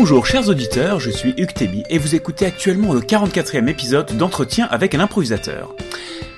[0.00, 4.94] Bonjour chers auditeurs, je suis Hugues et vous écoutez actuellement le 44e épisode d'entretien avec
[4.94, 5.74] un improvisateur.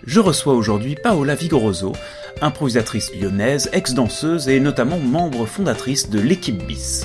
[0.03, 1.92] Je reçois aujourd'hui Paola Vigoroso,
[2.40, 7.04] improvisatrice lyonnaise, ex-danseuse et notamment membre fondatrice de l'équipe BIS.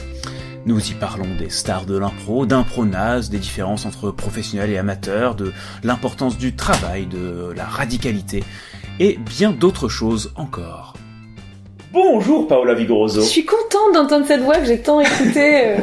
[0.66, 5.52] Nous y parlons des stars de l'impro, d'impronase, des différences entre professionnels et amateurs, de
[5.84, 8.46] l'importance du travail, de la radicalité
[9.02, 10.94] et bien d'autres choses encore.
[11.92, 13.19] Bonjour Paola Vigoroso.
[13.19, 15.75] Je suis contente d'entendre cette voix que j'ai tant écoutée.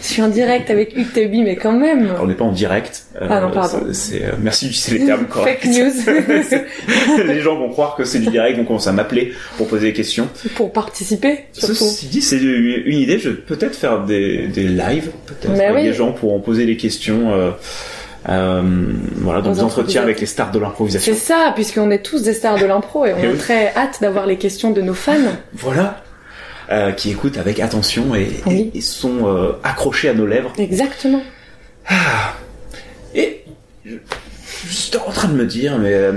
[0.00, 2.06] Je suis en direct avec Tebi, mais quand même.
[2.10, 3.04] Alors, on n'est pas en direct.
[3.20, 3.80] euh, Ah non, pardon.
[3.92, 5.62] C'est, euh, merci d'utiliser les termes corrects.
[5.62, 7.24] Fake news.
[7.26, 9.88] les gens vont croire que c'est du direct, donc on commence à m'appeler pour poser
[9.88, 10.28] des questions.
[10.54, 11.74] Pour participer, surtout.
[11.74, 13.18] Ceci dit, c'est une idée.
[13.18, 15.88] Je vais peut-être faire des, des lives, peut-être Mais avec oui.
[15.90, 17.32] des gens pour en poser des questions.
[17.34, 17.50] Euh,
[18.28, 18.60] euh,
[19.18, 21.12] voilà, dans des entretiens avec les stars de l'improvisation.
[21.14, 23.36] C'est ça, puisqu'on est tous des stars de l'impro et on Eh a oui.
[23.38, 25.12] très hâte d'avoir les questions de nos fans.
[25.54, 26.02] Voilà.
[26.70, 28.70] Euh, qui écoutent avec attention et, Oui.
[28.74, 30.52] et- et sont euh, accrochés à nos lèvres.
[30.58, 31.22] Exactement.
[33.14, 33.44] Et
[33.84, 33.94] je,
[34.68, 36.12] je suis en train de me dire, mais euh,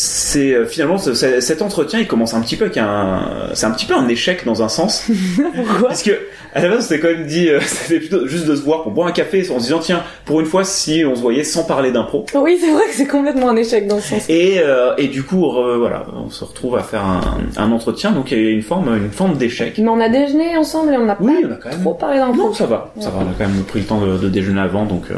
[0.00, 3.66] c'est euh, finalement ce- ce- cet entretien, il commence un petit peu avec un, c'est
[3.66, 5.04] un petit peu un échec dans un sens,
[5.56, 5.88] Pourquoi?
[5.88, 6.12] Parce que
[6.54, 8.92] à la base c'était quand même dit, euh, c'était plutôt juste de se voir pour
[8.92, 11.64] boire un café en se disant tiens, pour une fois si on se voyait sans
[11.64, 12.24] parler d'impro.
[12.36, 14.24] Oui, c'est vrai que c'est complètement un échec dans ce sens.
[14.28, 17.20] Et, euh, et du coup, voilà, on se retrouve à faire un,
[17.56, 19.78] un entretien, donc il y a une forme, une forme d'échec.
[19.78, 21.94] Mais on a déjeuné ensemble et on n'a Oui, pas on a quand même- trop
[21.94, 22.54] parlé Non, d'impro.
[22.54, 23.18] ça va, ça va.
[23.18, 25.10] On a quand même pris le temps de, de déjeuner avant, donc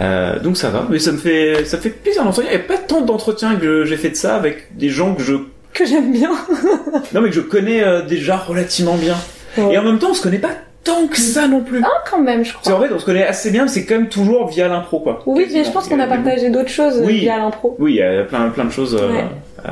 [0.00, 0.86] euh, euh, donc ça va.
[0.90, 2.50] Mais ça me fait ça fait plaisir d'entretien.
[2.52, 5.22] Il n'y a pas tant d'entretiens que j'ai fait de ça avec des gens que
[5.22, 5.34] je
[5.74, 6.30] Que j'aime bien.
[7.14, 9.16] non mais que je connais euh, déjà relativement bien.
[9.58, 9.74] Ouais.
[9.74, 10.50] Et en même temps, on se connaît pas
[10.84, 11.82] tant que ça non plus.
[11.84, 12.72] Ah, quand même, je crois.
[12.72, 15.22] qu'en fait, on se connaît assez bien, mais c'est quand même toujours via l'impro, quoi.
[15.26, 17.18] Oui, mais je pense qu'on a partagé d'autres choses Oui.
[17.18, 17.76] via l'impro.
[17.78, 18.94] Oui, il y a plein plein de choses.
[18.98, 19.24] Euh, Ouais.
[19.66, 19.70] euh,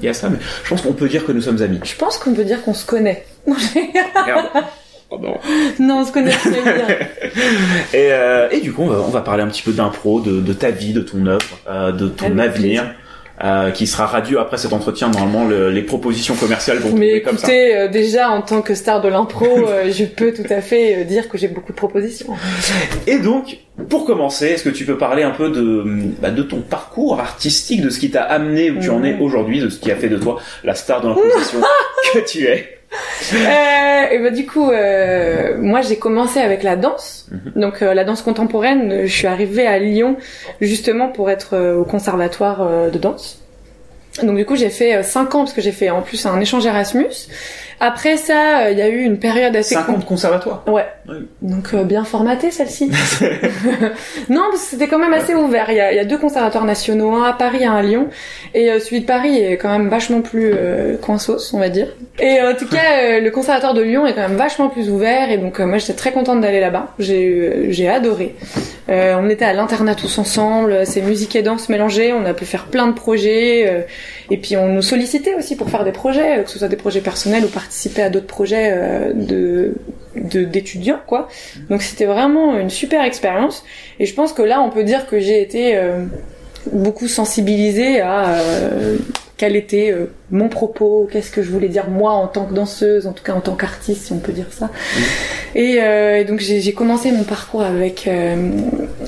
[0.00, 1.80] il y a ça, mais je pense qu'on peut dire que nous sommes amis.
[1.84, 3.26] Je pense qu'on peut dire qu'on se connaît.
[3.46, 4.46] Merde.
[5.78, 6.86] Non, on se connaît très bien.
[7.92, 10.40] Et, euh, et du coup, on va, on va parler un petit peu d'impro, de,
[10.40, 12.84] de ta vie, de ton œuvre, euh, de ton avenir,
[13.44, 15.08] euh, qui sera radieux après cet entretien.
[15.10, 17.46] Normalement, le- les propositions commerciales vont Mais tomber comme ça.
[17.48, 21.04] écoutez, euh, déjà en tant que star de l'impro, euh, je peux tout à fait
[21.04, 22.32] dire que j'ai beaucoup de propositions.
[23.06, 23.58] Et donc,
[23.90, 25.84] pour commencer, est-ce que tu peux parler un peu de,
[26.20, 29.22] bah, de ton parcours artistique, de ce qui t'a amené où tu en es Mhm.
[29.22, 31.60] aujourd'hui, de ce qui a fait de toi la star de l'improvisation
[32.14, 32.75] que tu es?
[33.32, 38.04] Euh, et bah du coup, euh, moi j'ai commencé avec la danse, donc euh, la
[38.04, 39.06] danse contemporaine.
[39.06, 40.16] Je suis arrivée à Lyon
[40.60, 43.42] justement pour être au conservatoire de danse.
[44.22, 46.64] Donc du coup j'ai fait 5 ans parce que j'ai fait en plus un échange
[46.64, 47.28] Erasmus.
[47.80, 50.64] Après ça, euh, il y a eu une période assez 5 ans de conservatoire.
[50.66, 50.86] Ouais.
[51.08, 51.28] Oui.
[51.42, 52.86] Donc euh, bien formatée celle-ci.
[54.28, 55.66] non, parce que c'était quand même assez ouvert.
[55.70, 58.08] Il y, a, il y a deux conservatoires nationaux, un à Paris, un à Lyon.
[58.54, 61.88] Et euh, celui de Paris est quand même vachement plus euh, coinsos, on va dire.
[62.18, 65.30] Et en tout cas, le conservatoire de Lyon est quand même vachement plus ouvert.
[65.30, 66.88] Et donc moi j'étais très contente d'aller là-bas.
[66.98, 68.34] J'ai j'ai adoré.
[68.88, 70.86] Euh, on était à l'internat tous ensemble.
[70.86, 72.12] C'est musique et danse mélangées.
[72.12, 73.86] On a pu faire plein de projets.
[74.30, 77.00] et puis on nous sollicitait aussi pour faire des projets, que ce soit des projets
[77.00, 79.72] personnels ou participer à d'autres projets euh, de
[80.44, 81.28] d'étudiants quoi.
[81.68, 83.64] Donc c'était vraiment une super expérience
[84.00, 86.04] et je pense que là on peut dire que j'ai été euh,
[86.72, 88.96] beaucoup sensibilisée à euh,
[89.36, 93.06] quel était euh, mon propos, qu'est-ce que je voulais dire moi en tant que danseuse,
[93.06, 94.70] en tout cas en tant qu'artiste si on peut dire ça.
[95.54, 98.36] Et, euh, et donc j'ai commencé mon parcours avec euh,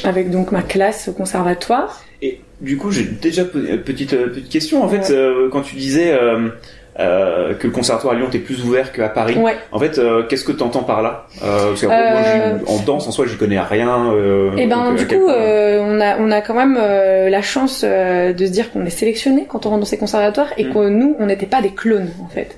[0.05, 2.05] avec donc ma classe au conservatoire.
[2.21, 4.83] Et du coup, j'ai déjà po- euh, petite petite question.
[4.85, 5.49] En fait, Ouais.
[5.53, 6.11] quand tu disais
[7.01, 9.57] euh, que le conservatoire à Lyon était plus ouvert qu'à Paris, Ouais.
[9.73, 11.27] en fait, euh, qu'est-ce que tu entends par là?
[11.45, 14.13] Euh, Parce que moi, Euh, en danse, en soi, j'y connais rien.
[14.13, 17.43] Euh, Et ben donc, du coup, euh, on a on a quand même euh, la
[17.43, 20.65] chance euh, de se dire qu'on est sélectionné quand on rentre dans ces conservatoires et
[20.65, 20.73] Mm.
[20.75, 22.57] que nous, on n'était pas des clones en fait.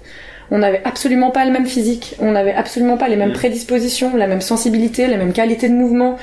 [0.53, 3.35] On n'avait absolument pas le même physique, on n'avait absolument pas les mêmes Mm.
[3.35, 6.17] prédispositions, la même sensibilité, la même qualité de mouvement.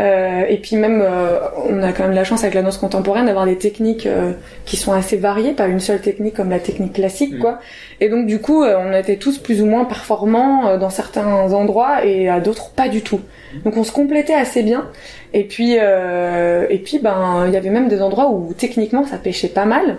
[0.00, 3.26] Euh, et puis même, euh, on a quand même la chance avec la danse contemporaine
[3.26, 4.32] d'avoir des techniques euh,
[4.64, 7.38] qui sont assez variées, pas une seule technique comme la technique classique, Mm.
[7.38, 7.60] quoi.
[8.00, 11.52] Et donc du coup, euh, on était tous plus ou moins performants euh, dans certains
[11.52, 13.20] endroits et à d'autres pas du tout.
[13.64, 14.86] Donc on se complétait assez bien.
[15.32, 19.16] Et puis, euh, et puis, ben, il y avait même des endroits où techniquement ça
[19.18, 19.98] pêchait pas mal.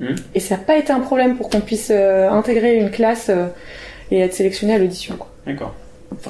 [0.00, 0.14] Mhm.
[0.34, 3.46] Et ça n'a pas été un problème pour qu'on puisse euh, intégrer une classe euh,
[4.10, 5.16] et être sélectionné à l'audition.
[5.16, 5.28] quoi.
[5.46, 5.74] D'accord.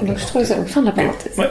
[0.03, 1.37] Donc je trouve ça fin de la parenthèse.
[1.37, 1.45] Ouais.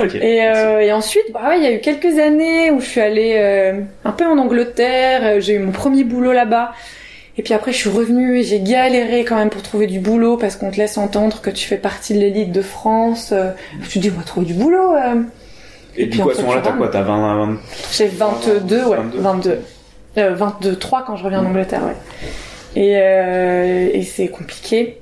[0.00, 0.14] ok.
[0.16, 3.00] Et, euh, et ensuite, bah ouais, il y a eu quelques années où je suis
[3.00, 5.40] allée euh, un peu en Angleterre.
[5.40, 6.72] J'ai eu mon premier boulot là-bas.
[7.38, 10.36] Et puis après, je suis revenue et j'ai galéré quand même pour trouver du boulot
[10.36, 13.32] parce qu'on te laisse entendre que tu fais partie de l'élite de France.
[13.88, 14.94] Tu te dis, on va trouver du boulot.
[14.96, 15.22] euh.
[15.96, 17.58] Et, et du puis, en à ce moment-là, tu t'as quoi T'as 20, 20
[17.92, 19.18] J'ai 22, ouais, 22.
[19.20, 19.58] 22.
[20.18, 21.96] Euh, 22, 3 quand je reviens en Angleterre, ouais.
[22.76, 25.00] Et, euh, et c'est compliqué.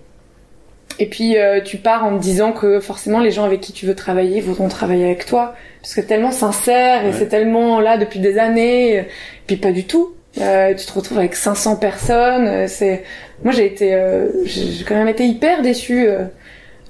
[0.99, 3.87] Et puis euh, tu pars en te disant que forcément les gens avec qui tu
[3.87, 7.13] veux travailler voudront travailler avec toi parce que c'est tellement sincère et Ouais.
[7.17, 8.97] c'est tellement là depuis des années.
[8.97, 9.05] Et
[9.47, 10.15] puis pas du tout.
[10.41, 12.47] Euh, tu te retrouves avec 500 personnes.
[12.49, 13.05] euh, C'est
[13.45, 16.25] moi j'ai été euh, j'ai quand même été hyper déçue euh,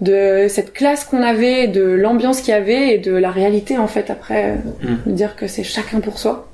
[0.00, 3.88] de cette classe qu'on avait, de l'ambiance qu'il y avait et de la réalité en
[3.88, 4.52] fait après
[4.84, 4.96] euh, Mm.
[5.10, 6.48] de dire que c'est chacun pour soi.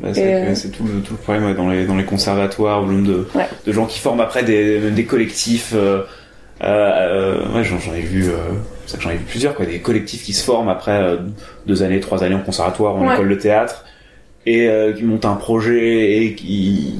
[0.00, 2.92] Bah, c'est euh, tout, le- tout le problème ouais, dans, les, dans les conservatoires, le
[2.94, 3.46] nombre de, Ouais.
[3.66, 5.72] de gens qui forment après des, des collectifs.
[5.74, 6.02] Euh,
[6.62, 8.36] euh, ouais, j'en, ai vu, euh,
[8.86, 11.16] ça j'en ai vu plusieurs, quoi, des collectifs qui se forment après euh,
[11.66, 13.84] deux années, trois années en conservatoire, en école de théâtre,
[14.46, 16.94] et euh, qui montent un projet et qui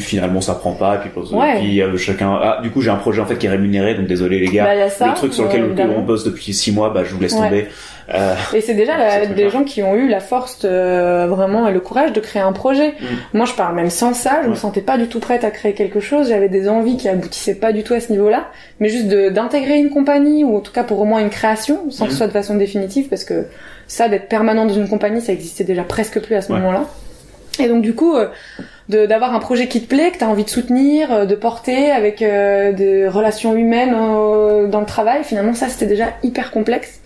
[0.00, 2.38] finalement ça prend pas, et puis, puis chacun.
[2.42, 4.64] Ah, du coup j'ai un projet en fait qui est rémunéré, donc désolé les gars.
[4.64, 7.34] Bah, ça, le truc sur lequel on bosse depuis six mois, bah je vous laisse
[7.36, 7.66] tomber.
[8.14, 11.72] Euh, Et c'est déjà la- des gens qui ont eu la force, euh, vraiment, et
[11.72, 12.94] le courage de créer un projet.
[13.34, 14.58] Moi, je parle même sans ça, je me Ouais.
[14.58, 16.28] sentais pas du tout prête à créer quelque chose.
[16.30, 18.46] J'avais des envies qui aboutissaient pas du tout à ce niveau-là,
[18.80, 22.06] mais juste d'intégrer une compagnie ou en tout cas pour au moins une création, sans
[22.06, 23.44] que ce soit de façon définitive, parce que
[23.86, 26.58] ça, d'être permanent dans une compagnie, ça existait déjà presque plus à ce Ouais.
[26.60, 26.84] moment-là.
[27.60, 28.28] Et donc du coup, euh,
[29.06, 31.90] d'avoir un projet qui te plaît, que tu as envie de soutenir, euh, de porter
[31.90, 33.90] avec euh, des relations humaines
[34.70, 37.00] dans le travail, finalement ça c'était déjà hyper complexe.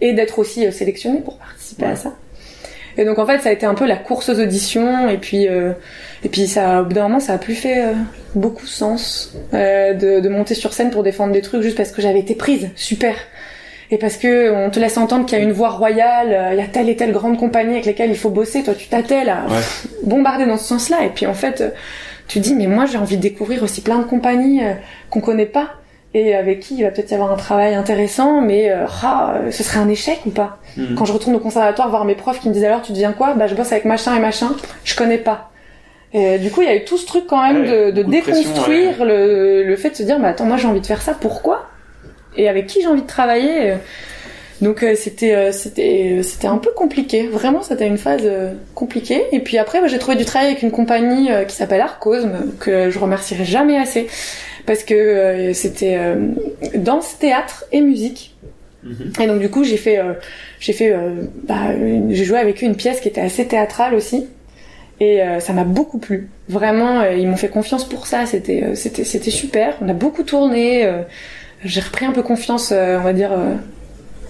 [0.00, 1.92] Et d'être aussi euh, sélectionné pour participer Ouais.
[1.92, 2.12] à ça.
[2.96, 5.48] Et donc en fait ça a été un peu la course aux auditions et puis
[5.48, 5.72] euh,
[6.24, 7.92] et puis ça au bout d'un moment ça a plus fait euh,
[8.36, 12.00] beaucoup sens euh, de, de monter sur scène pour défendre des trucs juste parce que
[12.00, 13.16] j'avais été prise super
[13.90, 16.62] et parce que on te laisse entendre qu'il y a une voie royale il y
[16.62, 19.46] a telle et telle grande compagnie avec lesquelles il faut bosser toi tu t'attelles à
[19.48, 19.58] Ouais.
[20.04, 21.64] bombarder dans ce sens-là et puis en fait
[22.28, 24.60] tu dis mais moi j'ai envie de découvrir aussi plein de compagnies
[25.10, 25.70] qu'on connaît pas
[26.14, 29.50] et avec qui il va peut-être y avoir un travail intéressant mais euh, ah, euh,
[29.50, 30.94] ce serait un échec ou pas Mhm.
[30.96, 33.34] quand je retourne au conservatoire voir mes profs qui me disent alors tu deviens quoi
[33.34, 34.50] bah je bosse avec machin et machin.
[34.84, 35.50] Je connais pas.
[36.12, 38.02] Et du coup il y a eu tout ce truc quand même Ouais, de, de
[38.02, 40.80] beaucoup de pression, déconstruire le, le fait de se dire bah attends moi j'ai envie
[40.80, 41.14] de faire ça.
[41.20, 41.66] Pourquoi
[42.36, 43.70] et avec qui j'ai envie de travailler?
[43.72, 43.76] Euh.
[44.60, 47.26] donc euh, c'était euh, c'était c'était un peu compliqué.
[47.28, 49.22] Vraiment c'était une phase euh, compliquée.
[49.32, 52.52] Et puis après bah, j'ai trouvé du travail avec une compagnie euh, qui s'appelle Arcosme
[52.60, 54.08] que je remercierai jamais assez
[54.66, 56.28] parce que euh, c'était euh,
[56.76, 58.30] danse théâtre et musique.
[58.82, 59.12] Mhm.
[59.18, 60.12] et donc du coup j'ai fait euh,
[60.60, 61.68] j'ai fait euh, bah,
[62.10, 64.26] j'ai joué avec eux une pièce qui était assez théâtrale aussi.
[65.00, 66.28] Et euh, ça m'a beaucoup plu.
[66.48, 68.26] Vraiment euh, ils m'ont fait confiance pour ça.
[68.26, 69.76] C'était euh, c'était c'était super.
[69.80, 71.02] On a beaucoup tourné euh,
[71.64, 73.54] j'ai repris un peu confiance euh, on va dire euh,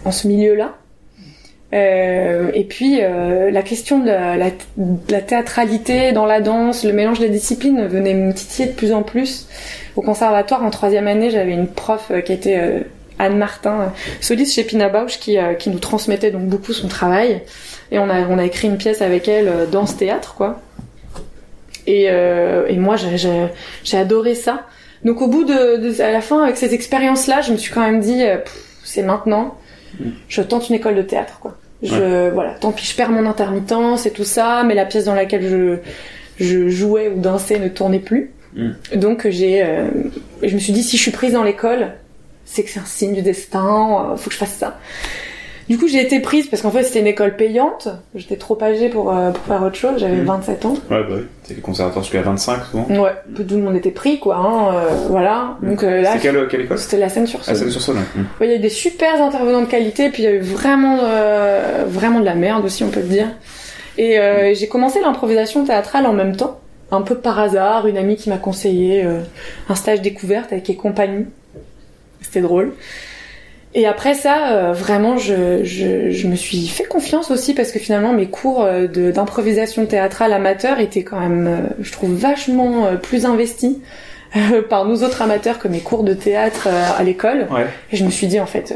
[0.05, 0.55] en ce milieu
[1.73, 7.29] là et puis euh, la question de la, théâtralité dans la danse, le mélange des
[7.29, 9.47] disciplines venait me titiller de plus en plus.
[9.97, 12.81] Au conservatoire, en troisième année, j'avais une prof euh, qui était euh,
[13.19, 13.87] Anne Martin, euh,
[14.21, 17.43] soliste chez Pina Bausch, qui, euh, qui nous transmettait donc beaucoup son travail.
[17.93, 20.61] Et on a, on a écrit une pièce avec elle, euh, danse-théâtre, quoi.
[21.87, 24.63] Et, euh, et moi, j'ai- adoré ça.
[25.05, 27.83] Donc au bout de, de- à la fin, avec ces expériences-là, je me suis quand
[27.83, 28.39] même dit, euh,
[28.83, 29.55] c'est maintenant.
[30.29, 31.57] Je tente une école de théâtre, quoi.
[31.83, 35.15] Je, voilà, tant pis, je perds mon intermittence et tout ça, mais la pièce dans
[35.15, 35.77] laquelle je,
[36.43, 38.33] je jouais ou dansais ne tournait plus.
[38.55, 38.71] Mm.
[38.97, 39.89] Donc j'ai, euh,
[40.43, 41.93] je me suis dit, si je suis prise dans l'école,
[42.45, 44.79] c'est que c'est un signe du destin, euh, faut que je fasse ça.
[45.69, 47.89] Du coup, j'ai été prise parce qu'en fait, c'était une école payante.
[48.15, 49.95] J'étais trop âgée pour, euh, pour faire autre chose.
[49.99, 50.25] J'avais Mm.
[50.27, 50.75] 27 ans.
[50.91, 51.23] Ouais, bah oui.
[51.45, 52.87] C'est les conservatoires jusqu'à 25 souvent.
[53.03, 54.37] Ouais, tout le monde était pris, quoi.
[54.37, 55.57] Hein, euh, voilà.
[55.63, 56.79] Donc euh, là, C'est quelle, quelle école?
[56.79, 57.57] c'était la scène sur Ah, scène.
[57.65, 57.97] c'est sur Saône.
[58.15, 58.27] Mhm.
[58.41, 60.41] Ouais, Il y a eu des super intervenants de qualité, puis il y a eu
[60.41, 60.99] vraiment,
[61.87, 63.29] vraiment de la merde aussi, on peut le dire.
[63.97, 66.61] Et euh, j'ai commencé l'improvisation théâtrale en même temps,
[66.91, 69.07] un peu par hasard, une amie qui m'a conseillé
[69.69, 71.27] un stage découverte avec les compagnies.
[72.21, 72.73] C'était drôle.
[73.77, 77.81] Et après ça, euh, vraiment, je, je, je me suis fait confiance aussi parce que
[77.81, 82.97] finalement, mes cours euh, d'improvisation théâtrale amateur étaient quand même, euh, je trouve, vachement euh,
[82.97, 83.77] plus investis
[84.69, 87.47] par nous autres amateurs que mes cours de théâtre à l'école.
[87.53, 87.67] Ouais.
[87.93, 88.75] Et je me suis dit, en fait,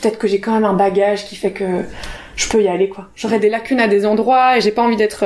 [0.00, 1.64] peut-être que j'ai quand même un bagage qui fait que
[2.36, 3.08] je peux y aller, quoi.
[3.16, 5.24] J'aurais des lacunes à des endroits et j'ai pas envie d'être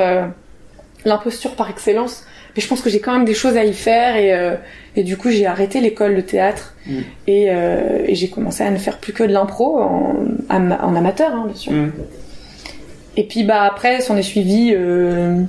[1.03, 2.23] l'imposture par excellence.
[2.55, 4.55] Mais je pense que j'ai quand même des choses à y faire et, euh,
[4.95, 6.91] et du coup, j'ai arrêté l'école de théâtre Mm.
[7.27, 10.15] et, euh, et j'ai commencé à ne faire plus que de l'impro en,
[10.49, 11.71] am- en amateur, hein, bien sûr.
[11.73, 11.91] Mhm.
[13.17, 15.43] Et puis, bah, après, s'en est suivi euh,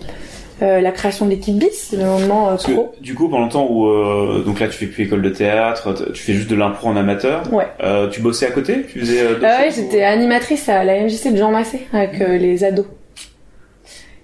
[0.60, 2.94] la création de l'équipe BIS, le moment que, pro.
[3.00, 6.20] du coup, pendant le temps où donc là tu fais plus école de théâtre, tu
[6.22, 7.44] fais juste de l'impro en amateur.
[7.52, 7.66] Ouais.
[8.10, 8.84] Tu bossais à côté?
[8.92, 12.20] Tu faisais Ah ouais, choses, ou- j'étais animatrice à la MJC de Jean Massé avec
[12.20, 12.84] euh, les ados.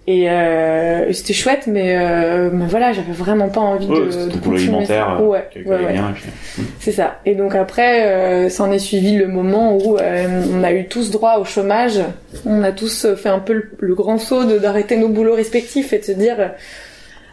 [0.09, 4.39] Et euh, c'était chouette, mais, euh, mais voilà, j'avais vraiment pas envie Ouais, de, c'était
[4.39, 5.23] ton alimentaire, ça.
[5.23, 5.95] euh, Ouais, ouais, ouais.
[6.15, 7.19] puis- c'est ça.
[7.27, 11.11] Et donc après, euh, s'en est suivi le moment où euh, on a eu tous
[11.11, 11.99] droit au chômage.
[12.45, 15.99] On a tous fait un peu le, le grand saut d'arrêter nos boulots respectifs et
[15.99, 16.49] de se dire, euh,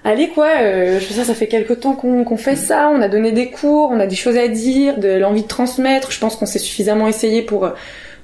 [0.03, 3.01] allez quoi, euh, je veux dire, ça fait quelque temps qu'on qu'on fait ça, on
[3.01, 6.11] a donné des cours, on a des choses à dire, de l'envie de transmettre.
[6.11, 7.69] Je pense qu'on s'est suffisamment essayé pour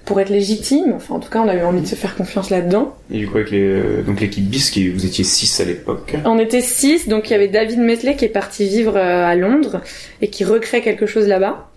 [0.05, 0.93] pour être légitime.
[0.95, 2.95] Enfin, en tout cas, on avait envie de se faire confiance là-dedans.
[3.11, 6.15] Et du coup, avec les, euh, donc l'équipe BIS, qui, vous étiez 6 à l'époque.
[6.25, 9.35] On était 6, donc il y avait David Mesley qui est parti vivre euh, à
[9.35, 9.81] Londres
[10.21, 11.69] et qui recrée quelque chose là-bas.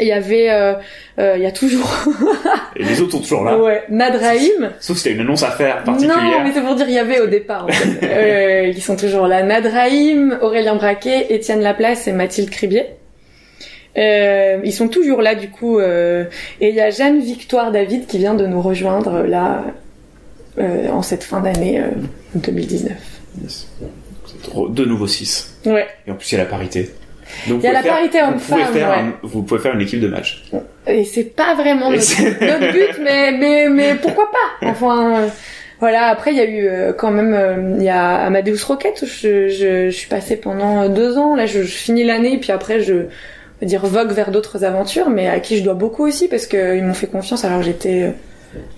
[0.00, 0.74] Il y avait, euh,
[1.18, 1.90] euh, il y a toujours.
[2.76, 3.58] et les autres sont toujours là.
[3.58, 4.70] Ouais, Nadrahim.
[4.80, 6.22] Sauf si t'as une annonce à faire particulière.
[6.22, 7.64] Non, mais c'est pour dire il y avait au départ.
[7.64, 8.06] En fait.
[8.06, 9.42] euh, ils sont toujours là.
[9.42, 12.86] Nadrahim, Aurélien Braquet, Étienne Laplace et Mathilde Cribier.
[13.98, 15.78] Euh, ils sont toujours là du coup.
[15.78, 16.24] Euh,
[16.60, 19.64] et il y a Jeanne Victoire David qui vient de nous rejoindre euh, là
[20.58, 21.82] euh, en cette fin d'année
[22.34, 22.92] 2019.
[23.42, 23.68] Yes.
[24.70, 25.60] De nouveau 6.
[25.66, 25.86] Ouais.
[26.06, 26.90] Et en plus il y a la parité.
[27.46, 28.74] Donc, il y a la faire, parité homme-femme.
[28.74, 29.12] Ouais.
[29.22, 30.44] Vous pouvez faire une équipe de match.
[30.86, 34.66] Et c'est pas vraiment notre, notre, but, mais, mais, mais pourquoi pas?
[34.66, 35.28] Enfin,
[35.78, 36.06] voilà.
[36.06, 39.04] Après, il y a eu euh, quand même, euh, il y a Amadeus Rocket.
[39.04, 41.36] Je, je, je, suis passée pendant deux ans.
[41.36, 43.06] Là, je, je finis l'année, puis après, je
[43.62, 46.94] dire vogue vers d'autres aventures, mais à qui je dois beaucoup aussi parce qu'ils m'ont
[46.94, 48.14] fait confiance alors j'étais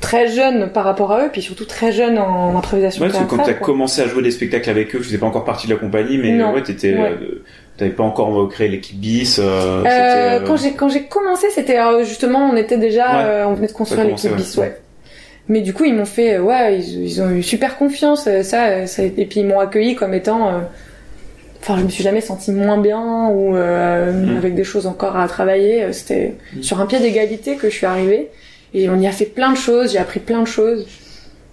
[0.01, 3.05] très jeune par rapport à eux, puis surtout très jeune en, improvisation.
[3.05, 5.27] Ouais, parce que quand t'as commencé à jouer des spectacles avec eux, tu faisais pas
[5.27, 6.53] encore partie de la compagnie, mais non.
[6.53, 7.13] ouais, t'étais, ouais.
[7.21, 7.43] euh,
[7.77, 9.39] t'avais pas encore créé l'équipe bis.
[9.39, 13.45] Euh, euh, quand j'ai quand j'ai commencé, c'était justement, on était déjà, ouais.
[13.45, 14.77] on venait de construire l'équipe bis, ouais.
[15.49, 19.03] Mais du coup, ils m'ont fait, ouais, ils, ils, ont eu super confiance, ça, ça
[19.03, 20.63] et puis ils m'ont accueilli comme étant
[21.61, 24.37] enfin je me suis jamais sentie moins bien ou euh, mmh.
[24.37, 26.63] avec des choses encore à travailler c'était mmh.
[26.63, 28.29] sur un pied d'égalité que je suis arrivée
[28.73, 30.87] et on y a fait plein de choses j'ai appris plein de choses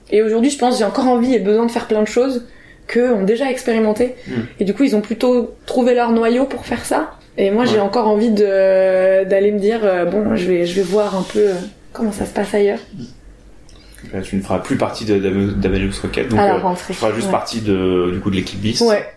[0.09, 2.45] et aujourd'hui je pense j'ai encore envie et besoin de faire plein de choses
[2.87, 4.31] que ont déjà expérimenté mmh.
[4.59, 7.69] et du coup ils ont plutôt trouvé leur noyau pour faire ça et moi ouais.
[7.69, 11.23] j'ai encore envie de d'aller me dire euh, bon je vais je vais voir un
[11.23, 11.53] peu euh,
[11.91, 12.79] comment ça se passe ailleurs
[14.13, 17.31] Là, tu ne feras plus partie d'Amadeus Rocket, donc euh, tu feras juste ouais.
[17.31, 18.79] partie de, du coup de l'équipe bis.
[18.81, 19.16] Ouais, euh,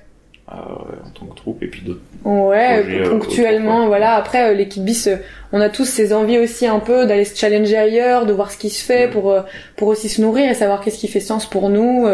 [0.52, 4.14] en tant que troupe et puis d'autres ouais projets, ponctuellement euh, voilà.
[4.14, 5.08] Après euh, l'équipe bis
[5.52, 8.58] on a tous ces envies aussi un peu d'aller se challenger ailleurs de voir ce
[8.58, 9.34] qui se fait pour
[9.76, 12.06] pour aussi se nourrir et savoir qu'est-ce qui fait sens pour nous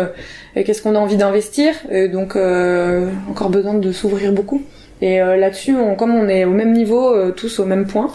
[0.54, 1.74] et qu'est-ce qu'on a envie d'investir.
[1.90, 2.36] Et donc
[3.30, 4.62] encore besoin de s'ouvrir beaucoup.
[5.00, 8.10] Et là-dessus on, comme on est au même niveau tous au même point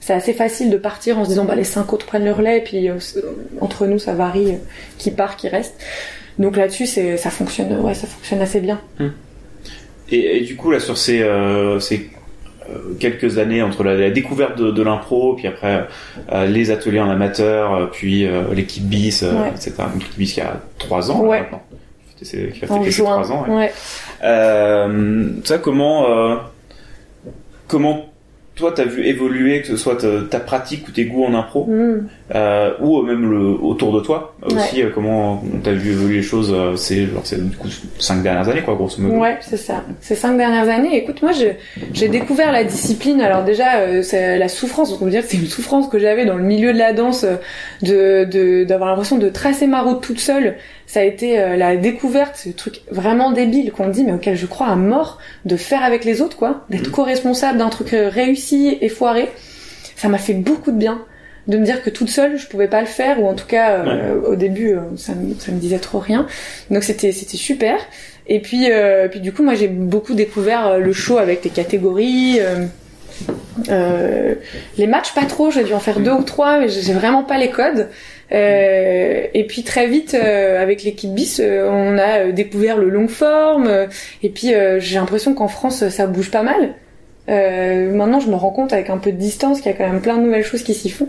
[0.00, 2.58] c'est assez facile de partir en se disant bah les cinq autres prennent le relais
[2.58, 2.90] et puis
[3.60, 4.58] entre nous ça varie
[4.98, 5.74] qui part qui reste.
[6.38, 8.80] Donc là-dessus c'est ça fonctionne ouais ça fonctionne assez bien.
[8.98, 9.08] Mm.
[10.12, 12.10] Et, et, du coup, là, sur ces, euh, ces
[12.70, 15.86] euh, quelques années entre la, la découverte de, de l'impro, puis après
[16.32, 19.48] euh, les ateliers en amateur, puis euh, l'équipe bis, ouais.
[19.50, 19.72] etc.
[19.94, 21.38] L'équipe bis qui a trois ans ouais.
[21.38, 21.62] là, maintenant.
[22.16, 23.20] Qui a fait en quelques juin.
[23.22, 23.46] trois ans.
[23.48, 23.72] Ouais.
[25.44, 26.06] ça, comment,
[27.66, 28.11] comment
[28.54, 29.96] toi t'as vu évoluer que ce soit
[30.28, 32.08] ta, pratique ou tes goûts en impro mm.
[32.34, 34.84] euh, ou même le autour de toi aussi ouais.
[34.84, 37.68] euh, comment t'as vu évoluer les choses euh, c'est genre c'est du coup
[37.98, 39.16] cinq dernières années quoi grosso modo.
[39.16, 39.82] Ouais c'est ça.
[40.00, 40.96] Ces cinq dernières années.
[40.96, 43.20] Écoute moi j'ai découvert la discipline.
[43.20, 46.26] Alors déjà euh, c'est la souffrance on peut dire que c'est une souffrance que j'avais
[46.26, 47.24] dans le milieu de la danse
[47.80, 50.56] de d'avoir l'impression de tracer ma route toute seule
[50.92, 54.44] ça a été euh, la découverte, ce truc vraiment débile qu'on dit, mais auquel je
[54.44, 56.92] crois à mort, de faire avec les autres, quoi, d'être mmh.
[56.92, 59.30] co-responsable d'un truc réussi et foiré.
[59.96, 61.00] Ça m'a fait beaucoup de bien
[61.48, 63.78] de me dire que toute seule je pouvais pas le faire ou en tout cas
[63.78, 64.26] euh, ouais.
[64.28, 66.28] au début ça me, ça me disait trop rien
[66.70, 67.80] donc c'était c'était super
[68.28, 72.38] et puis euh, puis du coup moi j'ai beaucoup découvert le show avec les catégories
[73.68, 74.34] euh,
[74.78, 77.38] les matchs pas trop j'ai dû en faire deux ou trois mais j'ai vraiment pas
[77.38, 77.88] les codes
[78.32, 83.08] euh, et puis très vite, euh, avec l'équipe bis, euh, on a découvert le long
[83.08, 83.70] forme.
[84.22, 86.74] et puis j'ai l'impression qu'en France, ça bouge pas mal.
[87.28, 90.00] maintenant, je me rends compte avec un peu de distance qu'il y a quand même
[90.00, 91.08] plein de nouvelles choses qui s'y font.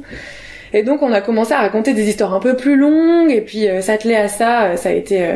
[0.75, 3.31] Et donc, on a commencé à raconter des histoires un peu plus longues.
[3.31, 5.27] Et puis s'atteler à ça, ça a été,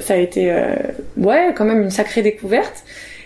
[0.00, 0.54] ça a été,
[1.16, 2.84] ouais, quand même une sacrée découverte.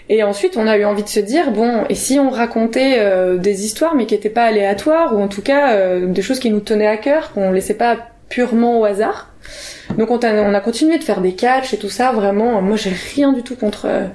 [0.08, 3.38] Et ensuite, on a eu envie de se dire bon, et si on racontait euh,
[3.38, 6.50] des histoires, mais qui n'étaient pas aléatoires, ou en tout cas euh, des choses qui
[6.50, 7.96] nous tenaient à cœur, qu'on laissait pas
[8.28, 9.32] purement au hasard.
[9.98, 12.12] Donc on a, on a continué de faire des catchs et tout ça.
[12.12, 14.06] Vraiment, moi j'ai rien du tout contre euh,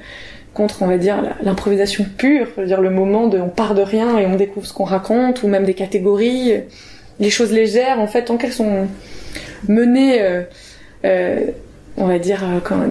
[0.54, 4.26] contre, on va dire, l'improvisation pure, dire le moment de on part de rien et
[4.26, 6.54] on découvre ce qu'on raconte, ou même des catégories,
[7.22, 8.02] les choses légères.
[8.02, 8.90] En fait, tant qu'elles sont
[9.70, 10.22] menées
[11.98, 12.44] on va dire,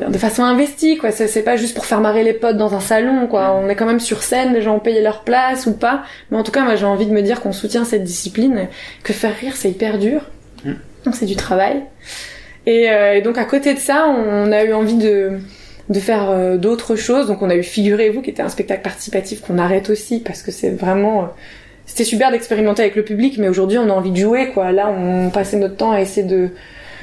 [0.09, 1.11] de façon investie, quoi.
[1.11, 3.59] C'est pas juste pour faire marrer les potes dans un salon, quoi.
[3.61, 6.02] On est quand même sur scène, les gens ont payé leur place ou pas.
[6.30, 8.69] Mais en tout cas, moi, j'ai envie de me dire qu'on soutient cette discipline,
[9.02, 10.23] que faire rire, c'est hyper dur.
[10.64, 10.73] Mm.
[11.04, 11.83] Donc, c'est du travail.
[12.66, 15.38] Et, euh, et, donc, à côté de ça, on a eu envie de,
[15.88, 17.26] de faire euh, d'autres choses.
[17.26, 20.50] Donc, on a eu Figurez-vous, qui était un spectacle participatif qu'on arrête aussi, parce que
[20.50, 21.23] c'est vraiment...
[21.23, 21.26] Euh,
[21.87, 24.73] c'était super d'expérimenter avec le public, mais aujourd'hui, on a envie de jouer, quoi.
[24.73, 26.50] Là, on passait notre temps à essayer de...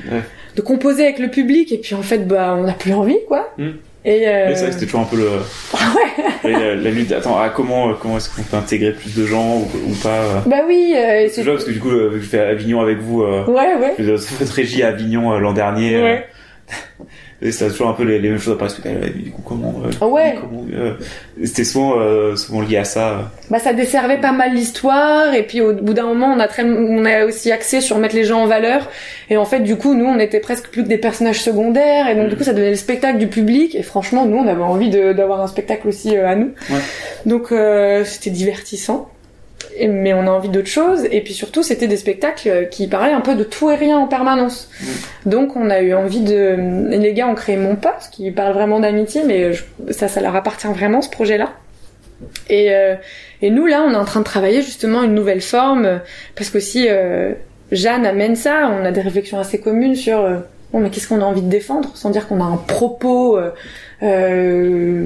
[0.09, 0.21] Ouais
[0.57, 3.53] de composer avec le public et puis en fait bah on n'a plus envie quoi
[3.57, 3.69] mm.
[4.05, 4.47] Et euh...
[4.47, 5.27] Oui, c'est vrai que c'était toujours un peu le.
[6.45, 6.51] ouais.
[6.53, 7.11] la, la lutte.
[7.11, 10.39] Attends, ah, comment, comment est-ce qu'on peut intégrer plus de gens ou, ou pas euh?
[10.45, 10.93] Bah oui.
[10.95, 13.23] Euh, C'est parce que du coup, euh, vu que je fais Avignon avec vous.
[13.23, 13.95] Euh, ouais, ouais.
[13.99, 16.01] Je régie à Avignon euh, l'an dernier.
[16.01, 16.25] Ouais.
[17.39, 19.75] Et c'était toujours un peu les, les mêmes choses après ce que du coup comment,
[19.85, 20.35] euh, Ouais.
[20.41, 20.93] comment euh,
[21.43, 25.61] c'était souvent euh, souvent lié à ça Bah ça desservait pas mal l'histoire et puis
[25.61, 28.39] au bout d'un moment on a très on a aussi axé sur mettre les gens
[28.41, 28.89] en valeur.
[29.29, 32.15] Et en fait du coup nous on était presque plus que des personnages secondaires et
[32.15, 33.75] donc du coup ça devenait le spectacle du public.
[33.75, 36.51] Et franchement nous on avait envie de- d'avoir un spectacle aussi euh, à nous.
[36.71, 36.79] Ouais.
[37.27, 39.09] donc euh, c'était divertissant
[39.85, 41.05] mais on a envie d'autre chose.
[41.11, 43.99] Et puis surtout c'était des spectacles euh, qui parlaient un peu de tout et rien
[43.99, 44.69] en permanence.
[45.27, 46.57] Donc on a eu envie de
[46.91, 50.21] et les gars ont créé mon pote qui parle vraiment d'amitié mais je- ça ça
[50.21, 51.49] leur appartient vraiment ce projet là
[52.49, 52.95] et, euh,
[53.43, 55.97] et nous, là, on est en train de travailler justement une nouvelle forme, euh,
[56.35, 57.33] parce qu'aussi, euh,
[57.71, 60.37] Jeanne amène ça, on a des réflexions assez communes sur, euh,
[60.73, 63.51] bon, mais qu'est-ce qu'on a envie de défendre, sans dire qu'on a un propos euh,
[64.01, 65.05] euh,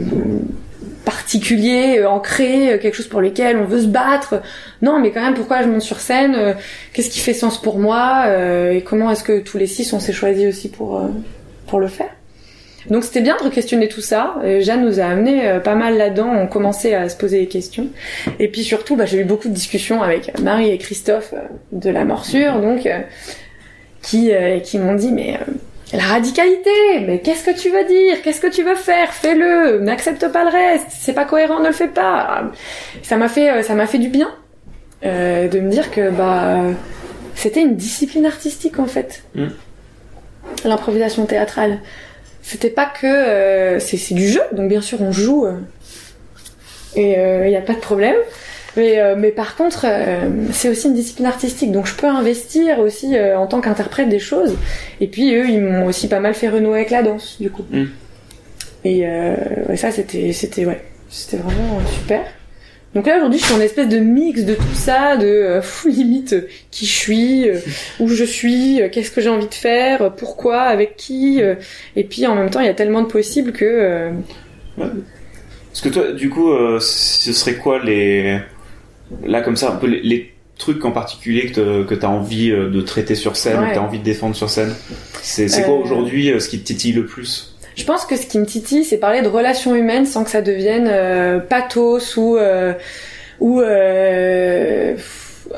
[1.05, 4.41] particulier, euh, ancré, euh, quelque chose pour lequel on veut se battre.
[4.81, 6.53] Non, mais quand même, pourquoi je monte sur scène euh,
[6.93, 8.25] Qu'est-ce qui fait sens pour moi
[8.71, 11.01] Et comment est-ce que tous les six, on s'est choisis aussi pour,
[11.67, 12.09] pour le faire
[12.89, 14.37] donc c'était bien de questionner tout ça.
[14.61, 16.33] Jeanne nous a amené pas mal là-dedans.
[16.35, 17.89] On commençait à se poser des questions.
[18.39, 21.35] Et puis surtout, bah, j'ai eu beaucoup de discussions avec Marie et Christophe
[21.71, 22.89] de la morsure, donc
[24.01, 24.31] qui
[24.63, 25.37] qui m'ont dit mais
[25.93, 28.21] la radicalité, mais qu'est-ce que tu veux dire?
[28.21, 29.11] Qu'est-ce que tu veux faire?
[29.13, 29.79] Fais-le.
[29.79, 30.87] N'accepte pas le reste.
[30.89, 32.51] C'est pas cohérent, ne le fais pas.
[33.03, 34.33] Ça m'a fait euh, ça m'a fait du bien
[35.03, 36.61] euh, de me dire que bah
[37.35, 39.23] c'était une discipline artistique en fait.
[39.35, 39.47] Mm.
[40.63, 41.79] L'improvisation théâtrale
[42.41, 45.57] c'était pas que euh, c'est c'est du jeu donc bien sûr on joue euh,
[46.95, 47.13] et
[47.45, 48.15] il n'y a pas de problème
[48.77, 52.79] mais, euh, mais par contre euh, c'est aussi une discipline artistique donc je peux investir
[52.79, 54.55] aussi euh, en tant qu'interprète des choses.
[54.99, 57.65] Et puis eux ils m'ont aussi pas mal fait renouer avec la danse du coup.
[57.69, 57.85] Mm.
[58.85, 59.05] et
[59.69, 62.23] ouais, ça c'était c'était ouais c'était vraiment super.
[62.95, 66.35] Donc là aujourd'hui je suis en espèce de mix de tout ça, de fou, limite
[66.71, 67.49] qui je suis,
[67.99, 71.41] où je suis, qu'est-ce que j'ai envie de faire, pourquoi, avec qui,
[71.95, 74.11] et puis en même temps il y a tellement de possibles que
[74.77, 78.41] Parce que toi, du coup, ce serait quoi les
[79.25, 82.69] là comme ça un peu les, les trucs en particulier que que t'as envie euh,
[82.69, 83.69] de traiter sur scène, Ouais.
[83.69, 84.73] que t'as envie de défendre sur scène
[85.21, 87.55] C'est quoi Euh, aujourd'hui euh, ce qui te titille le plus?
[87.75, 90.41] Je pense que ce qui me titille c'est parler de relations humaines sans que ça
[90.41, 92.73] devienne euh, pathos ou euh,
[93.39, 93.61] ou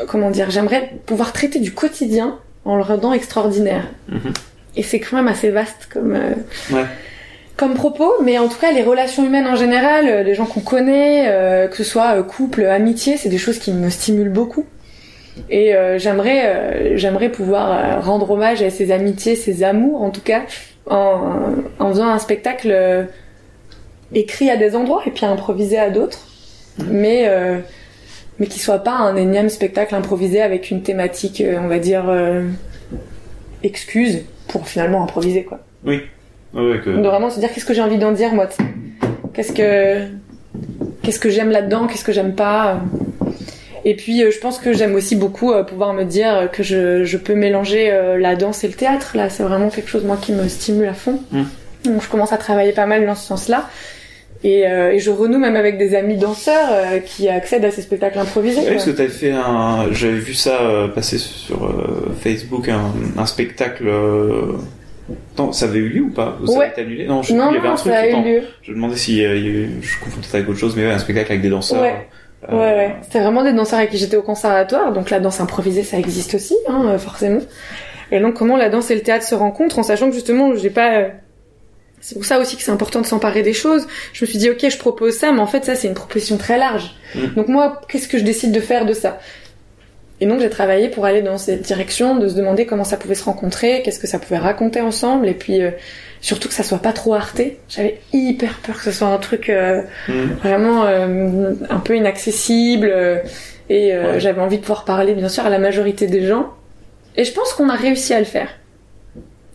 [0.07, 3.85] comment dire, j'aimerais pouvoir traiter du quotidien en le rendant extraordinaire.
[4.09, 4.33] Mhm.
[4.75, 6.13] Et c'est quand même assez vaste comme
[6.71, 6.85] Ouais.
[7.55, 10.61] Comme propos, mais en tout cas les relations humaines en général, euh, les gens qu'on
[10.61, 14.65] connaît, euh, que ce soit euh, couple, amitié, c'est des choses qui me stimulent beaucoup.
[15.49, 20.21] Et euh, j'aimerais euh, j'aimerais pouvoir rendre hommage à ces amitiés, ces amours en tout
[20.21, 20.43] cas,
[20.89, 23.07] en, en faisant un spectacle
[24.13, 26.19] écrit à des endroits et puis improvisé à d'autres,
[26.87, 27.59] mais euh,
[28.39, 32.05] mais qui soit pas un énième spectacle improvisé avec une thématique, on va dire
[33.63, 35.59] excuse pour finalement improviser quoi.
[35.85, 36.01] Oui.
[36.53, 36.89] Ouais, que...
[36.89, 38.47] De vraiment se dire qu'est-ce que j'ai envie d'en dire moi.
[39.33, 40.07] Qu'est-ce que
[41.01, 42.73] qu'est-ce que j'aime là-dedans, qu'est-ce que j'aime pas.
[42.75, 43.25] euh.
[43.85, 47.03] Et puis euh, je pense que j'aime aussi beaucoup euh, pouvoir me dire que je,
[47.03, 49.17] je peux mélanger la danse et le théâtre.
[49.17, 51.19] Là, c'est vraiment quelque chose moi qui me stimule à fond.
[51.31, 51.43] Mm.
[51.85, 53.67] Donc je commence à travailler pas mal dans ce sens-là.
[54.45, 57.81] Et, euh, et je renoue même avec des amis danseurs euh, qui accèdent à ces
[57.81, 58.59] spectacles improvisés.
[58.61, 62.91] Oui, parce que t'avais fait un, j'avais vu ça euh, passer sur euh, Facebook, un,
[63.17, 63.89] un spectacle.
[65.09, 65.13] Euh...
[65.37, 66.65] Non, ça avait eu lieu ou pas Ou Ça Ouais.
[66.65, 67.91] avait été annulé Non, je sais non, plus, il y avait non, un truc.
[67.93, 68.41] ça a eu attends, lieu.
[68.61, 70.75] Je me demandais si euh, il y a eu- je confonds peut-être avec autre chose,
[70.75, 71.81] mais ouais, un spectacle avec des danseurs.
[71.81, 72.07] Ouais.
[72.49, 72.95] Euh, Ouais, ouais.
[73.03, 76.35] C'était vraiment des danseurs avec qui j'étais au conservatoire, donc la danse improvisée, ça existe
[76.35, 77.39] aussi, hein, euh, forcément.
[78.11, 80.69] Et donc comment la danse et le théâtre se rencontrent, en sachant que justement, j'ai
[80.69, 80.93] pas.
[80.95, 81.07] euh,
[82.01, 83.87] C'est pour ça aussi que c'est important de s'emparer des choses.
[84.11, 86.37] Je me suis dit, ok, je propose ça, mais en fait, ça, c'est une proposition
[86.37, 86.95] très large.
[87.15, 87.27] Mm.
[87.37, 89.19] Donc moi, qu'est-ce que je décide de faire de ça?
[90.21, 93.15] Et donc j'ai travaillé pour aller dans cette direction, de se demander comment ça pouvait
[93.15, 95.71] se rencontrer, qu'est-ce que ça pouvait raconter ensemble, et puis euh,
[96.21, 97.59] surtout que ça soit pas trop arté.
[97.67, 100.35] J'avais hyper peur que ce soit un truc euh, Mhm.
[100.43, 102.93] vraiment euh, un peu inaccessible,
[103.69, 104.19] et Ouais.
[104.19, 106.53] j'avais envie de pouvoir parler bien sûr à la majorité des gens.
[107.17, 108.49] Et je pense qu'on a réussi à le faire.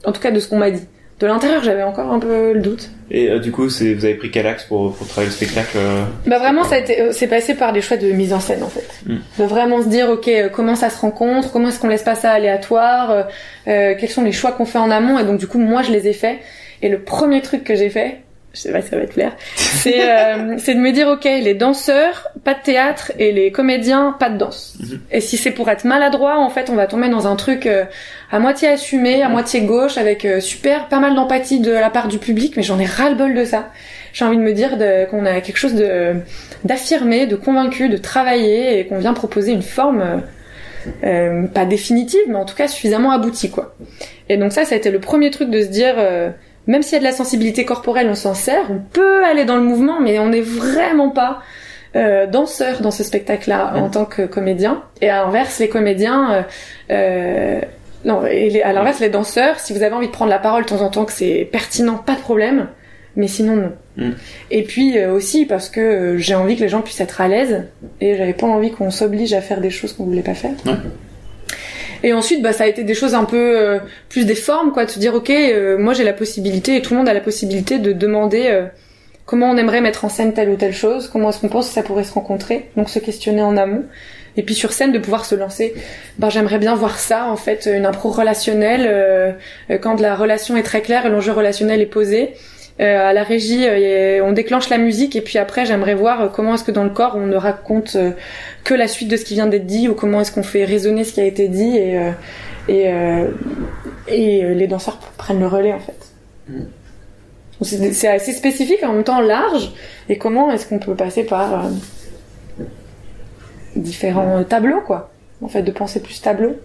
[0.05, 0.87] En tout cas de ce qu'on m'a dit.
[1.21, 2.91] De l'intérieur, j'avais encore un peu le doute.
[3.11, 5.77] Et euh, du coup, c'est, vous avez pris quel axe pour, pour travailler le spectacle
[5.77, 8.39] euh, Bah vraiment, ça a été, euh, c'est passé par des choix de mise en
[8.39, 8.89] scène en fait.
[9.07, 9.17] Mm.
[9.41, 12.15] De vraiment se dire, ok, euh, comment ça se rencontre, comment est-ce qu'on laisse pas
[12.15, 13.27] ça aléatoire,
[13.67, 15.91] euh, quels sont les choix qu'on fait en amont, et donc du coup, moi, je
[15.91, 16.39] les ai faits.
[16.83, 18.19] Et le premier truc que j'ai fait,
[18.55, 21.25] je sais pas si ça va te plaire, c'est euh, c'est de me dire ok
[21.25, 24.77] les danseurs pas de théâtre et les comédiens pas de danse.
[24.81, 25.01] Mhm.
[25.13, 27.85] Et si c'est pour être maladroit en fait on va tomber dans un truc euh,
[28.31, 32.09] à moitié assumé, à moitié gauche avec euh, super pas mal d'empathie de la part
[32.09, 33.71] du public mais j'en ai ras le bol de ça.
[34.13, 34.71] J'ai envie de me dire
[35.11, 36.15] qu'on a quelque chose de
[36.65, 40.17] d'affirmé, de convaincu, de travailler et qu'on vient proposer une forme euh,
[41.05, 43.75] euh, pas définitive mais en tout cas suffisamment aboutie quoi.
[44.29, 46.31] Et donc ça ça a été le premier truc de se dire euh,
[46.69, 49.57] même s'il y a de la sensibilité corporelle, on s'en sert, on peut aller dans
[49.57, 51.41] le mouvement, mais on n'est vraiment pas
[51.97, 54.83] euh, danseur dans ce spectacle-là en tant que comédien.
[55.01, 56.43] Et à l'inverse, les comédiens, euh,
[56.91, 57.61] euh,
[58.05, 60.63] non, et les- à l'inverse, les danseurs, si vous avez envie de prendre la parole
[60.65, 62.69] de temps en temps, que c'est pertinent, pas de problème,
[63.17, 63.73] mais sinon non.
[63.97, 64.11] Mm.
[64.51, 67.27] Et puis euh, aussi parce que euh, j'ai envie que les gens puissent être à
[67.29, 67.65] l'aise,
[68.03, 70.53] et j'avais pas envie qu'on s'oblige à faire des choses qu'on voulait pas faire.
[70.67, 70.73] Ouais.
[72.03, 74.85] Et ensuite, bah, ça a été des choses un peu euh, plus des formes, quoi,
[74.85, 77.21] de se dire, ok, euh, moi j'ai la possibilité, et tout le monde a la
[77.21, 78.67] possibilité de demander euh,
[79.27, 81.75] comment on aimerait mettre en scène telle ou telle chose, comment est-ce qu'on pense que
[81.75, 83.85] ça pourrait se rencontrer, donc se questionner en amont.
[84.37, 85.75] Et puis sur scène, de pouvoir se lancer.
[86.19, 89.37] Ben, j'aimerais bien voir ça, en fait, une impro relationnelle,
[89.81, 92.35] quand la relation est très claire et l'enjeu relationnel est posé.
[92.81, 96.29] Euh, à la régie, euh, on déclenche la musique et puis après, j'aimerais voir euh,
[96.29, 97.97] comment est-ce que dans le corps on ne raconte
[98.64, 101.05] que la suite de ce qui vient d'être dit ou comment est-ce qu'on fait résonner
[101.05, 102.01] ce qui a été dit et
[102.69, 102.93] et,
[104.09, 105.97] et les danseurs prennent le relais en fait.
[106.49, 106.64] Mm.
[107.62, 109.73] C'est c'est assez spécifique en même temps large
[110.09, 112.64] et comment est-ce qu'on peut passer par euh,
[113.75, 115.11] différents tableaux quoi.
[115.43, 116.57] En fait, de penser plus tableau.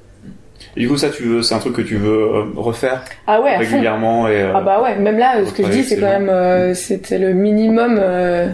[0.76, 3.42] Et du coup, ça, tu veux, c'est un truc que tu veux euh, refaire Ah
[3.42, 4.42] ouais, régulièrement et.
[4.42, 7.20] euh, Ah bah ouais, même là, ce que je dis, c'est quand même, euh, c'était
[7.20, 8.48] le minimum euh,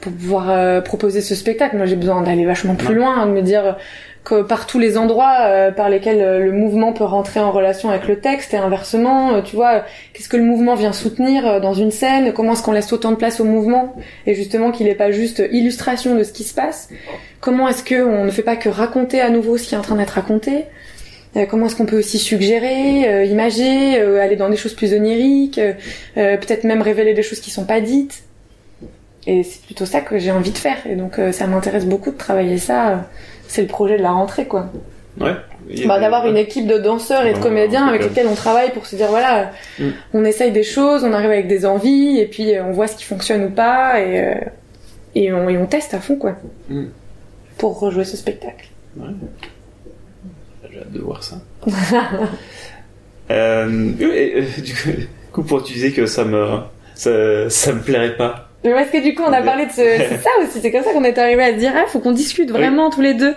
[0.00, 1.76] pour pouvoir euh, proposer ce spectacle.
[1.76, 2.94] Moi, j'ai besoin d'aller vachement plus Ouais.
[2.94, 3.76] loin, de me dire
[4.24, 8.08] que par tous les endroits euh, par lesquels le mouvement peut rentrer en relation avec
[8.08, 9.82] le texte et inversement, tu vois,
[10.14, 13.16] qu'est-ce que le mouvement vient soutenir dans une scène, comment est-ce qu'on laisse autant de
[13.16, 13.94] place au mouvement
[14.26, 16.88] et justement qu'il n'est pas juste illustration de ce qui se passe.
[17.40, 19.82] Comment est-ce que on ne fait pas que raconter à nouveau ce qui est en
[19.82, 20.64] train d'être raconté
[21.44, 25.58] Comment est-ce qu'on peut aussi suggérer, euh, imager, euh, aller dans des choses plus oniriques,
[25.58, 25.74] euh,
[26.16, 28.22] euh, peut-être même révéler des choses qui sont pas dites.
[29.26, 30.78] Et c'est plutôt ça que j'ai envie de faire.
[30.88, 32.88] Et donc euh, ça m'intéresse beaucoup de travailler ça.
[32.90, 32.96] euh,
[33.48, 34.70] C'est le projet de la rentrée, quoi.
[35.20, 35.32] Ouais.
[35.86, 38.08] Bah, d'avoir une équipe de danseurs et de Ouais, comédiens ouais, avec ouais.
[38.08, 39.88] lesquels on travaille pour se dire voilà, Mm.
[40.14, 42.96] on essaye des choses, on arrive avec des envies et puis euh, on voit ce
[42.96, 44.34] qui fonctionne ou pas et euh,
[45.16, 46.36] et on, et on teste à fond, quoi.
[46.68, 46.84] Mm.
[47.58, 48.68] Pour rejouer ce spectacle.
[50.76, 51.36] J'ai hâte de voir ça.
[53.30, 54.74] euh, et, euh, du
[55.32, 56.46] coup- pour tu disais que ça me,
[56.94, 58.48] ça, ça me plairait pas.
[58.64, 60.82] Mais parce que du coup, on a parlé de ce, c'est ça aussi, c'est comme
[60.82, 63.34] ça qu'on est arrivé à se dire, ah, faut qu'on discute vraiment tous les deux.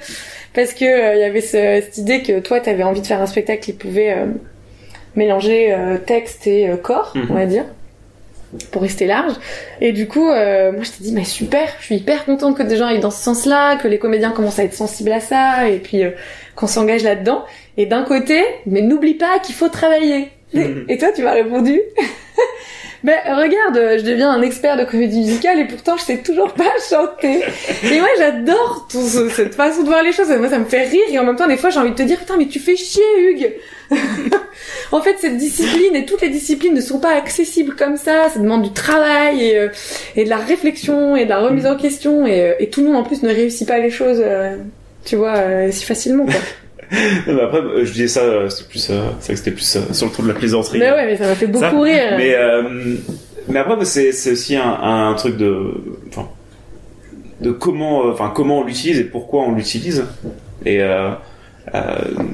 [0.53, 3.21] Parce que euh, il y avait ce- cette idée que toi, t'avais envie de faire
[3.21, 4.25] un spectacle qui pouvait euh,
[5.15, 7.27] mélanger euh, texte et corps, Mhm.
[7.29, 7.65] on va dire,
[8.71, 9.33] pour rester large.
[9.81, 10.33] Et du coup, moi,
[10.81, 13.21] je t'ai dit, mais super, je suis hyper contente que des gens aillent dans ce
[13.23, 16.01] sens-là, que les comédiens commencent à être sensibles à ça, et puis
[16.59, 17.45] qu'on s'engage là-dedans.
[17.77, 20.29] Et d'un côté, mais n'oublie pas qu'il faut travailler.
[20.53, 20.85] Mhm.
[20.89, 21.79] Et toi, tu m'as répondu.
[23.01, 26.65] Ben regarde, je deviens un expert de comédie musicale et pourtant je sais toujours pas
[26.89, 27.43] chanter.
[27.89, 30.27] Et moi j'adore tout ce- cette façon de voir les choses.
[30.37, 32.01] Moi ça me fait rire et en même temps des fois j'ai envie de te
[32.03, 33.53] dire putain mais tu fais chier Hugues.
[34.91, 38.27] en fait cette discipline et toutes les disciplines ne sont pas accessibles comme ça.
[38.33, 39.69] Ça demande du travail et, euh,
[40.17, 42.87] et de la réflexion et de la remise en question et, euh, et tout le
[42.87, 44.21] monde en plus ne réussit pas les choses.
[45.09, 46.33] Tu vois, euh, si facilement quoi.
[47.27, 49.77] Non, mais après, euh, je disais ça, euh, c'était plus, euh, c'est que c'était plus
[49.91, 50.79] sur le ton de la plaisanterie.
[50.79, 52.15] mais ouais, mais ça m'a fait beaucoup Ça, rire.
[52.17, 52.35] Mais,
[53.47, 55.71] mais après, c'est, c'est aussi un, un truc de,
[56.09, 56.27] enfin,
[57.41, 60.03] de comment, enfin, comment on l'utilise et pourquoi on l'utilise.
[60.65, 61.11] Et euh,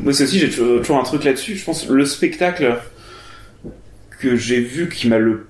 [0.03, 1.55] moi, c'est aussi, j'ai toujours toujours un truc là-dessus.
[1.55, 2.77] Je pense le spectacle
[4.21, 5.47] que j'ai vu qui m'a le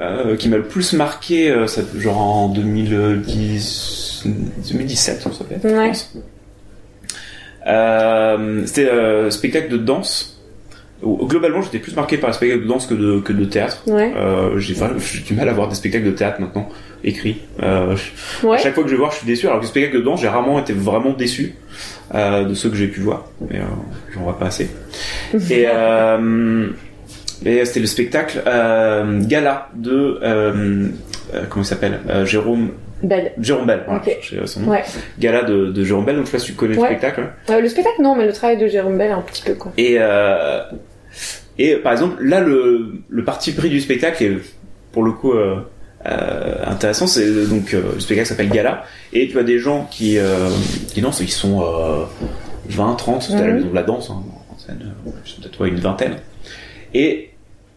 [0.00, 4.24] euh, qui m'a le plus marqué, euh, ça, genre en 2010,
[4.70, 5.88] 2017, ça fait, je Ouais.
[5.88, 6.14] pense.
[7.66, 10.30] Euh, c'était euh, spectacle de danse.
[11.02, 13.82] Globalement, j'étais plus marqué par le spectacle de danse que de, que de théâtre.
[13.86, 14.12] Ouais.
[14.16, 14.74] Euh, j'ai
[15.26, 16.68] du mal à voir des spectacles de théâtre maintenant
[17.02, 17.42] écrits.
[17.62, 17.94] Euh,
[18.42, 18.56] Ouais.
[18.56, 19.46] À chaque fois que je vais voir, je suis déçu.
[19.46, 21.56] Alors que le spectacle de danse, j'ai rarement été vraiment déçu
[22.14, 23.26] euh, de ceux que j'ai pu voir.
[23.50, 23.60] Mais
[24.14, 24.70] j'en vois pas assez.
[25.50, 25.66] Et,
[27.44, 28.42] et c'était le spectacle
[29.26, 30.20] Gala de
[31.50, 32.00] comment il s'appelle?
[32.24, 32.70] Jérôme
[33.40, 33.82] Jérôme Bell.
[33.86, 34.18] Voilà, Ok.
[34.22, 34.70] j'ai son nom.
[34.70, 34.82] Ouais.
[35.18, 36.16] Gala de, de Jérôme Bell.
[36.16, 36.80] Donc je sais pas si tu connais Ouais.
[36.82, 37.28] le spectacle.
[37.50, 39.72] Euh, le spectacle non, mais le travail de Jérôme Bell un petit peu quoi.
[39.76, 40.60] Et, euh,
[41.58, 44.38] et par exemple, là, le, le parti pris du spectacle est
[44.92, 45.56] pour le coup euh,
[46.66, 47.06] intéressant.
[47.06, 50.18] C'est donc le spectacle s'appelle Gala, et tu as des gens qui
[50.92, 52.04] qui dansent, ils sont euh,
[52.68, 53.54] 20, 30, c'était à la Mhm.
[53.56, 54.22] maison de la danse, hein,
[54.54, 54.92] en scène,
[55.40, 56.16] peut-être une vingtaine.
[56.94, 57.30] Et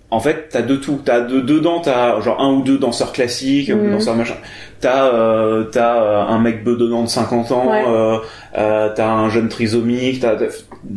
[0.10, 1.02] en fait, t'as de tout.
[1.04, 3.91] T'as de, dedans, t'as genre un ou deux danseurs classiques, Mhm.
[3.91, 4.36] danseurs machin.
[4.80, 7.70] T'as euh, t'as euh, un mec bedonnant de 50 ans.
[7.72, 7.84] Ouais.
[7.88, 8.17] Euh,
[8.58, 10.22] euh, t'as un jeune trisomique.
[10.22, 10.36] T'as,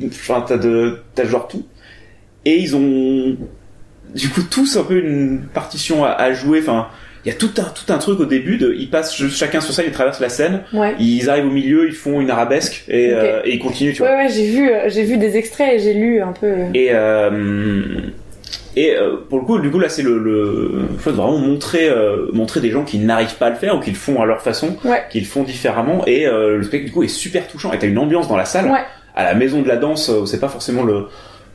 [0.06, 1.64] enfin, t'as de, t'as genre tout.
[2.44, 3.36] Et ils ont,
[4.14, 6.60] du coup, tous un peu une partition à, à jouer.
[6.62, 6.86] Enfin,
[7.24, 8.58] il y a tout un tout un truc au début.
[8.58, 10.60] De, ils passent chacun sur scène, ils traversent la scène.
[10.72, 10.94] Ouais.
[11.00, 13.92] Ils arrivent au milieu, ils font une arabesque et, euh, et ils continuent.
[13.92, 14.10] Tu vois.
[14.12, 16.52] Ouais, ouais, j'ai vu, euh, j'ai vu des extraits et j'ai lu un peu.
[16.74, 17.30] Et euh,
[18.76, 22.26] et euh, pour le coup, du coup là, c'est le, le faut vraiment montrer euh,
[22.32, 24.40] montrer des gens qui n'arrivent pas à le faire ou qui le font à leur
[24.42, 25.02] façon, Ouais.
[25.10, 26.04] qui le font différemment.
[26.06, 27.72] Et euh, le spectacle du coup est super touchant.
[27.72, 28.66] Et t'as une ambiance dans la salle.
[28.70, 28.80] Ouais.
[29.14, 31.06] À la maison de la danse, c'est pas forcément le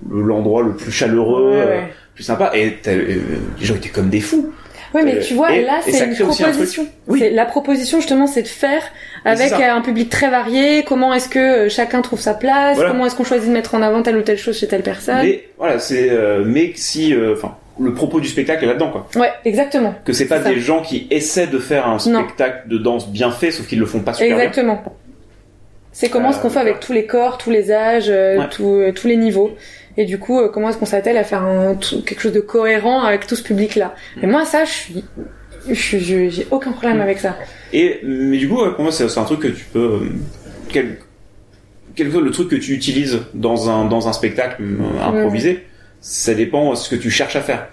[0.09, 2.51] le- l'endroit le plus chaleureux, Ouais, plus sympa.
[2.53, 3.17] Et euh,
[3.59, 4.53] les gens étaient comme des fous.
[4.95, 6.87] Ouais, mais Euh, tu vois, et- là, c'est une aussi un proposition.
[7.07, 7.29] Oui.
[7.33, 8.81] La proposition, justement, c'est de faire
[9.25, 10.83] avec un public très varié.
[10.87, 12.75] Comment est-ce que euh, chacun trouve sa place?
[12.77, 12.91] Voilà.
[12.91, 15.19] Comment est-ce qu'on choisit de mettre en avant telle ou telle chose chez telle personne?
[15.23, 19.07] Mais voilà, c'est euh, mais si euh, enfin le propos du spectacle est là-dedans quoi.
[19.21, 19.93] Ouais, exactement.
[20.05, 20.47] Que c'est pas ça.
[20.49, 22.23] des gens qui essaient de faire un Non.
[22.23, 24.37] spectacle de danse bien fait, sauf qu'ils le font pas super bien.
[24.37, 24.81] Exactement.
[25.91, 28.45] C'est comment Euh, est-ce qu'on fait avec tous les corps, tous les âges, euh, Ouais.
[28.61, 29.51] euh, tous les niveaux.
[29.97, 33.01] Et du coup, euh, comment est-ce qu'on s'attelle à faire un, quelque chose de cohérent
[33.03, 34.23] avec tout ce public-là Mm.
[34.23, 35.03] Et moi, ça, je suis,
[35.69, 37.01] je suis- je- j'ai aucun problème Mm.
[37.01, 37.37] avec ça.
[37.73, 39.99] Et mais du coup, pour moi, c'est un truc que tu peux euh,
[40.69, 40.97] quel
[41.95, 45.65] quel que soit le truc que tu utilises dans un dans un spectacle euh, improvisé,
[46.01, 47.67] ça dépend de ce que tu cherches à faire.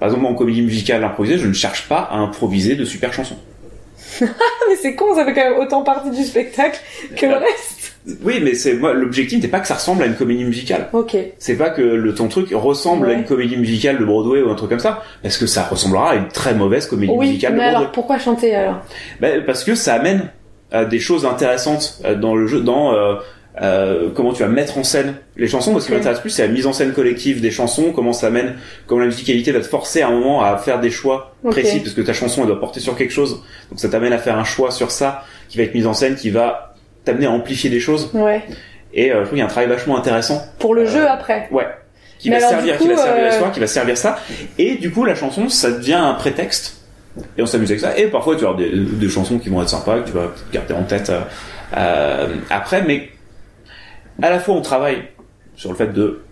[0.00, 3.38] Par exemple, en comédie musicale improvisée, je ne cherche pas à improviser de super chansons.
[4.20, 6.78] Mais c'est con, ça fait quand même autant partie du spectacle
[7.16, 7.97] que le reste.
[8.22, 10.88] Oui, mais c'est moi l'objectif n'est pas que ça ressemble à une comédie musicale.
[10.92, 11.16] Ok.
[11.38, 14.54] C'est pas que le ton truc ressemble à une comédie musicale de Broadway ou un
[14.54, 17.56] truc comme ça, parce que ça ressemblera à une très mauvaise comédie Oui, musicale de
[17.58, 17.80] mais Broadway.
[17.80, 18.80] alors pourquoi chanter alors?
[19.20, 20.30] Ben, parce que ça amène
[20.72, 23.14] à des choses intéressantes euh, dans le jeu, dans euh,
[23.60, 25.72] euh, comment tu vas mettre en scène les chansons.
[25.72, 28.28] Moi, ce qui m'intéresse plus, c'est la mise en scène collective des chansons, comment ça
[28.28, 28.54] amène,
[28.86, 31.94] comment la musicalité va te forcer à un moment à faire des choix précis, parce
[31.94, 33.42] que ta chanson, elle doit porter sur quelque chose.
[33.70, 36.14] Donc ça t'amène à faire un choix sur ça, qui va être mis en scène,
[36.14, 36.67] qui va
[37.08, 38.10] t'amener à amplifier des choses.
[38.14, 38.42] Ouais.
[38.94, 41.06] Et euh, je trouve qu'il y a un travail vachement intéressant Pour le Euh, jeu
[41.08, 41.48] après.
[41.50, 41.66] Ouais.
[42.18, 44.18] Qui Mais va servir, coup, qui va servir euh, l'histoire, qui va servir ça.
[44.58, 46.80] Et du coup, la chanson, ça devient un prétexte.
[47.36, 47.96] Et on s'amuse avec ça.
[47.98, 50.32] Et parfois, tu vas avoir des, des chansons qui vont être sympas, que tu vas
[50.52, 51.20] garder en tête euh,
[51.76, 52.82] euh, après.
[52.82, 53.08] Mais
[54.22, 55.02] à la fois, on travaille
[55.56, 56.22] sur le fait de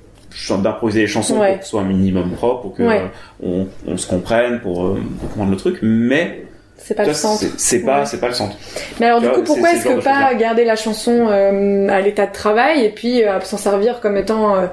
[0.62, 1.50] d'improviser les chansons Ouais.
[1.52, 3.00] pour que ce soit un minimum propre, pour que Ouais.
[3.00, 3.06] euh,
[3.42, 5.78] on, on se comprenne, pour, euh, pour comprendre le truc.
[5.82, 6.45] Mais
[6.78, 7.40] C'est pas le sens.
[7.40, 8.06] c'est c'est pas, Ouais.
[8.06, 8.56] c'est pas le centre.
[9.00, 11.88] Mais alors du coup, pourquoi c'est- est-ce c'est le que pas garder la chanson euh,
[11.88, 14.66] à l'état de travail et puis euh, s'en servir comme étant euh,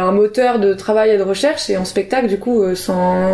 [0.00, 3.28] un moteur de travail et de recherche et en spectacle du coup sans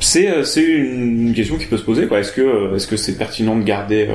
[0.00, 2.08] C'est c'est une, question qui peut se poser.
[2.12, 4.08] Est-ce que euh, est-ce que c'est pertinent de garder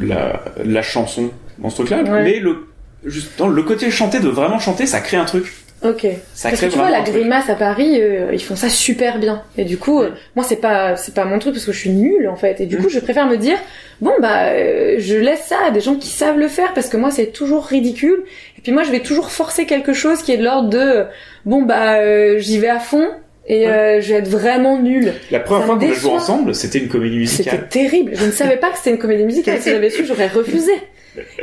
[0.00, 2.02] la la chanson dans ce truc-là?
[2.02, 2.22] Ouais.
[2.22, 2.68] Mais le
[3.04, 5.52] juste dans le côté chanter de vraiment chanter, ça crée un truc.
[5.84, 6.06] Ok.
[6.32, 9.42] Ça Parce que tu vois, la grimace à Paris, euh, ils font ça super bien.
[9.58, 11.90] Et du coup, euh, moi, c'est pas, c'est pas mon truc parce que je suis
[11.90, 12.60] nulle en fait.
[12.60, 12.82] Et du Mm.
[12.82, 13.58] coup, je préfère me dire,
[14.00, 16.96] bon bah, euh, je laisse ça à des gens qui savent le faire parce que
[16.96, 18.24] moi, c'est toujours ridicule.
[18.58, 21.04] Et puis moi, je vais toujours forcer quelque chose qui est de l'ordre de, euh,
[21.44, 23.06] bon bah, euh, j'y vais à fond
[23.46, 23.72] et Ouais.
[23.72, 25.12] euh, je vais être vraiment nulle.
[25.30, 27.68] La première ça fois qu'on a joué ensemble, c'était une comédie C'était musicale.
[27.68, 28.12] terrible.
[28.14, 29.60] Je ne savais pas que c'était une comédie musicale.
[29.60, 30.72] Si j'avais su, j'aurais refusé.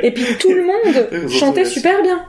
[0.02, 2.24] Et puis tout le monde chantait super bien.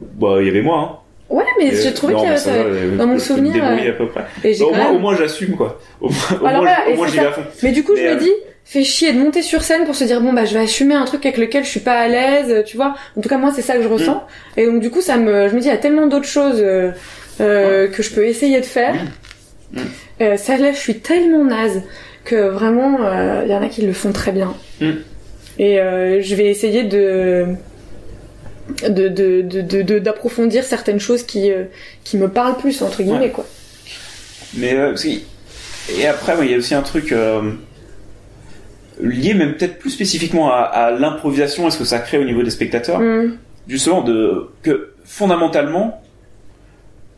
[0.00, 0.78] Bah, il y avait moi.
[0.80, 0.98] Hein.
[1.30, 2.52] Ouais, mais j'ai trouvé avait ça
[2.96, 4.24] dans mon souvenir, euh, à peu près.
[4.44, 5.78] Et Bah, au, moins, au moins, j'assume quoi.
[6.00, 7.42] Au moins, j'y vais à fond.
[7.62, 8.32] Mais du coup, je me euh, dis,
[8.64, 11.04] fait chier de monter sur scène pour se dire bon bah je vais assumer un
[11.04, 12.94] truc avec lequel je suis pas à l'aise, tu vois.
[13.16, 14.16] En tout cas moi c'est ça que je ressens.
[14.56, 14.60] Mm.
[14.60, 16.62] Et donc du coup ça me, je me dis il y a tellement d'autres choses
[17.40, 18.94] euh, que je peux essayer de faire.
[19.72, 19.78] Mm.
[20.20, 21.82] Euh, ça là je suis tellement naze
[22.24, 24.54] que vraiment euh, il y en a qui le font très bien.
[24.80, 24.90] Mm.
[25.60, 27.46] Et je vais essayer de
[28.88, 31.64] de d'approfondir certaines choses qui euh,
[32.04, 33.30] qui me parlent plus entre guillemets Ouais.
[33.30, 33.46] quoi.
[34.54, 34.94] Mais euh,
[35.96, 37.40] et après, il y a aussi un truc euh,
[39.00, 42.42] lié, même peut-être plus spécifiquement à, à l'improvisation et ce que ça crée au niveau
[42.42, 43.00] des spectateurs.
[43.00, 43.36] Mm.
[43.68, 46.02] Justement, de que fondamentalement,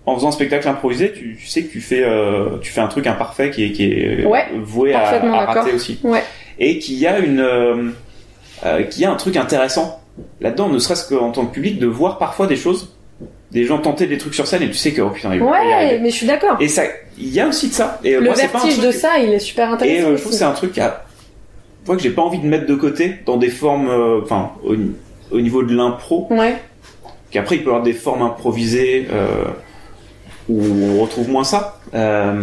[0.07, 2.89] en faisant un spectacle improvisé, tu, tu sais que tu fais euh, tu fais un
[2.89, 5.99] truc imparfait qui est, qui est Ouais, voué à, à rater aussi.
[6.03, 6.23] Ouais.
[6.59, 7.91] Et qu'il y a une euh,
[8.67, 10.00] euh, qu'il y a un truc intéressant
[10.41, 12.95] là-dedans, ne serait-ce qu'en tant que public, de voir parfois des choses,
[13.51, 15.51] des gens tenter des trucs sur scène et tu sais que oh putain ils vont
[15.51, 16.57] Ouais, mais je suis d'accord.
[16.61, 16.83] Et ça,
[17.19, 17.99] il y a aussi de ça.
[18.05, 19.73] Et euh, Le moi, c'est pas un vertige truc- de ça, il est super Et
[19.73, 20.09] intéressant.
[20.09, 21.05] euh, je trouve que c'est un truc à,
[21.85, 24.75] vois que j'ai pas envie de mettre de côté dans des formes, euh, enfin, au,
[25.37, 26.27] au niveau de l'impro.
[26.31, 26.57] Ouais.
[27.31, 29.45] Qu'après, il peut y avoir des formes improvisées, euh,
[30.49, 31.77] où on retrouve moins ça.
[31.95, 32.35] Euh,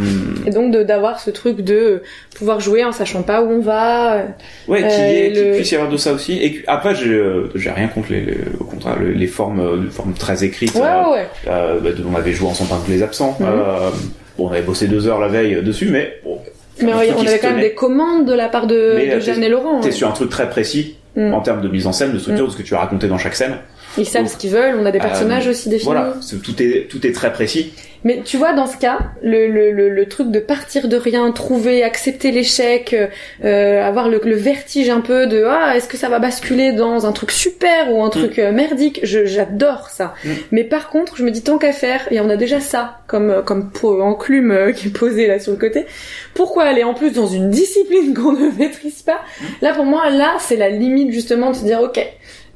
[0.45, 2.01] Et donc de- d'avoir ce truc de
[2.35, 4.23] pouvoir jouer en sachant pas où on va.
[4.67, 6.33] ouais, Euh, qu'il le- puisse y avoir de ça aussi.
[6.33, 9.83] Et après, j'ai, euh, j'ai rien contre les, les- au contraire, les, les formes, euh,
[9.83, 10.75] les formes très écrites.
[10.75, 13.37] Ouais, euh, ouais, euh, bah, on avait joué ensemble avec les absents.
[13.39, 13.47] Mhm.
[13.49, 13.89] Euh,
[14.37, 16.39] bon, on avait bossé deux heures la veille dessus, mais bon.
[16.81, 19.41] Mais on avait quand même des commandes de la part de, Mais, de euh, Jeanne
[19.43, 19.79] et Laurent.
[19.79, 19.91] T'es ouais.
[19.91, 21.33] sur un truc très précis Mm.
[21.33, 23.17] en termes de mise en scène, de structure, de ce que tu vas raconter dans
[23.17, 23.55] chaque scène.
[23.97, 25.91] Ils savent Donc, ce qu'ils veulent, on a des euh, personnages aussi définis.
[25.91, 27.73] Voilà, tout est tout est très précis.
[28.03, 31.29] Mais tu vois, dans ce cas, le, le, le, le truc de partir de rien,
[31.31, 32.95] trouver, accepter l'échec,
[33.43, 37.05] euh, avoir le, le vertige un peu de ah est-ce que ça va basculer dans
[37.05, 40.13] un truc super ou un truc euh, merdique, je j'adore ça.
[40.23, 40.29] Mm.
[40.51, 43.29] Mais par contre, je me dis tant qu'à faire et on a déjà ça comme
[43.29, 45.85] euh, comme enclume euh, qui est posé là sur le côté.
[46.33, 49.21] Pourquoi aller en plus dans une discipline qu'on ne maîtrise pas?
[49.61, 51.99] Là pour moi, là c'est la limite justement de se dire ok,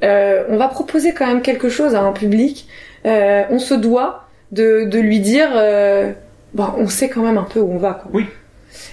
[0.03, 2.67] euh, on va proposer quand même quelque chose à un public.
[3.05, 6.11] Euh, on se doit de, de lui dire euh,
[6.53, 8.11] bon on sait quand même un peu où on va quoi.
[8.13, 8.25] Oui.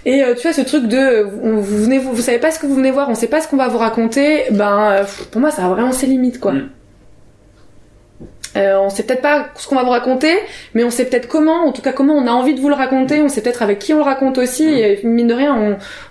[0.05, 2.67] Et euh, tu vois ce truc de vous, venez vous, vous savez pas ce que
[2.67, 5.51] vous venez voir, on sait pas ce qu'on va vous raconter, ben euh, pour moi
[5.51, 6.53] ça a vraiment ses limites quoi.
[6.53, 6.71] Mm.
[8.57, 10.33] Euh, on sait peut-être pas ce qu'on va vous raconter,
[10.75, 12.75] mais on sait peut-être comment, en tout cas comment on a envie de vous le
[12.75, 14.79] raconter, on sait peut-être avec qui on le raconte aussi, Mm.
[14.79, 15.55] et mine de rien,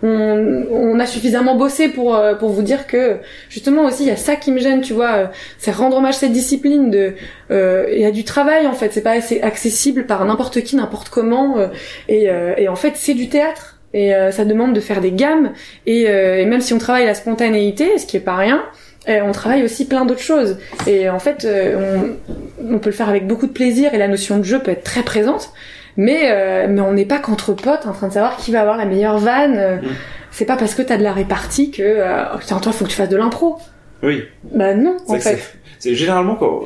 [0.04, 3.18] on, on, on a suffisamment bossé pour, euh, pour vous dire que,
[3.50, 5.26] justement aussi, il y a ça qui me gêne, tu vois, euh,
[5.58, 7.14] c'est rendre hommage à cette discipline, de,
[7.52, 10.76] euh, il y a du travail en fait, c'est pas assez accessible par n'importe qui,
[10.76, 11.68] n'importe comment, euh,
[12.08, 15.12] et, euh, et en fait c'est du théâtre, et euh, ça demande de faire des
[15.12, 15.54] gammes,
[15.86, 18.64] et, euh, et même si on travaille la spontanéité, ce qui est pas rien,
[19.10, 20.58] euh, on travaille aussi plein d'autres choses.
[20.86, 22.14] Et en fait, euh,
[22.60, 24.72] on, on peut le faire avec beaucoup de plaisir et la notion de jeu peut
[24.72, 25.52] être très présente.
[25.96, 28.78] Mais, euh, mais on n'est pas qu'entre potes en train de savoir qui va avoir
[28.78, 29.80] la meilleure vanne.
[29.82, 29.88] Mm.
[30.32, 32.90] C'est pas parce que t'as de la répartie que euh, oh, putain, toi faut que
[32.92, 33.58] tu fasses de l'impro.
[34.04, 34.24] Oui.
[34.54, 35.40] Bah non, C'est en fait.
[35.80, 36.62] c'est- généralement quand,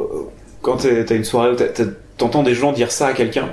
[0.62, 1.56] quand t'as une soirée où
[2.17, 3.47] t'entends des gens dire ça à quelqu'un.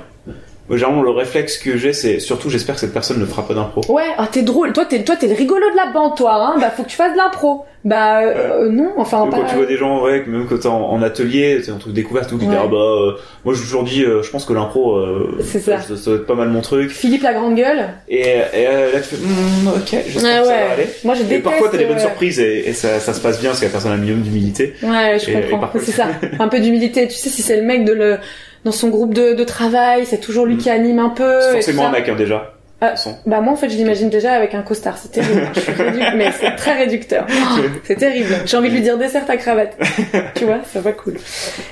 [0.69, 3.81] Généralement, le réflexe que j'ai, c'est surtout, j'espère que cette personne ne fera pas d'impro.
[3.91, 4.73] Ouais, ah, t'es drôle.
[4.73, 6.33] Toi, t'es, toi, t'es le rigolo de la bande, toi.
[6.33, 6.59] Hein.
[6.59, 7.65] Bah, faut que tu fasses de l'impro.
[7.85, 9.37] Bah, euh, euh, non, enfin, pas.
[9.37, 11.93] Quand tu vois des gens, ouais, même quand t'es en, en atelier, c'est un truc
[11.93, 12.45] découverte, ou Ouais.
[12.51, 13.11] ah bah, euh,
[13.45, 15.79] moi j'ai toujours dit, euh, je pense que l'impro, euh, C'est ça.
[15.79, 15.93] ça.
[16.05, 16.91] doit être pas mal mon truc.
[16.91, 17.85] Philippe la grande gueule.
[18.09, 20.67] Et, et euh, là tu fais, Hmm, ok, j'espère Ah que ça ouais.
[20.67, 20.87] va aller.
[21.05, 21.43] Moi, je Et déteste.
[21.43, 23.71] parfois t'as des bonnes surprises et, et ça, ça se passe bien parce que la
[23.71, 24.73] personne a un minimum d'humilité.
[24.83, 25.59] Ouais, je Et- et comprends.
[25.59, 26.07] parfois- C'est ça.
[26.39, 27.07] Un peu d'humilité.
[27.07, 28.17] Tu sais, si c'est le mec de le
[28.65, 30.59] dans son groupe de, de travail, c'est toujours lui Mm.
[30.59, 31.39] qui anime un peu.
[31.41, 32.53] C'est forcément un hein, déjà.
[32.79, 33.17] Façon.
[33.25, 35.49] Bah moi en fait je l'imagine déjà avec un costard, c'est terrible.
[35.53, 37.27] Je suis réduc- mais c'est très réducteur.
[37.57, 38.29] Oh, c'est terrible.
[38.45, 39.75] J'ai envie de lui dire dessert ta cravate.
[40.35, 41.15] tu vois, ça va cool.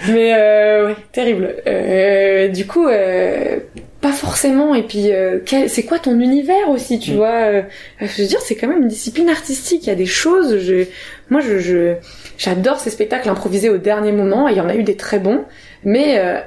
[0.10, 1.56] Mais euh, ouais, terrible.
[1.66, 3.58] Euh, du coup, euh,
[4.02, 4.76] pas forcément.
[4.76, 7.16] Et puis, euh, quel- c'est quoi ton univers aussi, tu Mm.
[7.16, 7.62] vois euh,
[8.02, 9.84] Je veux dire, c'est quand même une discipline artistique.
[9.86, 10.60] Il y a des choses.
[10.60, 10.84] Je,
[11.30, 11.94] moi, je, je,
[12.38, 14.50] j'adore ces spectacles improvisés au dernier moment.
[14.50, 15.46] Et il y en a eu des très bons,
[15.86, 16.40] mais euh,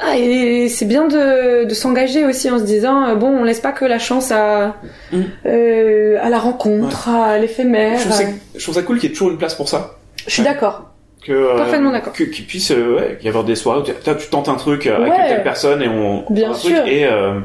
[0.00, 3.60] ah, et c'est bien de, de s'engager aussi en se disant euh, bon, on laisse
[3.60, 4.76] pas que la chance à
[5.12, 5.20] Mm.
[5.46, 7.98] euh, à la rencontre, à l'éphémère.
[7.98, 9.68] Je trouve, ça, à- je trouve ça cool qu'il y ait toujours une place pour
[9.68, 9.92] ça.
[10.26, 10.48] Je suis Ouais.
[10.48, 10.90] d'accord.
[11.24, 12.12] Que, euh, Parfaitement d'accord.
[12.12, 14.96] Que, qu'il puisse euh, ouais, y avoir des soirées où tu, tentes un truc euh,
[14.96, 15.28] avec Ouais.
[15.28, 16.86] telle personne et on, Bien un truc sûr.
[16.86, 17.40] et euh,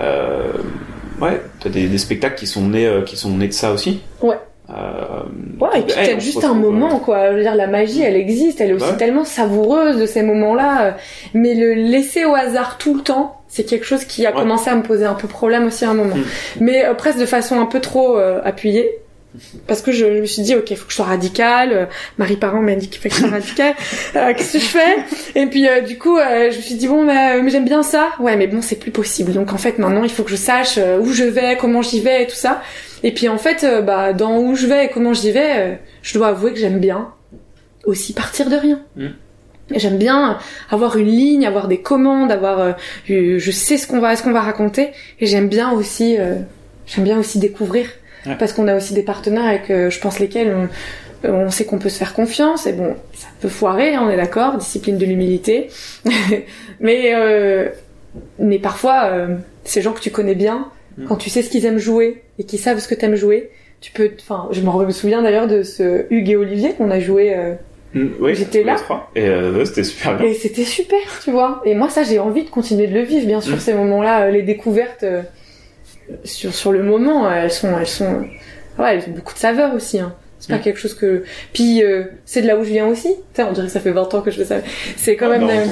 [0.00, 0.52] euh,
[1.20, 4.00] ouais, t'as des, des spectacles qui sont nés qui sont nés de ça aussi.
[4.22, 4.36] Ouais.
[4.70, 5.22] Euh,
[5.60, 7.30] Ouais, et puis peut-être juste un moment, quoi.
[7.32, 8.96] Je veux dire, la magie, elle existe, elle est aussi Ouais.
[8.96, 10.96] tellement savoureuse de ces moments-là.
[11.34, 14.36] Mais le laisser au hasard tout le temps, c'est quelque chose qui a Ouais.
[14.40, 16.14] commencé à me poser un peu problème aussi à un moment.
[16.16, 16.22] Mm.
[16.60, 18.90] Mais euh, presque de façon un peu trop euh, appuyée.
[19.66, 21.72] Parce que je, je me suis dit, ok, faut que je sois radicale.
[21.72, 21.86] Euh,
[22.18, 23.74] Marie Parent m'a dit qu'il fallait que je sois radicale.
[24.16, 24.96] Euh, Qu'est-ce que je fais?
[25.34, 27.64] Et puis euh, du coup, euh, je me suis dit bon, bah, euh, mais j'aime
[27.64, 28.08] bien ça.
[28.20, 29.32] Ouais, mais bon, c'est plus possible.
[29.32, 32.00] Donc en fait, maintenant, il faut que je sache euh, où je vais, comment j'y
[32.00, 32.62] vais et tout ça.
[33.02, 35.74] Et puis en fait, euh, bah, dans où je vais et comment j'y vais, euh,
[36.02, 37.12] je dois avouer que j'aime bien
[37.84, 38.80] aussi partir de rien.
[38.96, 39.06] Mm.
[39.74, 40.38] Et J'aime bien
[40.70, 44.40] avoir une ligne, avoir des commandes, avoir, je sais ce qu'on va, ce qu'on va
[44.40, 44.88] raconter.
[45.20, 46.36] Et j'aime bien aussi, euh,
[46.86, 47.90] j'aime bien aussi découvrir,
[48.26, 48.34] Ouais.
[48.38, 50.54] parce qu'on a aussi des partenaires avec, euh, je pense lesquels
[51.24, 52.66] on, on sait qu'on peut se faire confiance.
[52.66, 55.68] Et bon, ça peut foirer, hein, on est d'accord, discipline de l'humilité.
[56.80, 57.68] mais euh,
[58.38, 61.04] mais parfois, euh, ces gens que tu connais bien, Mm.
[61.06, 63.50] quand tu sais ce qu'ils aiment jouer et qu'ils savent ce que t'aimes jouer,
[63.80, 64.10] tu peux.
[64.18, 67.36] Enfin, je me souviens d'ailleurs de ce Hugues et Olivier qu'on a joué.
[67.36, 67.54] euh,
[67.94, 68.76] Mm, oui, J'étais là.
[69.14, 70.26] Et euh, c'était super bien.
[70.26, 71.62] et c'était super, tu vois.
[71.64, 73.60] Et moi, ça, j'ai envie de continuer de le vivre, bien sûr, Mm.
[73.60, 75.22] ces moments-là, euh, les découvertes euh,
[76.24, 78.24] sur sur le moment, elles sont, elles sont,
[78.78, 79.98] ouais, elles ont beaucoup de saveur aussi.
[79.98, 80.14] Hein.
[80.40, 80.62] C'est pas Mm.
[80.62, 81.24] quelque chose que.
[81.52, 83.08] Puis euh, c'est de là où je viens aussi.
[83.08, 84.56] Tu sais, on dirait que ça fait 20 ans que je fais ça.
[84.96, 85.42] C'est quand même.
[85.42, 85.64] Euh,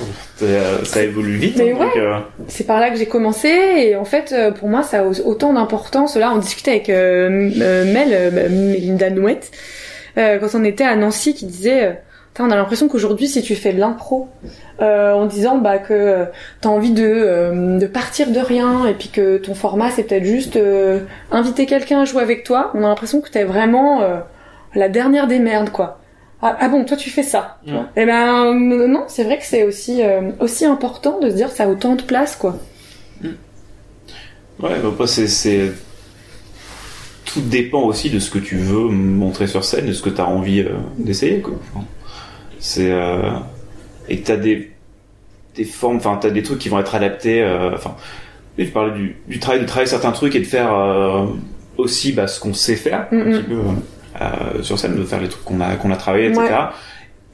[0.42, 1.57] euh, ça évolue vite.
[1.59, 2.18] Mais hein, euh,
[2.49, 6.16] c'est par là que j'ai commencé et en fait pour moi ça a autant d'importance
[6.16, 9.51] là on discutait avec Mel Melinda Nouette
[10.18, 12.01] euh, quand on était à Nancy qui disait
[12.43, 14.28] on a l'impression qu'aujourd'hui, si tu fais de l'impro,
[14.80, 16.26] euh, en disant bah que
[16.61, 20.24] t'as envie de, euh, de partir de rien et puis que ton format c'est peut-être
[20.24, 24.18] juste euh, inviter quelqu'un à jouer avec toi, on a l'impression que t'es vraiment euh,
[24.74, 26.01] la dernière des merdes quoi.
[26.43, 27.59] Ah, ah bon, toi tu fais ça.
[27.66, 27.72] Ouais.
[27.72, 27.87] vois.
[27.97, 31.64] Eh ben non, c'est vrai que c'est aussi euh, aussi important de se dire ça
[31.64, 32.57] a autant de place quoi.
[34.62, 35.72] Ouais, bah, c'est, c'est.
[37.24, 40.20] Tout dépend aussi de ce que tu veux montrer sur scène, de ce que tu
[40.20, 41.55] as envie euh, d'essayer, quoi.
[41.74, 41.84] Enfin,
[42.59, 42.90] c'est.
[42.90, 43.30] Euh...
[44.09, 44.70] Et t'as des.
[45.57, 47.96] des formes, enfin, t'as des trucs qui vont être adaptés, euh, enfin.
[48.59, 51.26] Je parlais du, du travail, de travailler certains trucs et de faire euh,
[51.76, 55.44] aussi bah, ce qu'on sait faire, un petit peu, sur scène, de faire les trucs
[55.44, 56.42] qu'on a, qu'on a travaillé, etc.
[56.42, 56.54] Ouais.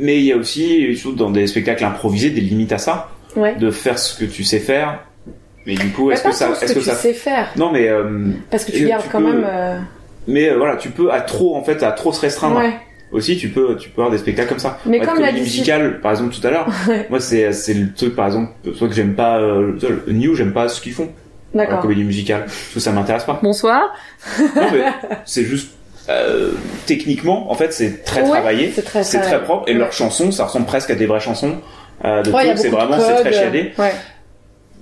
[0.01, 3.55] Mais il y a aussi, surtout dans des spectacles improvisés, des limites à ça, Ouais.
[3.55, 4.99] de faire ce que tu sais faire.
[5.65, 7.89] Mais du coup, est-ce que ça, est-ce que, tu ça sais faire, non, mais
[8.51, 9.87] parce que tu gardes quand peux- même.
[10.27, 12.57] mais euh, voilà, tu peux à trop en fait à trop se restreindre.
[12.59, 12.73] Ouais.
[13.13, 14.79] Aussi, tu peux tu peux avoir des spectacles comme ça.
[14.87, 16.67] Mais Ouais, comme comédie l'a dit- musicale, par exemple tout à l'heure.
[16.89, 17.07] Ouais.
[17.11, 19.73] Moi, c'est c'est le truc par exemple, soit que j'aime pas euh,
[20.07, 21.11] le New, j'aime pas ce qu'ils font
[21.55, 21.81] la D'accord.
[21.81, 23.39] comédie musicale, parce que ça m'intéresse pas.
[23.43, 23.93] Bonsoir.
[24.57, 24.85] non, mais
[25.27, 25.73] c'est juste
[26.09, 26.53] euh,
[26.87, 29.79] techniquement, en fait, c'est très Ouais, travaillé, c'est très très propre, et Ouais.
[29.79, 31.57] leurs chansons, ça ressemble presque à des vraies chansons.
[32.05, 33.73] Euh, de Ouais, c'est vraiment c'est très chiadé.
[33.79, 33.93] Ouais.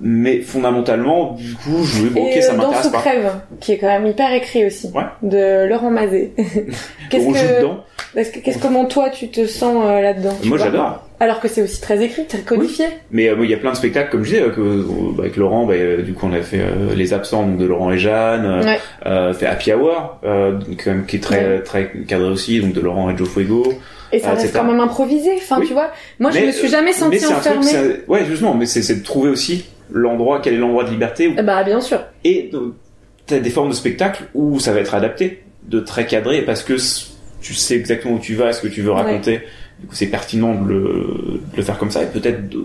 [0.03, 2.99] Mais fondamentalement, du coup, je dis, bon, ok, ça euh, dans m'intéresse pas.
[3.01, 5.03] crève, qui est quand même hyper écrit aussi, Ouais.
[5.23, 6.31] de Laurent Mazet.
[7.11, 7.31] qu'est-ce que,
[8.15, 11.07] que- qu'est-ce comment toi tu te sens euh, là-dedans Moi, j'adore.
[11.23, 12.87] Alors que c'est aussi très écrit, très codifié.
[13.11, 14.85] Mais euh, il y a plein de spectacles, comme je disais, que, euh,
[15.15, 17.91] bah, avec Laurent, bah, du coup on a fait euh, Les Absents donc de Laurent
[17.93, 18.79] et Jeanne, Ouais.
[19.05, 22.73] euh, fait Happy Hour, euh, donc, quand même, qui est très, très cadré aussi, donc
[22.73, 23.65] de Laurent et Joe Fuego.
[24.13, 25.33] Et ça reste quand même improvisé.
[25.37, 25.67] Enfin, Oui.
[25.69, 27.63] tu vois, moi je Mais, me suis jamais un truc, enfermée.
[27.67, 31.43] c'est- ouais justement, mais c'est de trouver aussi l'endroit, quel est l'endroit de liberté, où-
[31.43, 32.01] Bah bien sûr.
[32.25, 32.75] et euh,
[33.27, 36.75] t'as des formes de spectacle où ça va être adapté, de très cadré, parce que
[37.41, 39.43] tu sais exactement où tu vas, ce que tu veux raconter,
[39.81, 40.81] du coup c'est pertinent de le,
[41.53, 42.65] de le faire comme ça, et peut-être de,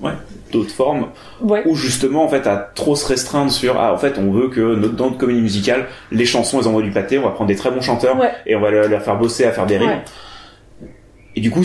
[0.00, 0.12] ouais,
[0.52, 1.08] d'autres formes
[1.42, 1.62] Ouais.
[1.66, 4.60] ou justement en fait à trop se restreindre sur ah en fait on veut que
[4.76, 7.54] notre, dans notre comédie musicale les chansons elles envoient du pâté on va prendre des
[7.56, 8.30] très bons chanteurs Ouais.
[8.46, 10.88] et on va leur faire bosser à faire des rimes Ouais.
[11.36, 11.64] et du coup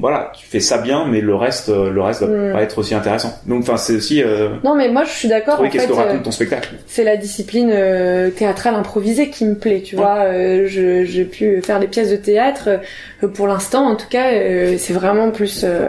[0.00, 2.52] voilà tu fais ça bien mais le reste euh, le reste va Mm.
[2.52, 5.60] pas être aussi intéressant donc enfin c'est aussi euh, Non mais moi je suis d'accord.
[5.70, 9.82] qu'est-ce que raconte euh, ton spectacle c'est la discipline euh, théâtrale improvisée qui me plaît,
[9.84, 10.02] tu Ouais.
[10.02, 10.16] vois.
[10.24, 12.68] Euh, je- J'ai pu faire des pièces de théâtre.
[13.22, 15.88] euh, pour l'instant, en tout cas, euh, c'est vraiment plus euh,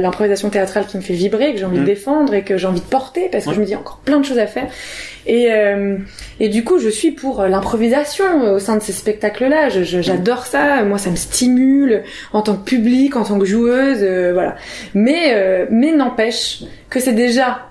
[0.00, 1.82] l'improvisation théâtrale qui me fait vibrer, que j'ai envie Mm.
[1.82, 3.54] de défendre et que j'ai envie de porter, parce que Ouais.
[3.56, 4.66] je me dis encore plein de choses à faire.
[5.26, 5.96] Et, euh,
[6.38, 9.68] et du coup, je suis pour euh, l'improvisation au sein de ces spectacles-là.
[9.70, 10.82] J'adore ça.
[10.84, 12.02] Moi, ça me stimule
[12.32, 14.56] en tant que public, en tant que joueuse, euh, voilà.
[14.94, 17.68] Mais, euh, mais n'empêche que c'est déjà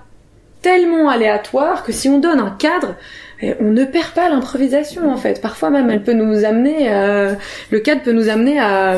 [0.62, 2.96] tellement aléatoire que si on donne un cadre,
[3.42, 5.42] eh, on ne perd pas l'improvisation en fait.
[5.42, 7.36] Parfois même, elle peut nous amener, à...
[7.70, 8.96] le cadre peut nous amener à,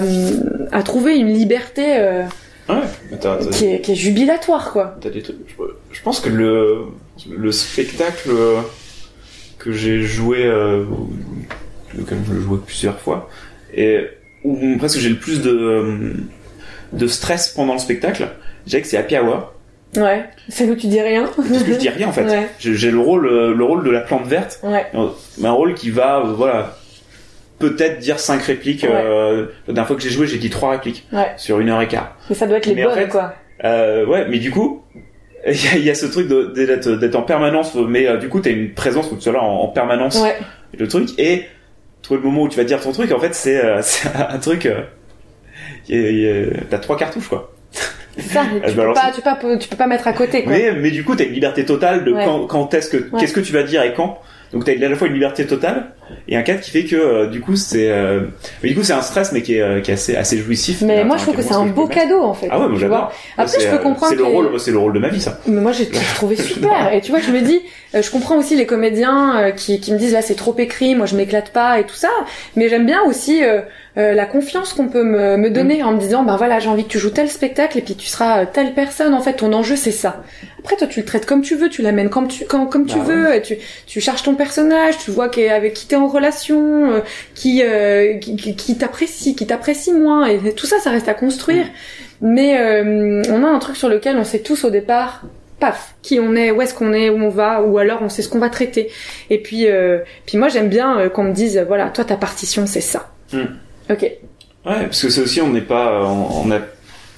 [0.71, 2.23] à trouver une liberté euh,
[2.69, 2.75] ouais
[3.11, 3.19] mais
[3.51, 4.97] qui, est, qui est jubilatoire quoi.
[5.01, 5.63] t'as des trucs je,
[5.93, 6.83] je pense que le
[7.31, 8.61] le spectacle euh,
[9.59, 10.85] que j'ai joué euh,
[11.97, 13.29] lequel je l'ai joué plusieurs fois
[13.75, 14.01] et
[14.45, 16.13] où presque j'ai le plus de euh,
[16.93, 18.29] de stress pendant le spectacle
[18.65, 19.53] je dirais que c'est Happy Hour
[19.97, 21.27] Ouais, c'est où tu dis rien.
[21.35, 22.49] parce que je dis rien en fait Ouais.
[22.59, 24.87] j'ai le rôle euh, le rôle de la plante verte Ouais,
[25.43, 26.77] un rôle qui va voilà
[27.59, 28.91] peut-être dire cinq répliques Ouais.
[28.93, 31.33] euh, la dernière fois que j'ai joué j'ai dit trois répliques ouais.
[31.37, 33.35] sur une heure et quart Mais ça doit être les Mais en bonnes fait, quoi.
[33.65, 34.83] euh, ouais, mais du coup,
[35.47, 38.29] il y, y a ce truc de- de- d'être d'être en permanence, mais euh, du
[38.29, 40.37] coup, t'as une présence es là en, en permanence, Ouais.
[40.77, 41.45] le truc, et
[42.03, 43.81] trouver le moment où tu vas dire ton truc, en fait, c'est euh,
[44.29, 44.69] un truc.
[45.91, 47.53] Euh, t'as trois cartouches, quoi.
[48.19, 48.43] Ça.
[48.65, 50.53] je Tu peux, pas, tu, peux pas, tu peux pas mettre à côté quoi.
[50.53, 52.25] Mais, mais du coup, t'as une liberté totale de Ouais.
[52.25, 54.19] quand, quand est-ce que, qu'est-ce que tu vas dire et quand.
[54.53, 55.93] Donc t'as à la fois une liberté totale
[56.29, 58.23] et un cadre qui fait que euh, du coup c'est, euh,
[58.63, 60.83] du coup c'est un stress mais qui est, euh, qui est assez, assez jouissif.
[60.83, 62.49] Mais moi je trouve que c'est un que beau cadeau en fait.
[62.51, 63.13] Ah ouais, moi j'adore.
[63.37, 65.39] Après, je peux comprendre C'est le rôle, c'est le rôle de ma vie ça.
[65.47, 66.93] Mais moi, j'ai trouvé super.
[66.93, 67.61] Et tu vois, je me dis,
[67.95, 71.17] je comprends aussi les comédiens qui, qui me disent là c'est trop écrit, moi je
[71.17, 72.11] m'éclate pas et tout ça.
[72.57, 73.43] Mais j'aime bien aussi
[73.99, 76.85] euh, la confiance qu'on peut me, me donner en me disant, bah voilà, j'ai envie
[76.85, 79.15] que tu joues tel spectacle et puis tu seras telle personne.
[79.15, 80.23] En fait, ton enjeu c'est ça.
[80.59, 82.99] Après, toi, tu le traites comme tu veux, tu l'amènes comme tu, quand, comme tu
[82.99, 83.35] Bah veux.
[83.35, 87.01] Et tu, tu cherches ton personnage, tu vois qu'avec avec qui t'es en relation, euh,
[87.35, 90.27] qui, euh, qui, qui- t'apprécie, qui t'apprécie moins.
[90.27, 91.67] Et tout ça, ça reste à construire.
[92.21, 95.23] Mais euh, on a un truc sur lequel on sait tous au départ,
[95.61, 98.23] paf, qui on est, où est-ce qu'on est, où on va, ou alors on sait
[98.23, 98.91] ce qu'on va traiter.
[99.31, 102.81] Et puis, euh, puis moi j'aime bien qu'on me dise, voilà, toi ta partition c'est
[102.81, 103.11] ça.
[103.33, 103.39] Mm.
[103.91, 104.03] Ok.
[104.03, 104.19] Ouais,
[104.65, 106.59] parce que c'est aussi, on n'est pas, on, on a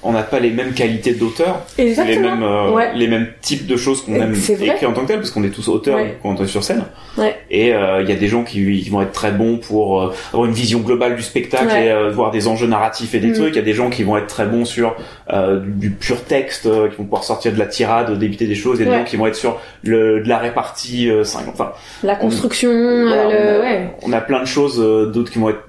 [0.01, 2.91] on n'a pas les mêmes qualités d'auteur, les mêmes, euh, Ouais.
[2.95, 5.49] les mêmes types de choses qu'on aime écrire en tant que tel, parce qu'on est
[5.49, 6.17] tous auteurs Ouais.
[6.23, 6.83] quand on est sur scène.
[7.17, 7.35] Ouais.
[7.51, 10.13] Et euh, il y a des gens qui, qui vont être très bons pour euh,
[10.31, 13.33] avoir une vision globale du spectacle et euh, voir des enjeux narratifs et des Mm.
[13.33, 13.49] trucs.
[13.49, 14.95] Il y a des gens qui vont être très bons sur
[15.33, 18.55] euh, du, du pur texte, euh, qui vont pouvoir sortir de la tirade, débiter des
[18.55, 18.79] choses.
[18.79, 21.09] Il y a des gens qui vont être sur le, de la répartie.
[21.09, 21.73] euh, cinq- enfin,
[22.03, 23.87] La construction, voilà, euh, le...
[24.03, 25.63] on, a, on a plein de choses, euh, d'autres qui vont être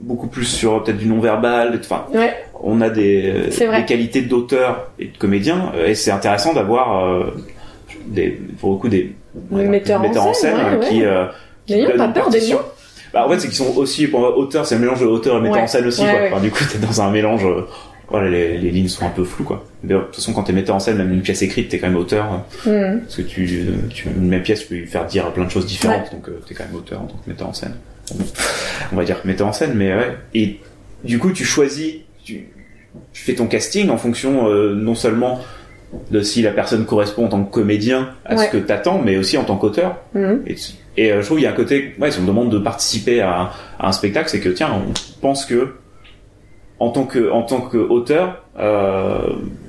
[0.00, 1.78] beaucoup plus sur euh, peut-être du non-verbal.
[1.80, 2.32] Enfin, Ouais.
[2.66, 3.50] On a des,
[3.86, 7.30] qualités d'auteur et de comédien euh, et c'est intéressant d'avoir euh,
[8.06, 9.14] des pour beaucoup des
[9.50, 11.06] Des metteurs en scène, ouais, euh, qui, ouais.
[11.06, 11.26] euh,
[11.66, 12.40] qui donnent pas peur des.
[13.12, 15.40] Bah, en fait c'est qu'ils sont aussi bon, auteurs c'est un mélange de auteur et
[15.40, 15.62] metteur Ouais.
[15.62, 16.20] en scène aussi Ouais, quoi.
[16.20, 16.30] ouais.
[16.32, 17.46] Enfin, du coup t'es dans un mélange
[18.08, 20.52] voilà les, les lignes sont un peu floues quoi mais de toute façon quand t'es
[20.52, 23.00] metteur en scène même une pièce écrite t'es quand même auteur euh, Mhm.
[23.02, 25.64] parce que tu, tu une même pièce tu peux lui faire dire plein de choses
[25.66, 27.74] différentes donc euh, t'es quand même auteur en tant que metteur en scène
[28.92, 30.58] on va dire metteur en scène mais ouais et
[31.04, 31.94] du coup tu choisis
[32.24, 32.48] tu,
[33.12, 35.38] tu fais ton casting en fonction euh, non seulement
[36.10, 38.46] de si la personne correspond en tant que comédien à Ouais.
[38.46, 40.42] ce que t'attends mais aussi en tant qu'auteur Mhm.
[40.46, 40.56] et,
[40.96, 42.58] et, euh, je trouve qu'il y a un côté ouais si on me demande de
[42.58, 45.74] participer à, à un spectacle c'est que tiens on pense que
[46.80, 49.18] en tant que en tant qu'auteur euh,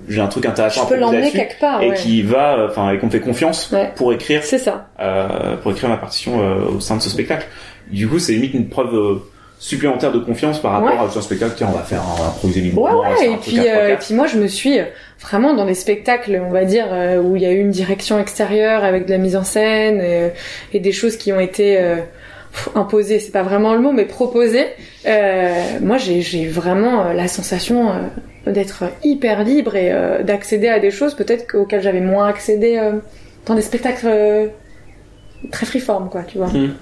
[0.07, 2.97] j'ai un truc intéressant Je à peux l'emmener quelque part, et qui va enfin et
[2.99, 3.91] qu'on me fait confiance Ouais.
[3.95, 4.87] pour écrire C'est ça.
[4.99, 7.45] euh, pour écrire ma partition euh, au sein de ce spectacle.
[7.91, 9.15] Du coup, c'est limite une preuve euh,
[9.59, 10.97] supplémentaire de confiance par rapport Ouais.
[10.97, 11.53] à un spectacle.
[11.55, 14.27] Tiens, on va faire un improviser mille Ouais, ouais, et puis, euh, et puis moi
[14.27, 14.83] je me suis euh,
[15.21, 18.19] vraiment dans des spectacles, on va dire, euh, où il y a eu une direction
[18.19, 20.31] extérieure avec de la mise en scène et,
[20.73, 21.95] et des choses qui ont été euh,
[22.75, 24.67] imposées, c'est pas vraiment le mot, mais proposées.
[25.81, 27.91] Moi j'ai vraiment la sensation
[28.45, 29.91] d'être hyper libre et
[30.23, 32.79] d'accéder à des choses peut-être auxquelles j'avais moins accédé
[33.45, 34.07] dans des spectacles
[35.51, 36.47] très freeform, quoi, tu vois.
[36.47, 36.73] Mm.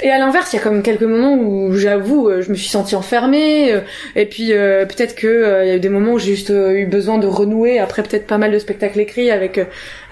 [0.00, 2.54] Et à l'inverse, il y a quand même quelques moments où j'avoue, euh, je me
[2.54, 3.72] suis sentie enfermée.
[3.72, 3.80] euh,
[4.14, 6.50] et puis euh, peut-être que euh, il y a eu des moments où j'ai juste
[6.50, 9.60] euh, eu besoin de renouer après peut-être pas mal de spectacles écrits avec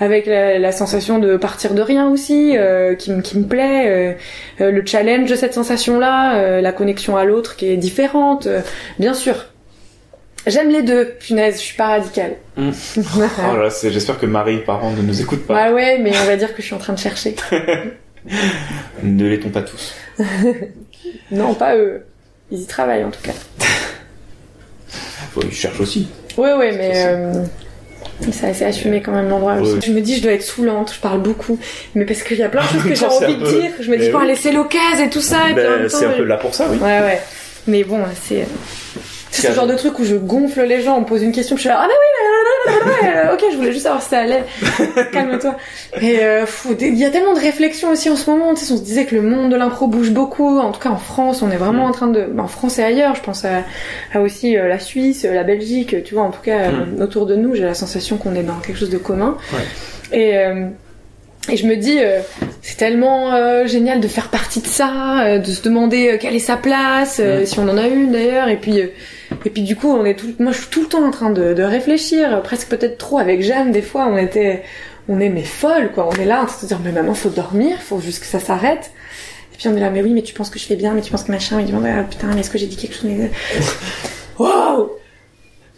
[0.00, 4.16] avec la, la sensation de partir de rien aussi, euh, qui, me- qui me plaît.
[4.58, 8.46] le challenge de cette sensation-là, euh, la connexion à l'autre qui est différente.
[8.46, 8.60] euh,
[8.98, 9.46] bien sûr.
[10.48, 12.32] J'aime les deux, punaise, je suis pas radicale.
[12.56, 12.70] Mm.
[13.06, 15.68] Oh là là, c'est- j'espère que Marie, parents, ne nous écoute pas.
[15.68, 17.34] ouais, ouais, mais on va dire que je suis en train de chercher.
[19.02, 19.94] Ne l'étons pas tous.
[21.30, 22.04] Non, pas eux.
[22.50, 23.32] Ils y travaillent en tout cas.
[25.42, 26.08] Ils cherchent aussi.
[26.36, 27.44] Ouais, ouais, mais euh,
[28.32, 29.56] c'est assez assumé quand même l'endroit.
[29.56, 29.80] Ouais.
[29.84, 31.58] Je me dis, je dois être saulante, je parle beaucoup,
[31.94, 33.70] mais parce qu'il y a plein de choses que j'ai envie de peu- dire.
[33.80, 34.26] Je me dis, bon, oui.
[34.28, 36.78] laisser l'occasion et tout ça, Ben, c'est un peu là pour ça, oui.
[36.78, 37.20] Ouais, ouais.
[37.66, 38.46] Mais bon, c'est.
[39.42, 41.56] C'est ce genre de truc où je gonfle les gens, on me pose une question,
[41.56, 44.44] je suis là, ah bah oui, ok, je voulais juste savoir si ça allait.
[45.12, 45.56] Calme-toi.
[46.00, 46.44] Et euh,
[46.80, 49.04] il y a tellement de réflexions aussi en ce moment, tu sais, on se disait
[49.04, 51.84] que le monde de l'impro bouge beaucoup, en tout cas en France, on est vraiment
[51.84, 52.28] en train de...
[52.38, 53.62] En France et ailleurs, je pense à,
[54.12, 57.36] à aussi euh, la Suisse, la Belgique, tu vois, en tout cas, euh, autour de
[57.36, 59.36] nous, j'ai la sensation qu'on est dans quelque chose de commun.
[60.12, 60.36] Et...
[60.38, 60.66] euh,
[61.48, 62.18] et je me dis, euh,
[62.60, 66.40] c'est tellement euh, génial de faire partie de ça, euh, de se demander quelle est
[66.40, 67.46] sa place, Mm.
[67.46, 68.80] si on en a une d'ailleurs, et puis
[69.44, 71.30] et puis du coup, on est tout, moi je suis tout le temps en train
[71.30, 74.62] de, de réfléchir, euh, presque peut-être trop avec Jeanne des fois, on était,
[75.08, 77.14] on est mais folle quoi, on est là en train de se dire mais maman
[77.14, 78.90] faut dormir, faut juste que ça s'arrête.
[79.54, 81.00] Et puis on est là mais oui mais tu penses que je fais bien, mais
[81.00, 82.94] tu penses que machin, mais tu penses ah, putain mais est-ce que j'ai dit quelque
[82.94, 83.30] chose mais...
[84.38, 84.90] Waouh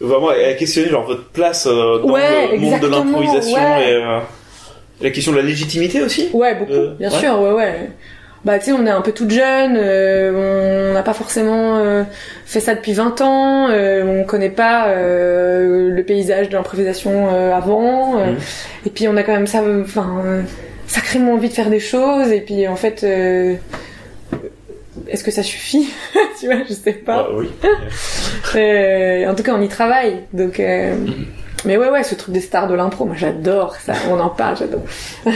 [0.01, 3.91] Vraiment, elle a questionné genre votre place euh, dans Ouais, le monde de l'improvisation ouais.
[3.91, 4.21] et euh,
[5.01, 6.29] la question de la légitimité aussi?
[6.33, 7.19] Ouais, beaucoup, Euh, bien ouais.
[7.19, 7.91] sûr, ouais, ouais.
[8.45, 12.05] Bah, tu sais, on est un peu toute jeune, euh, on n'a pas forcément euh,
[12.47, 18.15] fait ça depuis 20 ans, euh, on connaît pas euh, le paysage de l'improvisation avant,
[18.19, 18.37] Mhm.
[18.87, 20.23] et puis on a quand même ça, enfin,
[20.87, 23.03] sacrément envie de faire des choses, et puis en fait,
[25.09, 25.93] est-ce que ça suffit
[26.41, 27.27] Tu vois, je sais pas.
[27.29, 27.51] Ah, oui.
[28.55, 30.59] Euh, en tout cas, on y travaille, donc.
[30.59, 30.95] euh,
[31.67, 34.57] Mais ouais, ouais, ce truc des stars de l'impro, moi j'adore ça, on en parle,
[34.57, 34.83] j'adore.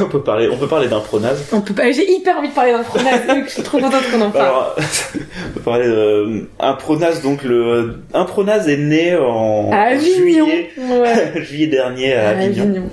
[0.00, 1.44] on peut parler, on peut parler d'un pronase.
[1.52, 4.02] On peut pas, j'ai hyper envie de parler d'un pronaz, Luc, je suis trop contente
[4.10, 4.46] qu'on en parle.
[4.46, 4.76] Alors,
[5.48, 10.70] on peut parler de un pronase donc le un pronase est né en, à juillet
[10.78, 11.42] Ouais.
[11.42, 12.90] juillet dernier à À Avignon, Avignon.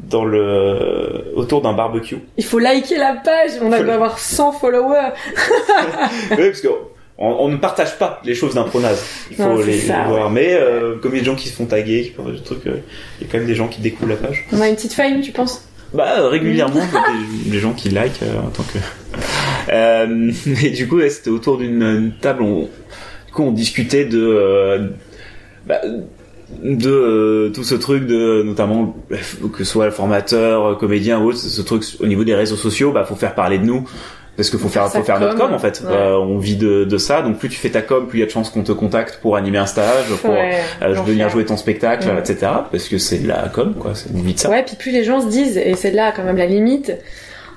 [0.00, 2.16] dans le autour d'un barbecue.
[2.36, 5.12] Il faut liker la page, on a doit avoir 100 followers.
[6.32, 6.68] oui, parce que
[7.20, 9.04] on, on ne partage pas les choses d'un pronase.
[9.30, 10.30] Il faut Non, les ça, voir.
[10.30, 12.40] Mais euh, comme il y a des gens qui se font taguer, qui font des
[12.40, 12.76] trucs, euh,
[13.20, 14.46] il y a quand même des gens qui découvrent la page.
[14.52, 15.67] On a une petite fame, tu penses?
[15.94, 16.80] Bah euh, régulièrement,
[17.44, 18.78] des, des gens qui like euh, en tant que.
[19.70, 20.32] Euh,
[20.62, 22.42] et du coup, ouais, c'était autour d'une une table.
[22.42, 22.62] On,
[23.26, 24.90] du coup, on discutait de.
[25.66, 25.82] bah,
[26.62, 31.26] de euh, tout ce truc de notamment bref, que ce soit le formateur comédien ou
[31.26, 33.86] autre ce truc au niveau des réseaux sociaux bah faut faire parler de nous
[34.38, 35.82] parce qu'il faut faire, Faire faut sa faire notre com, com en fait.
[35.84, 35.92] ouais.
[35.94, 38.22] Euh, on vit de, de ça, donc plus tu fais ta com, plus il y
[38.22, 41.44] a de chances qu'on te contacte pour animer un stage, pour Ouais, euh, venir jouer
[41.44, 42.18] ton spectacle, Ouais.
[42.20, 42.52] etc.
[42.70, 43.90] Parce que c'est de la com, quoi.
[43.94, 44.48] C'est une vie de ça.
[44.48, 46.92] Ouais, puis plus les gens se disent, et c'est là quand même la limite,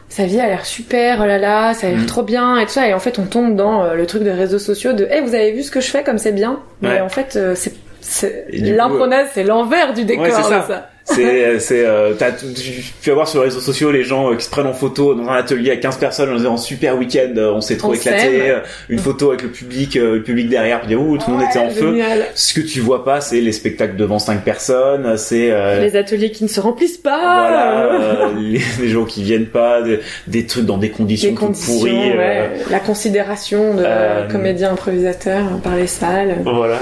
[0.09, 2.05] sa vie a l'air super, oh là là, ça a l'air Mm.
[2.07, 4.31] trop bien et tout ça, et en fait on tombe dans euh, le truc des
[4.31, 6.99] réseaux sociaux de, hey, vous avez vu ce que je fais comme c'est bien, mais
[6.99, 10.59] en fait c'est c'est coup, l'impronase, c'est l'envers du décor Ouais, c'est ça.
[10.59, 10.87] de ça.
[11.03, 14.49] C'est, c'est, euh, tu peux avoir sur les réseaux sociaux les gens euh, qui se
[14.51, 17.59] prennent en photo dans un atelier à 15 personnes en disant super week-end, euh, on
[17.59, 20.95] s'est trop On éclaté, euh, une photo avec le public, euh, le public derrière, puis
[20.95, 21.97] ouh, tout le monde était en feu.
[22.35, 26.31] Ce que tu vois pas, c'est les spectacles devant 5 personnes, c'est euh, Les ateliers
[26.31, 27.19] qui ne se remplissent pas.
[27.19, 27.93] voilà,
[28.27, 32.11] euh, les, les gens qui viennent pas, des, des trucs dans des conditions conditions, pourries.
[32.11, 36.37] euh, ouais, la considération de euh, comédiens improvisateurs par les salles.
[36.45, 36.77] Voilà.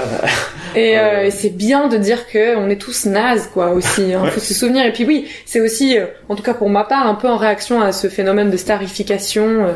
[0.76, 4.12] Et, euh, Euh, c'est bien de dire que on est tous nazes, quoi, aussi.
[4.14, 4.22] Hein.
[4.24, 4.30] Ouais.
[4.30, 4.84] Faut se souvenir.
[4.86, 7.36] Et puis oui, c'est aussi, euh, en tout cas pour ma part, un peu en
[7.36, 9.44] réaction à ce phénomène de starification.
[9.44, 9.72] euh,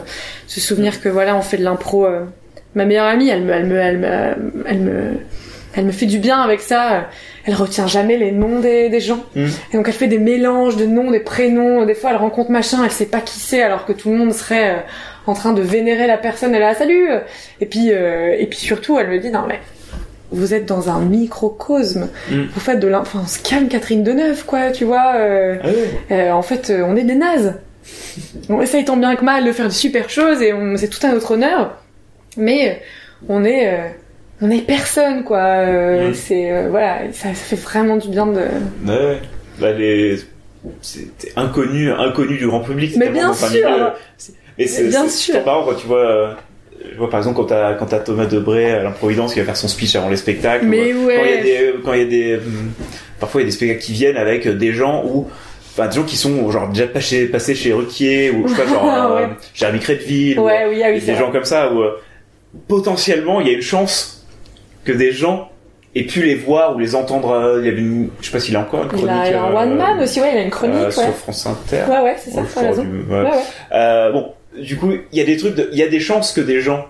[0.46, 2.06] se souvenir que voilà, on fait de l'impro.
[2.06, 2.24] euh,
[2.74, 5.12] Ma meilleure amie, elle me, elle me, elle me, elle me,
[5.76, 7.08] elle me fait du bien avec ça.
[7.46, 9.22] Elle retient jamais les noms des, des gens.
[9.36, 9.46] Mm.
[9.72, 11.84] Et donc elle fait des mélanges de noms, des prénoms.
[11.84, 14.32] Des fois, elle rencontre machin, elle sait pas qui c'est, alors que tout le monde
[14.32, 14.80] serait euh,
[15.26, 16.52] en train de vénérer la personne.
[16.54, 17.08] Elle là, salut.
[17.60, 19.60] Et puis, euh, et puis surtout, elle me dit non mais
[20.34, 22.08] vous êtes dans un microcosme.
[22.30, 22.42] Mm.
[22.52, 23.00] Vous faites de l'in...
[23.00, 25.14] Enfin, on se calme Catherine Deneuve, quoi, tu vois.
[25.16, 27.54] euh, Ah euh, en fait, euh, on est des nazes.
[28.48, 31.12] On essaye tant bien que mal de faire de super choses et c'est tout à
[31.12, 31.76] notre honneur.
[32.36, 32.80] Mais
[33.28, 33.94] on est...
[34.40, 35.64] On est personne, quoi.
[35.66, 36.14] Mm.
[36.14, 36.68] C'est...
[36.68, 38.40] voilà, ça, ça fait vraiment du bien de...
[38.86, 39.18] Ouais.
[39.60, 40.18] Bah, les...
[40.80, 42.94] C'était inconnu, inconnu du grand public.
[42.96, 43.92] Mais bien un sûr.
[44.56, 45.34] Mais c'est, Bien c'est- sûr.
[45.34, 46.36] c'est marrant quand tu vois,
[46.92, 49.56] je vois par exemple quand t'as, quand t'as Thomas Debré à l'improvidence qui va faire
[49.56, 50.64] son speech avant les spectacles.
[50.66, 51.16] Mais ou, euh, ouais.
[51.16, 52.40] Quand il y a des, quand il y a des,
[53.20, 55.28] parfois il y a des spectacles qui viennent avec des gens où,
[55.72, 58.68] enfin, des gens qui sont genre déjà passés, passés chez Ruquier ou je sais pas,
[58.68, 58.84] genre,
[59.16, 59.28] euh, Ouais.
[59.54, 60.38] Jérémy Crédville.
[60.38, 61.16] ou, Ouais, oui, ah oui, des vrai.
[61.16, 61.92] gens comme ça où, euh,
[62.68, 64.24] potentiellement il y a une chance
[64.84, 65.50] que des gens
[65.96, 67.30] aient pu les voir ou les entendre.
[67.30, 69.10] euh, Il y avait une, je sais pas s'il a encore une Il chronique.
[69.10, 70.90] a, il a un euh, one man aussi, ouais, il a une chronique, euh, ouais.
[70.92, 71.82] sur France Inter.
[71.88, 72.82] Ouais, ouais, c'est ça, crois, raison.
[72.82, 73.20] du- ouais.
[73.20, 73.30] Ouais, ouais.
[73.72, 76.32] Euh, bon, du coup, il y a des trucs, de- il y a des chances
[76.32, 76.86] que des gens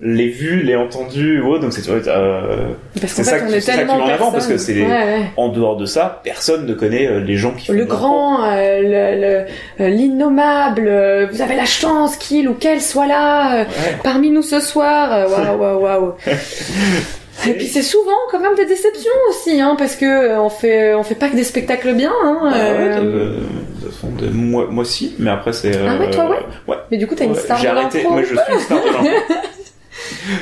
[0.00, 2.68] l'aient vu, l'aient entendu, ou autre, donc c'est euh,
[3.00, 4.82] Parce C'est ça fait, on est qui tellement met en avant, parce que c'est les-
[4.82, 5.22] Ouais, ouais.
[5.36, 9.44] en dehors de ça, personne ne connaît euh, les gens qui font Le grand, euh,
[9.80, 13.66] euh, l'innommable, euh, vous avez la chance qu'il ou qu'elle soit là, Ouais.
[14.04, 15.28] parmi nous ce soir.
[15.28, 16.12] Waouh, waouh, waouh.
[17.46, 20.94] Et puis c'est souvent quand même des déceptions aussi, hein, parce que euh, on fait,
[20.94, 22.12] on fait pas que des spectacles bien.
[22.24, 25.72] Hein, Ah ouais, euh, de, de, façon de- moi, moi si, mais après c'est.
[25.76, 26.76] Ah ouais, toi, ouais ouais.
[26.90, 29.08] Mais du coup, t'as une star J'ai arrêté, moi je suis une star de l'impro.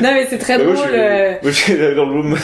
[0.01, 0.89] Non mais c'est très Mais moi, drôle.
[0.93, 2.37] je, euh, moi, je, dans le,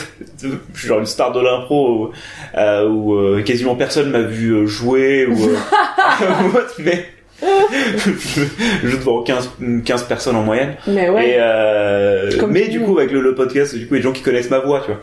[0.73, 2.11] je suis genre une star de l'impro où,
[2.57, 7.05] euh, où euh, quasiment personne m'a vu euh, jouer ou euh, mais
[7.43, 9.49] je, devant 15,
[9.85, 10.75] 15 personnes en moyenne.
[10.87, 11.29] Mais ouais.
[11.31, 14.07] Et euh, mais du coup avec le, le podcast, du coup il y a des
[14.09, 14.99] gens qui connaissent ma voix, tu vois.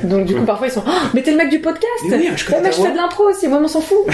[0.04, 1.84] Donc du coup parfois ils sont, Ah, mais t'es le mec du podcast.
[2.08, 3.48] Mais oui, je connais Ouais, mais ta je fais de l'impro aussi.
[3.48, 3.98] Moi, on s'en fout.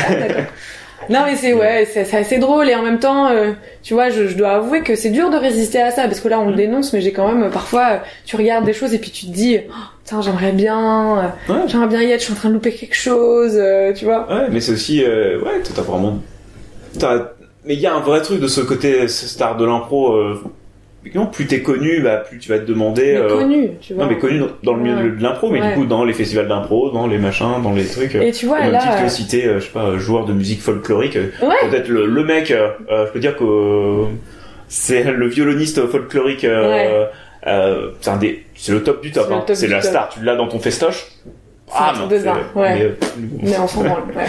[1.07, 1.12] Ah.
[1.12, 3.51] Non mais c'est ouais, c'est assez drôle et en même temps, euh,
[3.82, 6.28] tu vois, je, je dois avouer que c'est dur de résister à ça parce que
[6.28, 9.11] là on le dénonce, mais j'ai quand même parfois, tu regardes des choses et puis
[9.11, 9.72] tu te dis, oh,
[10.03, 11.18] putain j'aimerais bien,
[11.49, 11.61] euh, Ouais.
[11.66, 14.26] j'aimerais bien y être, je suis en train de louper quelque chose, euh, tu vois.
[14.32, 16.20] Ouais, mais c'est aussi euh, ouais, t'as vraiment
[17.64, 20.40] mais il y a un vrai truc de ce côté star de l'impro euh,
[21.01, 24.05] effectivement, plus t'es connu, bah plus tu vas te demander Mais euh, connu, tu vois.
[24.05, 25.16] Non, mais connu dans, dans le milieu Ouais.
[25.18, 25.68] de l'impro, mais Ouais.
[25.68, 28.14] du coup dans les festivals d'impro, dans les machins, dans les trucs.
[28.14, 30.32] Et tu vois même là, titre euh, que citer, euh, je sais pas, joueur de
[30.32, 31.68] musique folklorique, Ouais.
[31.70, 34.05] peut-être le, le mec, je peux dire que
[34.68, 37.90] c'est le violoniste folklorique, euh, Ouais.
[38.01, 39.68] c'est un des, c'est le top du top, C'est hein.
[39.70, 39.90] la top.
[39.90, 41.07] star, tu l'as dans ton festoche.
[41.66, 42.74] C'est- dingue, ouais.
[42.74, 42.90] mais, euh,
[43.42, 44.03] mais on s'en branle.
[44.14, 44.24] Ouais.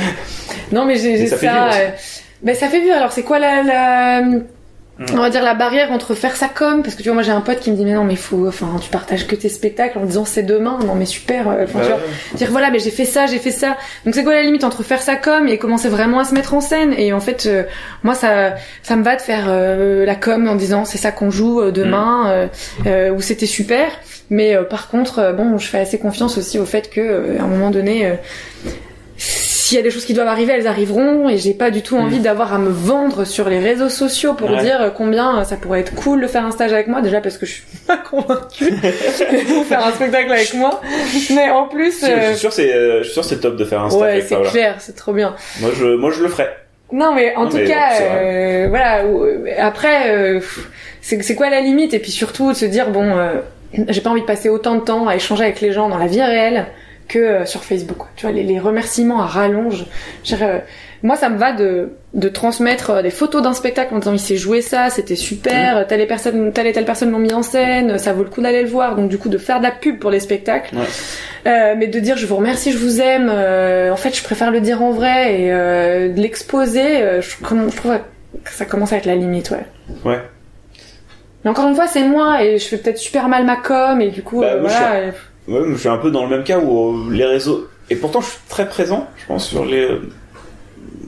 [0.71, 1.37] Non mais j'ai ça.
[2.45, 2.95] Ben ça fait vivre.
[2.95, 4.21] Alors c'est quoi la, la
[4.97, 5.03] Mm.
[5.11, 7.33] on va dire la barrière entre faire sa com parce que tu vois moi j'ai
[7.33, 9.97] un pote qui me dit mais non mais faut enfin tu partages que tes spectacles
[9.97, 10.79] en disant c'est demain.
[10.87, 13.39] Non mais super euh, enfin, tu Bah, vois dire voilà mais j'ai fait ça j'ai
[13.39, 13.75] fait ça.
[14.05, 16.53] Donc c'est quoi la limite entre faire sa com et commencer vraiment à se mettre
[16.53, 16.93] en scène?
[16.97, 17.63] Et en fait euh,
[18.03, 21.29] moi ça ça me va de faire euh, la com en disant c'est ça qu'on
[21.29, 22.47] joue demain
[22.87, 23.87] euh, où c'était super.
[24.29, 27.69] Mais par contre bon je fais assez confiance aussi au fait que à un moment
[27.69, 28.13] donné
[29.65, 31.97] s'il y a des choses qui doivent arriver, elles arriveront et j'ai pas du tout
[31.97, 34.61] envie d'avoir à me vendre sur les réseaux sociaux pour Ouais.
[34.61, 37.01] dire combien ça pourrait être cool de faire un stage avec moi.
[37.01, 40.81] Déjà parce que je suis pas convaincue de faire un spectacle avec moi,
[41.33, 43.65] mais en plus, Je euh, suis sûr, c'est, euh, je suis sûr, c'est top de
[43.65, 45.35] faire un stage ouais, c'est clair, c'est trop bien.
[45.61, 46.47] Moi, je, moi, je le ferai.
[46.91, 49.03] Non, mais en Non, tout mais cas, c'est euh, voilà.
[49.03, 50.39] euh, Après, euh,
[51.01, 51.95] c'est c'est quoi la limite?
[51.95, 53.31] Et puis surtout de se dire bon, euh,
[53.89, 56.05] j'ai pas envie de passer autant de temps à échanger avec les gens dans la
[56.05, 56.67] vie réelle
[57.07, 57.97] que euh, sur Facebook.
[57.97, 58.07] quoi.
[58.15, 59.85] Tu vois, les, les remerciements à rallonge.
[60.23, 60.59] Je euh,
[61.03, 64.19] moi, ça me va de, de transmettre euh, des photos d'un spectacle en disant il
[64.19, 67.43] s'est joué ça, c'était super, telle, et personne, telle et telle personne l'ont mis en
[67.43, 68.95] scène, ça vaut le coup d'aller le voir.
[68.95, 70.75] Donc du coup, de faire de la pub pour les spectacles.
[70.75, 70.83] Ouais.
[71.47, 74.49] Euh, mais de dire je vous remercie, je vous aime, euh, en fait, je préfère
[74.49, 77.99] le dire en vrai et de l'exposer, je, je trouve
[78.43, 79.65] que ça commence à être la limite, ouais.
[80.03, 80.21] Ouais.
[81.43, 84.09] Mais encore une fois, c'est moi et je fais peut-être super mal ma com et
[84.09, 85.11] du coup, Bah, je voilà.
[85.47, 87.67] Ouais, je suis un peu dans le même cas où euh, les réseaux.
[87.89, 89.83] Et pourtant, je suis très présent, je pense, sur les.
[89.83, 89.99] euh,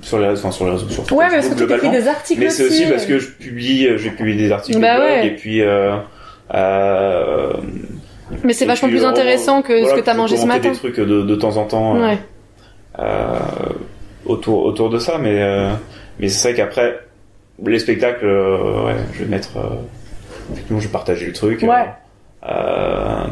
[0.04, 2.40] Sur les, enfin, sur les réseaux, sur Ouais, mais parce que tu écris des articles
[2.42, 2.86] Mais c'est aussi.
[2.86, 5.28] parce que je publie, euh, j'ai publié des articles Bah de blog, ouais.
[5.28, 5.62] et puis.
[5.62, 5.96] Euh,
[6.54, 7.54] euh,
[8.44, 10.70] Mais c'est vachement plus intéressant que voilà, ce que t'as je mangé ce matin.
[10.70, 12.20] des trucs de, de temps en temps Ouais.
[13.00, 13.40] euh,
[14.26, 15.42] autour, autour de ça, mais,
[16.20, 17.00] mais c'est vrai qu'après,
[17.66, 19.58] les spectacles, ouais, je vais mettre.
[20.54, 21.64] Effectivement, je vais partager le truc.
[21.64, 21.86] Ouais.
[22.48, 23.26] euh,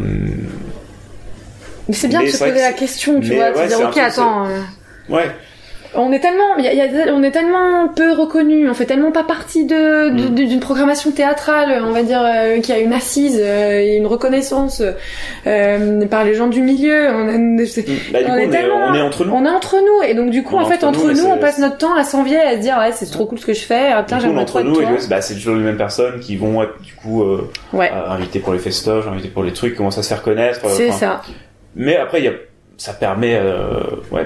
[1.88, 3.78] Mais c'est bien Mais de se poser la question, tu mais vois, ouais, de dire
[3.78, 4.46] c'est un ok, attends.
[4.48, 5.32] euh, ouais,
[5.98, 9.14] On est tellement, y a- y a- on est tellement peu reconnu, on fait tellement
[9.14, 10.36] pas partie de Mm.
[10.36, 14.82] d'une programmation théâtrale, on va dire, euh, qui a une assise euh, une reconnaissance
[15.48, 17.08] euh, par les gens du milieu.
[17.14, 19.34] On, est- c'est- bah, On coup, est on est, tellement- on est entre nous.
[19.34, 21.60] on est entre nous et donc du coup, en fait, entre nous, nous, on passe
[21.60, 23.92] notre temps à s'envier, à se dire ouais, c'est trop cool ce que je fais.
[23.94, 26.62] Ah, putain, j'aimerais entre nous, et ouais, bah, c'est toujours les mêmes personnes qui vont
[26.62, 30.04] être, du coup, euh, Ouais, invitées pour les festoches, invitées pour les trucs, commencent à
[30.04, 30.60] se faire connaître.
[30.66, 31.22] euh, c'est ça.
[31.76, 32.34] Mais après, y a,
[32.78, 34.26] ça permet, euh, ouais,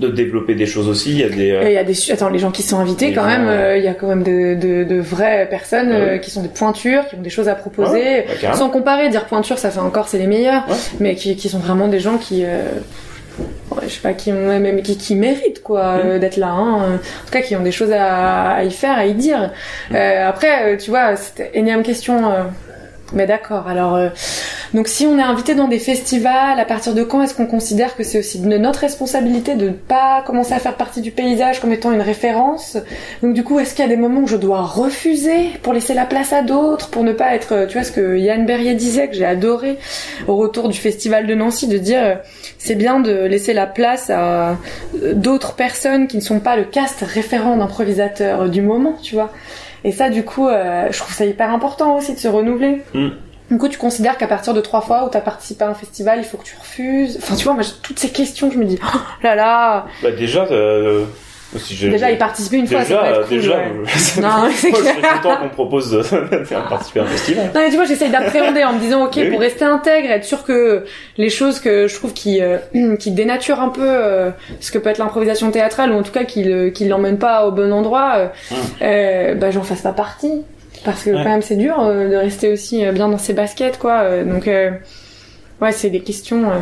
[0.00, 1.10] de développer des choses aussi.
[1.12, 3.08] Il y a des, euh, il y a des attends les gens qui sont invités
[3.08, 5.90] Les quand gens, même euh, il y a quand même de, de, de vraies personnes
[5.92, 6.08] Ah oui.
[6.08, 9.26] euh, qui sont des pointures qui ont des choses à proposer bah, sans comparer dire
[9.26, 10.74] pointure ça fait encore c'est les meilleurs Ouais.
[10.98, 12.62] mais qui, qui sont vraiment des gens qui euh,
[13.84, 16.00] je sais pas qui même qui, qui méritent quoi Mm.
[16.06, 16.94] euh, d'être là hein.
[16.94, 19.52] en tout cas qui ont des choses à, à y faire à y dire
[19.90, 19.94] Mm.
[19.94, 22.42] Euh, après euh, tu vois c'était énième question euh,
[23.12, 23.68] mais d'accord.
[23.68, 24.08] Alors, euh,
[24.74, 27.96] donc si on est invité dans des festivals, à partir de quand est-ce qu'on considère
[27.96, 31.60] que c'est aussi de notre responsabilité de ne pas commencer à faire partie du paysage
[31.60, 32.76] comme étant une référence?
[33.22, 35.94] Donc du coup, est-ce qu'il y a des moments où je dois refuser pour laisser
[35.94, 38.74] la place à d'autres, pour ne pas être, euh, tu vois, ce que Yann Berrier
[38.74, 39.78] disait que j'ai adoré
[40.26, 42.14] au retour du festival de Nancy, de dire euh,
[42.58, 44.56] c'est bien de laisser la place à
[45.02, 49.14] euh, d'autres personnes qui ne sont pas le cast référent d'improvisateur euh, du moment, tu
[49.14, 49.30] vois?
[49.84, 52.80] Et ça, du coup, je trouve ça hyper important aussi de se renouveler.
[52.94, 53.08] Mm.
[53.50, 56.18] Du coup, tu considères qu'à partir de trois fois où t'as participé à un festival,
[56.18, 57.18] il faut que tu refuses.
[57.22, 59.86] Enfin, tu vois, moi, toutes ces questions, je me dis, oh là là.
[60.02, 61.04] Bah, déjà, euh,
[61.58, 63.36] si j'ai- Déjà, y participer une fois, ça être cool.
[63.36, 63.70] déjà, ouais.
[64.22, 64.94] Non, c'est je clair.
[64.96, 66.02] serais content qu'on me propose de
[66.44, 67.44] faire participer à un festival.
[67.54, 69.30] Non mais tu vois, j'essaye d'appréhender en me disant ok Mais oui.
[69.30, 70.84] pour rester intègre, être sûr que
[71.18, 72.56] les choses que je trouve qui euh,
[72.98, 74.30] qui dénaturent un peu euh,
[74.60, 77.46] ce que peut être l'improvisation théâtrale ou en tout cas qui le- qui l'emmènent pas
[77.46, 78.56] au bon endroit, euh, Hum.
[78.82, 80.42] euh, bah j'en fasse pas partie
[80.84, 81.16] parce que Ouais.
[81.22, 84.00] quand même c'est dur euh, de rester aussi euh, bien dans ses baskets quoi.
[84.02, 84.70] euh, donc euh,
[85.60, 86.58] ouais c'est des questions euh,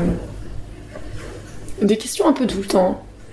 [1.83, 3.03] des questions un peu tout le temps,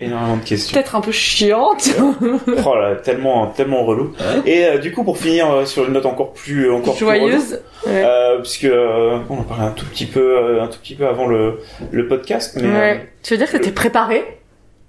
[0.00, 0.74] Énormément de questions.
[0.74, 1.88] peut-être un peu chiantes.
[2.66, 4.12] Oh là, tellement, tellement relou.
[4.44, 7.20] Et euh, du coup, pour finir euh, sur une note encore plus, encore plus relou,
[7.20, 7.60] Joyeuse.
[7.86, 8.02] Ouais.
[8.04, 11.06] euh, puisque euh, on en parlait un tout petit peu, euh, un tout petit peu
[11.06, 11.60] avant le,
[11.92, 13.08] le podcast, mais euh, Ouais.
[13.22, 14.24] Tu veux dire que t'es préparé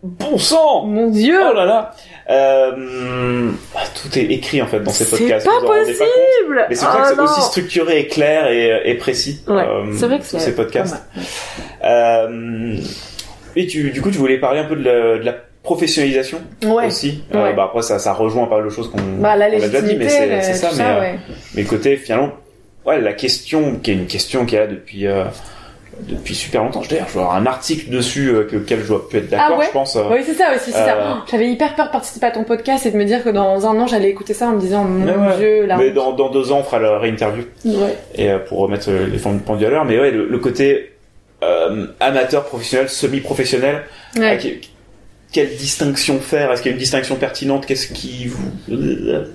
[0.04, 0.86] bon sang.
[0.86, 1.38] Mon dieu.
[1.50, 1.92] Oh là là
[2.30, 5.46] euh, ah, Tout est écrit en fait dans ces C'est podcasts.
[5.46, 5.86] pas rendez compte.
[5.98, 6.66] possible.
[6.70, 9.86] Mais c'est ça que Oh c'est aussi structuré et clair et, et précis Ouais, euh,
[9.98, 10.96] c'est vrai que c'est ces podcasts.
[11.82, 12.78] pas Euh,
[13.56, 16.40] et tu, du coup, tu voulais parler un peu de la, de la professionnalisation.
[16.66, 16.88] Ouais.
[16.88, 17.24] aussi.
[17.34, 17.54] Euh, Ouais.
[17.54, 19.96] bah après, ça, ça rejoint pas mal de choses qu'on Bah la a déjà dit,
[19.96, 20.68] mais c'est c'est ça.
[20.72, 21.16] mais, ça, euh, ouais.
[21.56, 22.32] mais côté finalement,
[22.86, 25.24] ouais, la question qui est une question qui est là depuis euh,
[26.02, 26.82] depuis super longtemps.
[26.82, 29.30] Je D'ailleurs, je dois avoir un article dessus euh, que, auquel je dois plus être
[29.30, 29.96] d'accord, Ah ouais je pense.
[29.96, 30.04] euh.
[30.12, 31.24] Oui, c'est ça aussi, c'est Euh, ça.
[31.32, 33.80] J'avais hyper peur de participer à ton podcast et de me dire que dans un
[33.80, 35.78] an, j'allais écouter ça en me disant, mon Ouais, dieu, là.
[35.78, 37.96] mais dans, dans deux ans, on fera la réinterview Ouais.
[38.16, 39.86] et euh, pour remettre les formes pendules à l'heure.
[39.86, 40.92] Mais ouais, le, le côté
[42.00, 43.84] amateur, professionnel, semi-professionnel,
[44.18, 44.38] Ouais.
[45.36, 48.40] Quelle distinction faire Est-ce qu'il y a une distinction pertinente Qu'est-ce qui vous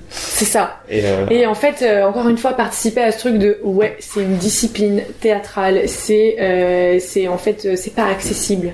[0.08, 0.80] C'est ça.
[0.88, 3.96] et, euh, Et en fait, euh, encore une fois, participer à ce truc de ouais,
[3.98, 8.72] c'est une discipline théâtrale, c'est euh, c'est en fait c'est pas accessible.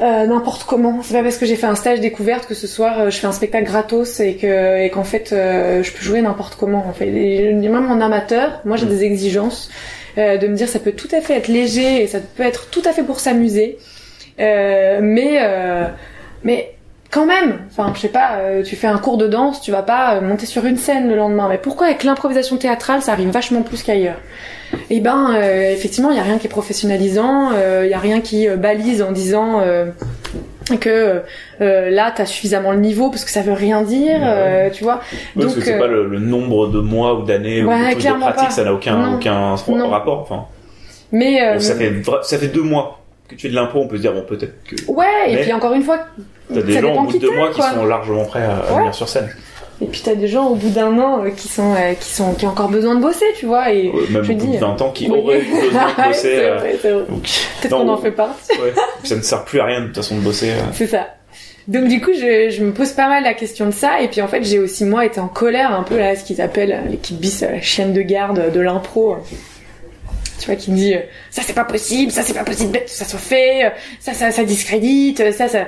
[0.00, 1.00] N'importe comment.
[1.02, 3.32] C'est pas parce que j'ai fait un stage découverte que ce soir je fais un
[3.32, 6.84] spectacle gratos et que et qu'en fait je peux jouer n'importe comment.
[6.86, 8.88] En fait, et même en amateur, moi j'ai Mm.
[8.90, 9.70] des exigences
[10.18, 12.82] de me dire ça peut tout à fait être léger et ça peut être tout
[12.84, 13.78] à fait pour s'amuser,
[14.38, 15.38] mais
[16.44, 16.74] mais
[17.10, 19.82] quand même, enfin, je sais pas, euh, tu fais un cours de danse, tu vas
[19.82, 21.46] pas euh, monter sur une scène le lendemain.
[21.48, 24.16] Mais pourquoi avec l'improvisation théâtrale, ça arrive vachement plus qu'ailleurs?
[24.88, 27.50] Eh ben, euh, effectivement, il y a rien qui est professionnalisant,
[27.82, 29.60] il y a rien qui balise en disant
[30.80, 31.22] que
[31.60, 34.94] euh, là, t'as suffisamment le niveau parce que ça veut rien dire, euh, tu vois.
[34.96, 37.68] ouais, parce donc, que c'est euh, pas le, le nombre de mois ou d'années ou
[37.68, 39.14] Ouais, de trucs de clairement pratique, ça n'a aucun Non.
[39.16, 39.88] aucun Non.
[39.90, 40.20] rapport.
[40.20, 40.46] Enfin,
[41.10, 43.01] Mais ça fait ça fait deux mois
[43.32, 45.52] que tu fais de l'impro, on peut se dire bon peut-être que Ouais, et puis
[45.52, 45.98] encore une fois,
[46.52, 48.72] t'as des ça gens au bout de deux mois qui sont largement prêts à, à
[48.72, 48.78] Ouais.
[48.80, 49.28] venir sur scène.
[49.80, 52.34] Et puis t'as des gens au bout d'un an euh, qui sont euh, qui sont
[52.34, 53.72] qui ont encore besoin de bosser, tu vois.
[53.72, 55.18] Et Euh, Même je au bout dis, de 20 ans qui oui.
[55.18, 56.20] auraient besoin de bosser.
[56.20, 57.04] c'est euh, vrai, c'est vrai.
[57.08, 57.22] donc,
[57.60, 58.52] Peut-être qu'on en fait partie.
[58.62, 58.72] ouais.
[59.02, 60.50] Ça ne sert plus à rien de toute façon de bosser.
[60.50, 60.62] euh.
[60.72, 61.08] C'est ça.
[61.68, 64.00] Donc du coup, je, je me pose pas mal la question de ça.
[64.00, 66.40] Et puis en fait, j'ai aussi moi été en colère un peu là, ce qu'ils
[66.40, 69.16] appellent l'équipe bis, la chienne de garde de l'impro.
[70.42, 70.98] Tu vois, qui me dit euh,
[71.30, 73.68] ça c'est pas possible, ça c'est pas possible que ça soit fait, euh,
[74.00, 75.66] ça ça ça discrédite, euh, ça ça.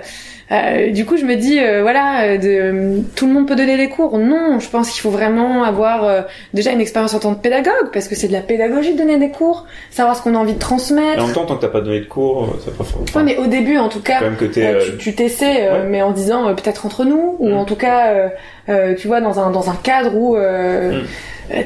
[0.52, 3.88] Euh, du coup, je me dis euh, voilà, de, tout le monde peut donner des
[3.88, 4.18] cours.
[4.18, 6.20] Non, je pense qu'il faut vraiment avoir euh,
[6.52, 9.16] déjà une expérience en tant que pédagogue, parce que c'est de la pédagogie de donner
[9.18, 11.22] des cours, savoir ce qu'on a envie de Et transmettre.
[11.22, 13.02] en même temps, tant que t'as pas donné de cours, c'est pas fort.
[13.14, 14.76] Ouais, mais au début, en tout cas, quand même que t'es.
[14.84, 15.88] tu- tu t'essaies, euh, ouais.
[15.88, 17.54] mais en disant peut-être entre nous, ou Mm.
[17.56, 18.12] en tout cas,
[18.98, 20.94] tu vois, dans un dans un cadre où euh, Mm.
[20.94, 21.00] euh,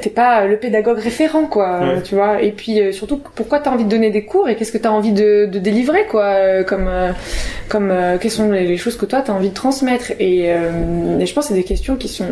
[0.00, 1.86] t'es pas le pédagogue référent, quoi, Ouais.
[1.96, 2.42] euh, tu vois.
[2.42, 4.90] Et puis euh, surtout, pourquoi t'as envie de donner des cours et qu'est-ce que t'as
[4.90, 7.12] envie de, de délivrer, quoi, euh, comme euh,
[7.68, 10.12] comme euh, quelles sont les, les choses que toi t'as envie de transmettre.
[10.18, 12.26] Et, euh, et je pense que c'est des questions qui sont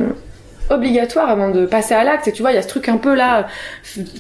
[0.69, 2.27] obligatoires avant de passer à l'acte.
[2.27, 3.47] Et tu vois, il y a ce truc un peu là,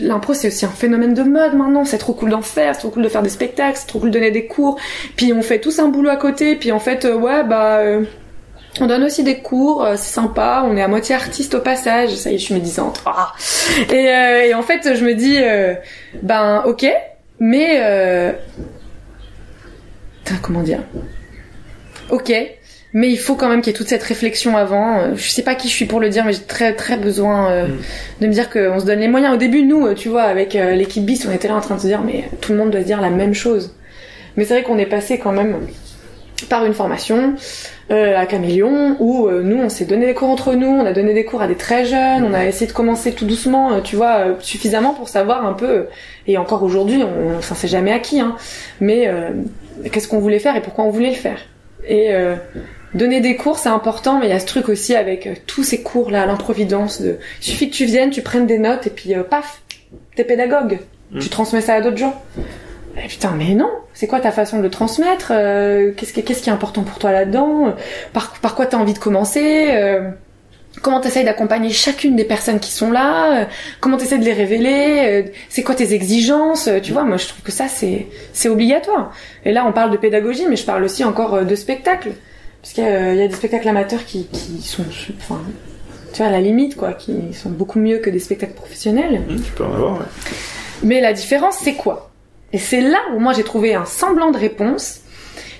[0.00, 1.84] l'impro c'est aussi un phénomène de mode maintenant.
[1.84, 4.10] C'est trop cool d'en faire, c'est trop cool de faire des spectacles, c'est trop cool
[4.10, 4.76] de donner des cours.
[5.16, 6.54] Puis on fait tous un boulot à côté.
[6.54, 8.02] Puis en fait, euh, ouais, bah, euh,
[8.80, 10.64] on donne aussi des cours, euh, c'est sympa.
[10.66, 12.10] On est à moitié artiste au passage.
[12.14, 13.02] Ça y est, je suis médisante.
[13.06, 13.32] Ah.
[13.92, 15.74] Et, euh, et en fait, je me dis, euh,
[16.22, 16.86] ben, ok,
[17.38, 18.32] mais euh...
[20.24, 20.80] Putain, comment dire?
[22.10, 22.32] Ok,
[22.92, 25.14] mais il faut quand même qu'il y ait toute cette réflexion avant.
[25.14, 27.66] Je sais pas qui je suis pour le dire, mais j'ai très très besoin euh,
[27.68, 27.78] Mm.
[28.22, 29.34] de me dire qu'on se donne les moyens.
[29.34, 31.80] Au début, nous, tu vois, avec euh, l'équipe bis, on était là en train de
[31.80, 33.74] se dire, mais tout le monde doit se dire la même chose.
[34.36, 35.56] Mais c'est vrai qu'on est passé quand même
[36.48, 37.34] par une formation
[37.90, 40.92] euh, à Caméléon où euh, nous on s'est donné des cours entre nous, on a
[40.92, 43.80] donné des cours à des très jeunes, on a essayé de commencer tout doucement, euh,
[43.80, 45.68] tu vois, euh, suffisamment pour savoir un peu.
[45.68, 45.82] euh,
[46.26, 48.36] et encore aujourd'hui, on, ça s'est jamais acquis, hein,
[48.80, 49.30] mais euh,
[49.92, 51.38] qu'est-ce qu'on voulait faire et pourquoi on voulait le faire?
[51.88, 52.34] Et euh,
[52.94, 55.82] donner des cours, c'est important, mais il y a ce truc aussi avec tous ces
[55.82, 57.00] cours là, l'improvidence.
[57.00, 59.62] De, il suffit que tu viennes, tu prennes des notes et puis paf,
[60.16, 60.80] t'es pédagogue,
[61.12, 61.20] Mm.
[61.20, 62.20] tu transmets ça à d'autres gens.
[62.98, 66.52] Eh, putain, mais non, c'est quoi ta façon de le transmettre Euh, Qu'est-ce qui, est
[66.52, 67.74] important pour toi là-dedans
[68.12, 70.10] par, par quoi t'as envie de commencer Euh,
[70.82, 73.44] Comment t'essayes d'accompagner chacune des personnes qui sont là Euh,
[73.80, 77.26] Comment t'essayes de les révéler Euh, C'est quoi tes exigences Euh, Tu vois, moi je
[77.28, 79.12] trouve que ça c'est c'est obligatoire.
[79.44, 82.10] Et là on parle de pédagogie, mais je parle aussi encore euh, de spectacle,
[82.62, 84.84] parce qu'il y, a- il y a des spectacles amateurs qui, qui sont,
[85.18, 85.40] enfin,
[86.12, 89.22] tu vois, à la limite quoi, qui sont beaucoup mieux que des spectacles professionnels.
[89.30, 90.06] hum, tu peux en avoir, ouais.
[90.82, 92.10] Mais la différence, c'est quoi?
[92.56, 95.00] Et c'est là où moi j'ai trouvé un semblant de réponse.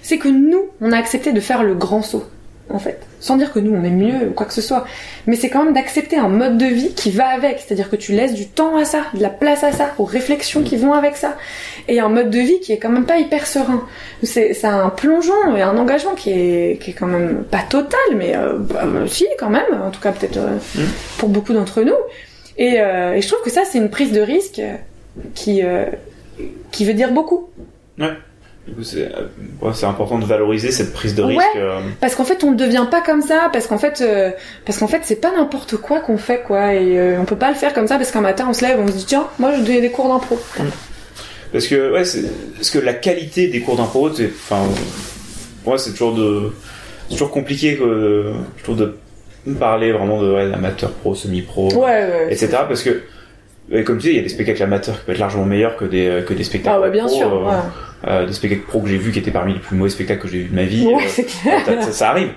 [0.01, 2.25] C'est que nous, on a accepté de faire le grand saut,
[2.71, 3.01] en fait.
[3.21, 4.87] Sans dire que nous, on est mieux ou quoi que ce soit.
[5.27, 7.59] Mais c'est quand même d'accepter un mode de vie qui va avec.
[7.59, 10.63] C'est-à-dire que tu laisses du temps à ça, de la place à ça, aux réflexions
[10.63, 11.37] qui vont avec ça.
[11.87, 13.83] Et un mode de vie qui est quand même pas hyper serein.
[14.23, 18.09] C'est c'est un plongeon et un engagement qui est, qui est quand même pas total,
[18.15, 19.67] mais euh, bah, euh, si, quand même.
[19.85, 20.81] En tout cas, peut-être euh, Mm.
[21.19, 22.01] pour beaucoup d'entre nous.
[22.57, 24.63] Et, euh, et je trouve que ça, c'est une prise de risque
[25.35, 25.63] qui,
[26.73, 27.49] qui veut dire beaucoup.
[27.99, 29.29] Du coup, c'est euh,
[29.63, 31.35] ouais, c'est important de valoriser cette prise de Ouais.
[31.37, 31.47] risque.
[31.57, 34.31] euh, Parce qu'en fait, on ne devient pas comme ça, parce qu'en fait, euh,
[34.65, 36.75] parce qu'en fait, c'est pas n'importe quoi qu'on fait, quoi.
[36.75, 38.81] Et euh, on peut pas le faire comme ça, parce qu'un matin, on se lève,
[38.81, 40.37] on se dit, tiens, moi, je vais donner des cours d'impro.
[41.53, 42.03] Parce que ouais,
[42.57, 44.65] parce que la qualité des cours d'impro, c'est enfin
[45.65, 46.53] ouais, c'est toujours de
[47.09, 48.97] toujours compliqué que je trouve de
[49.61, 52.27] parler vraiment de ouais, amateur pro, semi-pro, Ouais, ouais.
[52.31, 52.49] etc.
[52.69, 53.03] Parce que
[53.85, 55.85] comme tu dis, il y a des spectacles amateurs qui peuvent être largement meilleurs que
[55.85, 57.33] des que des spectacles Ah ouais, bien pro, sûr.
[57.33, 57.57] euh, ouais.
[58.09, 60.29] euh, des spectacles pro que j'ai vus qui étaient parmi les plus mauvais spectacles que
[60.29, 60.87] j'ai vus de ma vie.
[60.87, 61.61] Ouais, euh, c'est clair.
[61.67, 62.29] ça, ça- ça arrive.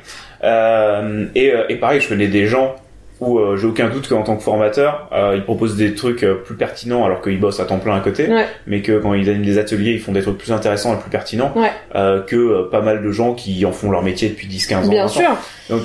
[0.44, 2.76] Euh, et, euh, et pareil, je connais des gens
[3.20, 6.36] où euh, j'ai aucun doute qu'en tant que formateur, euh, ils proposent des trucs euh,
[6.36, 8.46] plus pertinents alors qu'ils bossent à temps plein à côté, Ouais.
[8.68, 11.10] mais que quand ils animent des ateliers, ils font des trucs plus intéressants et plus
[11.10, 11.72] pertinents Ouais.
[12.28, 14.90] que pas mal de gens qui en font leur métier depuis 10-15 ans.
[14.90, 15.10] Bien 20 ans.
[15.10, 15.80] sûr.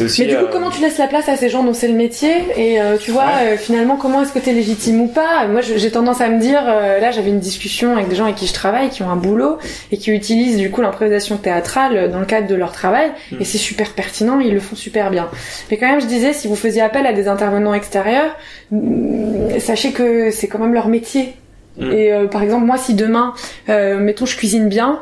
[0.00, 1.94] Aussi, Mais du coup, comment tu laisses la place à ces gens dont c'est le
[1.94, 3.56] métier Et tu vois, Ouais.
[3.56, 5.46] finalement, comment est-ce que t'es légitime ou pas?
[5.48, 8.46] Moi, j'ai tendance à me dire, là, j'avais une discussion avec des gens avec qui
[8.46, 9.58] je travaille, qui ont un boulot
[9.90, 13.36] et qui utilisent du coup l'improvisation théâtrale dans le cadre de leur travail, Mm.
[13.40, 15.28] et c'est super pertinent, ils le font super bien.
[15.70, 18.36] Mais quand même, je disais, si vous faisiez appel à des intervenants extérieurs,
[18.70, 21.34] mm, sachez que c'est quand même leur métier.
[21.78, 21.92] Mm.
[21.92, 23.34] Et euh, par exemple, moi, si demain,
[23.68, 25.00] euh, mettons, je cuisine bien.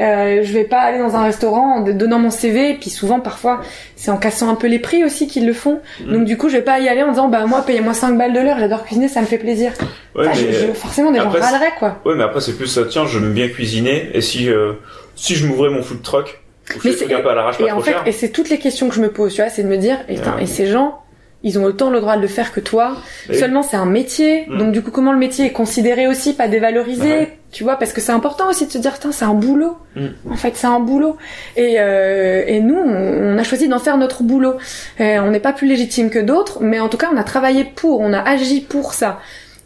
[0.00, 3.18] Euh, je vais pas aller dans un restaurant en donnant mon CV et puis souvent
[3.18, 3.62] parfois
[3.96, 6.12] c'est en cassant un peu les prix aussi qu'ils le font Mm.
[6.12, 8.32] donc du coup je vais pas y aller en disant bah moi payez-moi 5 balles
[8.32, 9.72] de l'heure j'adore cuisiner ça me fait plaisir
[10.14, 12.40] ouais, Enfin, mais, je- je- forcément des gens après, c'est- râleraient quoi ouais, mais après
[12.40, 12.82] c'est plus ça.
[12.88, 14.74] Tiens, je m'aime bien cuisiner et si euh,
[15.16, 17.82] si je m'ouvrais mon food truck, je Mais c'est- à l'arrache, pas et trop en
[17.82, 18.02] fait cher.
[18.06, 19.96] et c'est toutes les questions que je me pose tu vois c'est de me dire
[20.38, 21.00] et ces gens
[21.44, 22.96] ils ont autant le droit de le faire que toi.
[23.28, 23.36] Oui.
[23.38, 24.46] Seulement, c'est un métier.
[24.48, 24.58] Mm.
[24.58, 27.38] Donc, du coup, comment le métier est considéré aussi, pas dévalorisé Ouais.
[27.50, 29.76] Tu vois, parce que c'est important aussi de se dire, Putain, c'est un boulot.
[29.96, 30.06] Mm.
[30.30, 31.16] En fait, c'est un boulot.
[31.56, 34.54] Et, euh, et nous, on, on a choisi d'en faire notre boulot.
[34.98, 37.64] Et on n'est pas plus légitime que d'autres, mais en tout cas, on a travaillé
[37.64, 39.20] pour, on a agi pour ça.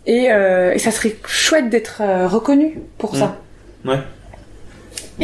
[0.07, 3.19] Et, euh, et ça serait chouette d'être euh, reconnu pour Mm.
[3.19, 3.37] ça.
[3.85, 3.99] Ouais.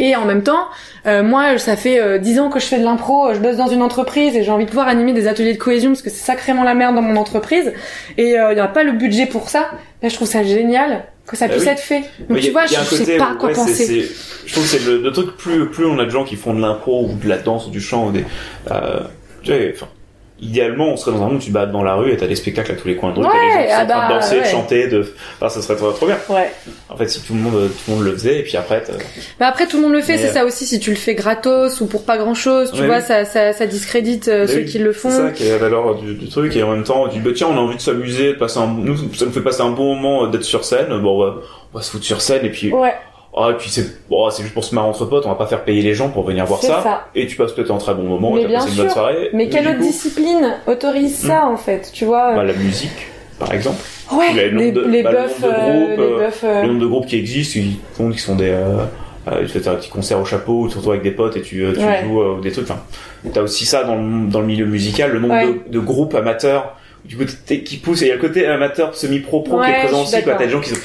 [0.00, 0.66] Et en même temps,
[1.06, 3.68] euh, moi, ça fait euh, 10 ans que je fais de l'impro, je bosse dans
[3.68, 6.24] une entreprise et j'ai envie de pouvoir animer des ateliers de cohésion parce que c'est
[6.24, 7.72] sacrément la merde dans mon entreprise.
[8.16, 9.70] Et il n'y a pas le budget pour ça.
[10.02, 11.70] Là, je trouve ça génial que ça Bah puisse oui.
[11.72, 12.02] être fait.
[12.30, 13.74] Donc tu vois, je, un je sais pas où, quoi ouais, penser.
[13.84, 14.08] c'est-
[14.46, 16.54] Je trouve que c'est le, le truc plus plus on a de gens qui font
[16.54, 18.24] de l'impro ou de la danse ou du chant ou des.
[18.70, 19.00] Euh,
[19.42, 19.88] tu sais, enfin,
[20.40, 22.26] idéalement, on serait dans un monde où tu te balades dans la rue et t'as
[22.26, 23.86] des spectacles à tous les coins de rue, t'as Ouais, gens qui sont ah en
[23.86, 24.46] train de bah, danser, de ouais.
[24.50, 25.06] chanter, de.
[25.36, 26.18] Enfin, ça serait trop, trop bien.
[26.28, 26.50] Ouais.
[26.88, 28.82] En fait, si tout le monde tout le monde le faisait et puis après.
[29.40, 30.66] Bah après, tout le monde le fait, c'est euh, ça aussi.
[30.66, 33.02] Si tu le fais gratos ou pour pas grand chose, tu Ouais, vois, oui.
[33.06, 35.10] ça, ça, ça discrédite euh, ceux oui, qui le font.
[35.10, 37.18] C'est ça qui est la valeur du, du truc et en même temps, on dit
[37.20, 39.62] bah tiens, on a envie de s'amuser, de passer un, nous ça nous fait passer
[39.62, 40.86] un bon moment euh, d'être sur scène.
[41.00, 41.20] Bon,
[41.72, 42.94] on va se foutre sur scène et puis Ouais,
[43.36, 45.46] ah et puis c'est bon, c'est juste pour se marrer entre potes, on va pas
[45.46, 46.82] faire payer les gens pour venir voir ça.
[46.82, 47.06] ça.
[47.14, 49.30] Et tu passes peut-être un très bon moment, Mais et bien passé une bonne soirée.
[49.32, 53.06] Mais quelle du autre coup, discipline autorise ça en fait Tu vois bah, la musique,
[53.38, 53.78] par exemple.
[54.12, 56.44] Ouais, le nombre les, de- les bah, le nombre de euh, groupes, les euh, buffs,
[56.44, 58.78] euh, Le nombre de groupes qui existent, qui font, qui sont des, euh,
[59.30, 61.62] euh, tu fais un petit concert au chapeau, ou surtout avec des potes et tu,
[61.62, 62.02] euh, tu Ouais.
[62.04, 62.64] joues euh, des trucs.
[62.70, 62.80] Enfin,
[63.32, 65.46] t'as aussi ça dans le, dans le milieu musical, le nombre Ouais.
[65.46, 68.00] de, de groupes amateurs, du coup, qui poussent.
[68.00, 70.22] Et il y a le côté amateur, semi-pro-pro qui Ouais, est présent aussi.
[70.22, 70.32] quoi.
[70.34, 70.76] T'as des gens qui sont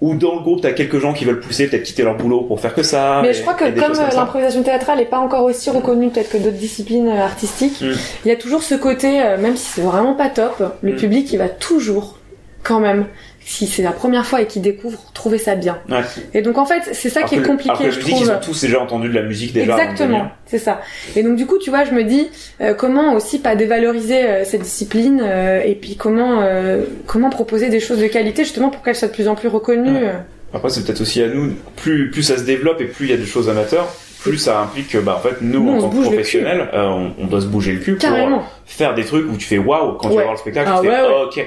[0.00, 2.60] ou dans le groupe, t'as quelques gens qui veulent pousser, peut-être quitter leur boulot pour
[2.60, 3.18] faire que ça.
[3.22, 6.30] Mais et- je crois que comme euh, l'improvisation théâtrale est pas encore aussi reconnue peut-être
[6.30, 7.92] que d'autres disciplines euh, artistiques, Mm.
[8.24, 10.96] il y a toujours ce côté, euh, même si c'est vraiment pas top, le Mm.
[10.96, 12.18] public il va toujours,
[12.62, 13.06] quand même,
[13.50, 15.78] si c'est la première fois et qu'il découvre, trouver ça bien.
[15.88, 16.02] Ouais.
[16.34, 18.14] Et donc en fait, c'est ça Alors qui est compliqué, alors que la je musique,
[18.14, 18.26] trouve.
[18.26, 19.72] ils ont tous déjà entendu de la musique déjà.
[19.72, 20.82] Exactement, c'est ça.
[21.16, 22.28] Et donc du coup, tu vois, je me dis
[22.60, 27.70] euh, comment aussi pas dévaloriser euh, cette discipline euh, et puis comment euh, comment proposer
[27.70, 29.92] des choses de qualité justement pour qu'elle soit de plus en plus reconnue.
[29.94, 30.04] Ouais.
[30.04, 30.12] euh.
[30.52, 33.14] Après, c'est peut-être aussi à nous, plus, plus ça se développe et plus il y
[33.14, 33.86] a des choses amateurs,
[34.22, 37.26] plus ça implique que, bah, en fait, nous, en tant que professionnels, euh, on, on
[37.26, 38.42] doit se bouger le cul pour Carrément.
[38.64, 40.86] faire des trucs où tu fais waouh, quand tu vas voir le spectacle, Ah tu
[40.88, 41.22] fais ouais, ouais.
[41.26, 41.46] ok.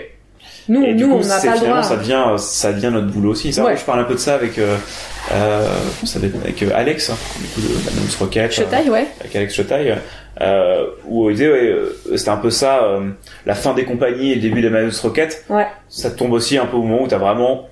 [0.72, 1.84] Nous, et du nous, coup, on n'a pas le finalement, droit.
[1.84, 3.52] ça devient, ça devient notre boulot aussi.
[3.52, 3.76] Ça, Ouais.
[3.76, 4.78] je parle un peu de ça avec, euh,
[5.34, 5.68] euh,
[6.46, 8.54] avec euh, Alex, hein, du coup, de la Rocket.
[8.56, 9.08] Je euh, taille, ouais.
[9.20, 9.96] avec Alex Chotaille,
[10.40, 11.76] euh, où il disait, ouais,
[12.16, 13.10] c'était un peu ça, euh,
[13.46, 15.44] la fin des compagnies et le début de la Manus Rocket.
[15.50, 15.68] Ouais.
[15.90, 17.68] Ça tombe aussi un peu au moment où t'as vraiment,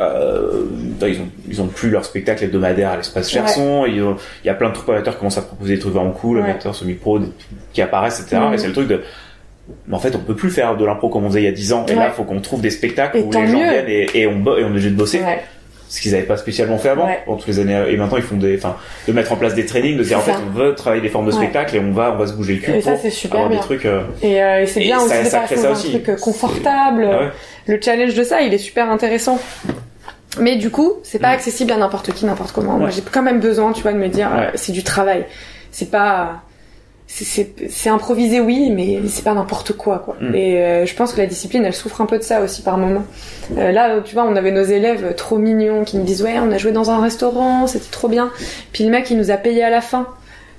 [0.00, 0.64] euh,
[1.02, 4.50] ils ont, ils ont plus leur spectacle hebdomadaire à l'espace Cherson, ils ont- il y
[4.50, 6.44] a plein de trucs amateurs qui commencent à proposer des trucs vraiment cool, Ouais.
[6.50, 7.20] amateurs semi-pro,
[7.72, 8.42] qui apparaissent, etc.
[8.54, 9.02] Et c'est le truc de,
[9.86, 11.52] mais en fait, on peut plus faire de l'impro comme on faisait il y a
[11.52, 11.84] 10 ans.
[11.88, 11.98] Et Ouais.
[11.98, 13.70] là, faut qu'on trouve des spectacles Et où les gens mieux.
[13.70, 15.40] viennent et, et on, et on est obligé de bosser Ouais.
[15.88, 17.20] ce qu'ils n'avaient pas spécialement fait avant Ouais.
[17.26, 19.96] toutes les années et maintenant ils font des enfin de mettre en place des trainings
[19.96, 20.40] de dire en fait ça.
[20.46, 22.60] on veut travailler des formes de spectacle et on va on va se bouger le
[22.60, 23.58] cul Et ça, pour c'est super avoir bien.
[23.60, 25.72] des trucs euh, Et, euh, et c'est bien ça- aussi de ça faire ça un
[25.72, 25.90] aussi.
[25.90, 27.08] truc euh, confortable.
[27.10, 27.30] ah.
[27.66, 29.38] Le challenge de ça, il est super intéressant.
[30.40, 31.34] Mais du coup, c'est pas Mm.
[31.34, 32.78] accessible à n'importe qui, n'importe comment.
[32.78, 35.24] Moi, j'ai quand même besoin, tu vois, de me dire, c'est du travail.
[35.72, 36.42] C'est pas,
[37.10, 40.16] c'est- improvisé, oui, mais c'est pas n'importe quoi, quoi.
[40.20, 40.34] Mm.
[40.34, 42.76] Et euh, je pense que la discipline, elle souffre un peu de ça aussi par
[42.76, 43.02] moment.
[43.56, 46.52] Euh, là, tu vois, on avait nos élèves trop mignons qui nous disent, ouais, on
[46.52, 48.30] a joué dans un restaurant, c'était trop bien.
[48.72, 50.06] Puis le mec, il nous a payé à la fin.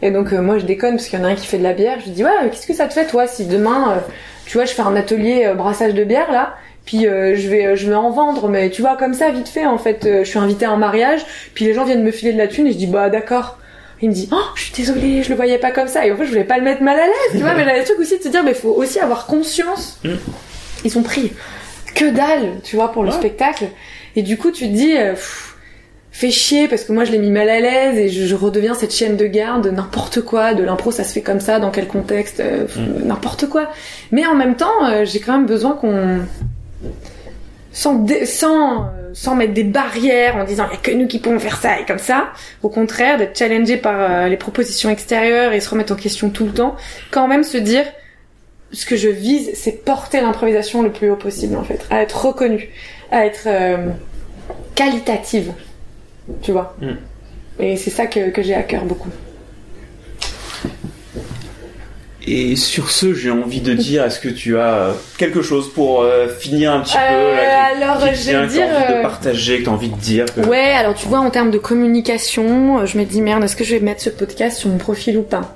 [0.01, 1.63] Et donc euh, moi, je déconne parce qu'il y en a un qui fait de
[1.63, 1.97] la bière.
[1.99, 3.99] Je lui dis, ouais, qu'est-ce que ça te fait, toi, si demain, euh,
[4.45, 6.55] tu vois, je fais un atelier euh, brassage de bière là.
[6.85, 9.67] Puis euh, je vais je vais en vendre, mais tu vois comme ça vite fait
[9.67, 10.05] en fait.
[10.05, 11.19] euh, je suis invitée à un mariage,
[11.53, 13.59] puis les gens viennent me filer de la thune et je dis bah d'accord.
[14.01, 16.05] Il me dit oh je suis désolée, je le voyais pas comme ça.
[16.05, 17.53] Et en fait je voulais pas le mettre mal à l'aise, tu vois.
[17.53, 19.99] mais j'avais le truc aussi de se dire mais faut aussi avoir conscience.
[20.03, 20.09] Mm.
[20.85, 21.33] Ils sont pris
[21.95, 23.15] que dalle, tu vois, pour le Ouais.
[23.15, 23.65] spectacle.
[24.15, 25.55] Et du coup tu te dis euh, pff,
[26.11, 28.73] fais chier parce que moi je l'ai mis mal à l'aise et je, je redeviens
[28.73, 31.71] cette chienne de garde de n'importe quoi, de l'impro ça se fait comme ça, dans
[31.71, 33.05] quel contexte, euh, Mm.
[33.07, 33.69] n'importe quoi.
[34.11, 36.19] Mais en même temps euh, j'ai quand même besoin qu'on
[37.71, 41.20] sans, dé- sans, sans mettre des barrières en disant il y a que nous qui
[41.20, 42.30] pouvons faire ça et comme ça.
[42.64, 46.45] Au contraire, d'être challengé par euh, les propositions extérieures et se remettre en question tout
[46.45, 46.76] le temps.
[47.12, 47.86] Quand même se dire
[48.72, 52.26] ce que je vise, c'est porter l'improvisation le plus haut possible en fait, à être
[52.26, 52.70] reconnue,
[53.12, 53.88] à être euh,
[54.76, 55.53] qualitative,
[56.41, 56.76] tu vois?
[56.82, 56.91] Mm.
[57.62, 59.10] Et c'est ça que, que j'ai à cœur beaucoup.
[62.28, 66.01] Et sur ce j'ai envie de dire est-ce que tu as euh, quelque chose pour
[66.01, 67.41] euh, finir un petit peu Euh, là,
[67.78, 70.41] qui- alors, je vais que dire, envie de partager que t'as envie de dire que...
[70.41, 73.76] Ouais, alors tu vois, en termes de communication, je me dis merde, est-ce que je
[73.76, 75.55] vais mettre ce podcast sur mon profil ou pas?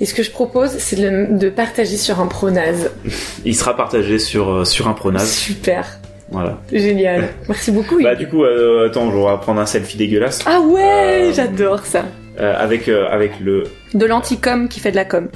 [0.00, 2.90] Et ce que je propose, c'est de, de partager sur un pronase.
[3.44, 5.98] il sera partagé sur sur un pronase Super,
[6.30, 7.28] voilà génial.
[7.48, 8.02] Merci beaucoup.
[8.02, 12.04] bah du coup euh, attends je vais prendre un selfie dégueulasse Ah ouais, j'adore ça.
[12.38, 15.28] avec avec le De l'anticom qui fait de la com.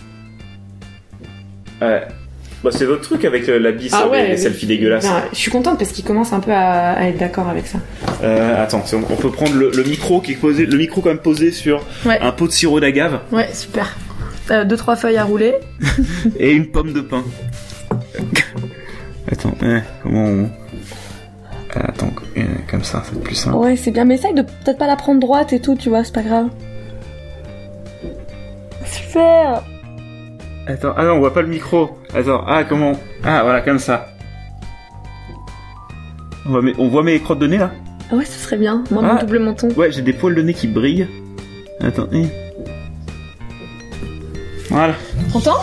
[1.80, 2.02] Ouais.
[2.64, 5.04] Bah, c'est votre truc avec euh, la bise, Ah sur les- ouais, les, selfies dégueulasses.
[5.04, 7.78] Ben, je suis contente parce qu'il commence un peu à, à être d'accord avec ça.
[8.24, 11.10] Euh, attends, c'est- on peut prendre le, le micro qui est posé, le micro quand
[11.10, 12.18] même posé sur Ouais.
[12.20, 13.96] un pot de sirop d'agave Ouais, super.
[14.50, 15.54] Euh, deux trois feuilles à rouler.
[16.38, 17.22] et une pomme de pain.
[19.30, 20.50] attends, eh, comment on...
[21.74, 23.56] Ah, Attends, eh, comme ça, c'est plus simple.
[23.56, 26.02] Ouais, c'est bien, mais essaye de peut-être pas la prendre droite et tout, tu vois,
[26.02, 26.46] c'est pas grave.
[28.84, 29.62] Super.
[30.68, 31.98] Attends, ah non, on voit pas le micro.
[32.14, 32.92] Attends, ah comment
[33.24, 34.08] Ah voilà, comme ça.
[36.46, 37.72] On voit mes, on voit mes crottes de nez là
[38.12, 38.84] Ah ouais, ce serait bien.
[38.90, 39.14] Moi, Ah.
[39.14, 39.68] mon double menton.
[39.76, 41.08] Ouais, j'ai des poils de nez qui brillent.
[41.80, 42.26] Attends, eh.
[44.68, 44.94] Voilà.
[45.32, 45.56] Content?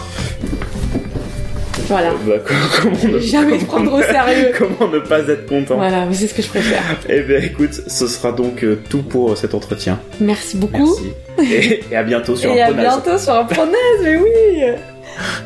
[1.88, 2.10] Voilà.
[2.26, 2.34] Bah,
[2.82, 4.51] comment ne, Jamais te prendre au sérieux.
[4.58, 5.76] comment ne pas être content?
[5.76, 6.82] Voilà, c'est ce que je préfère.
[7.10, 9.99] Eh bien écoute, ce sera donc euh, tout pour euh, cet entretien.
[10.20, 10.97] Merci beaucoup.
[11.38, 11.53] Merci.
[11.53, 12.86] Et, et à bientôt sur Et un à Pronaze.
[13.03, 14.62] bientôt sur un pronaise, mais oui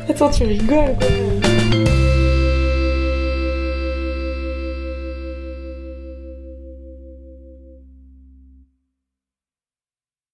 [0.08, 1.49] Attends, tu rigoles quoi.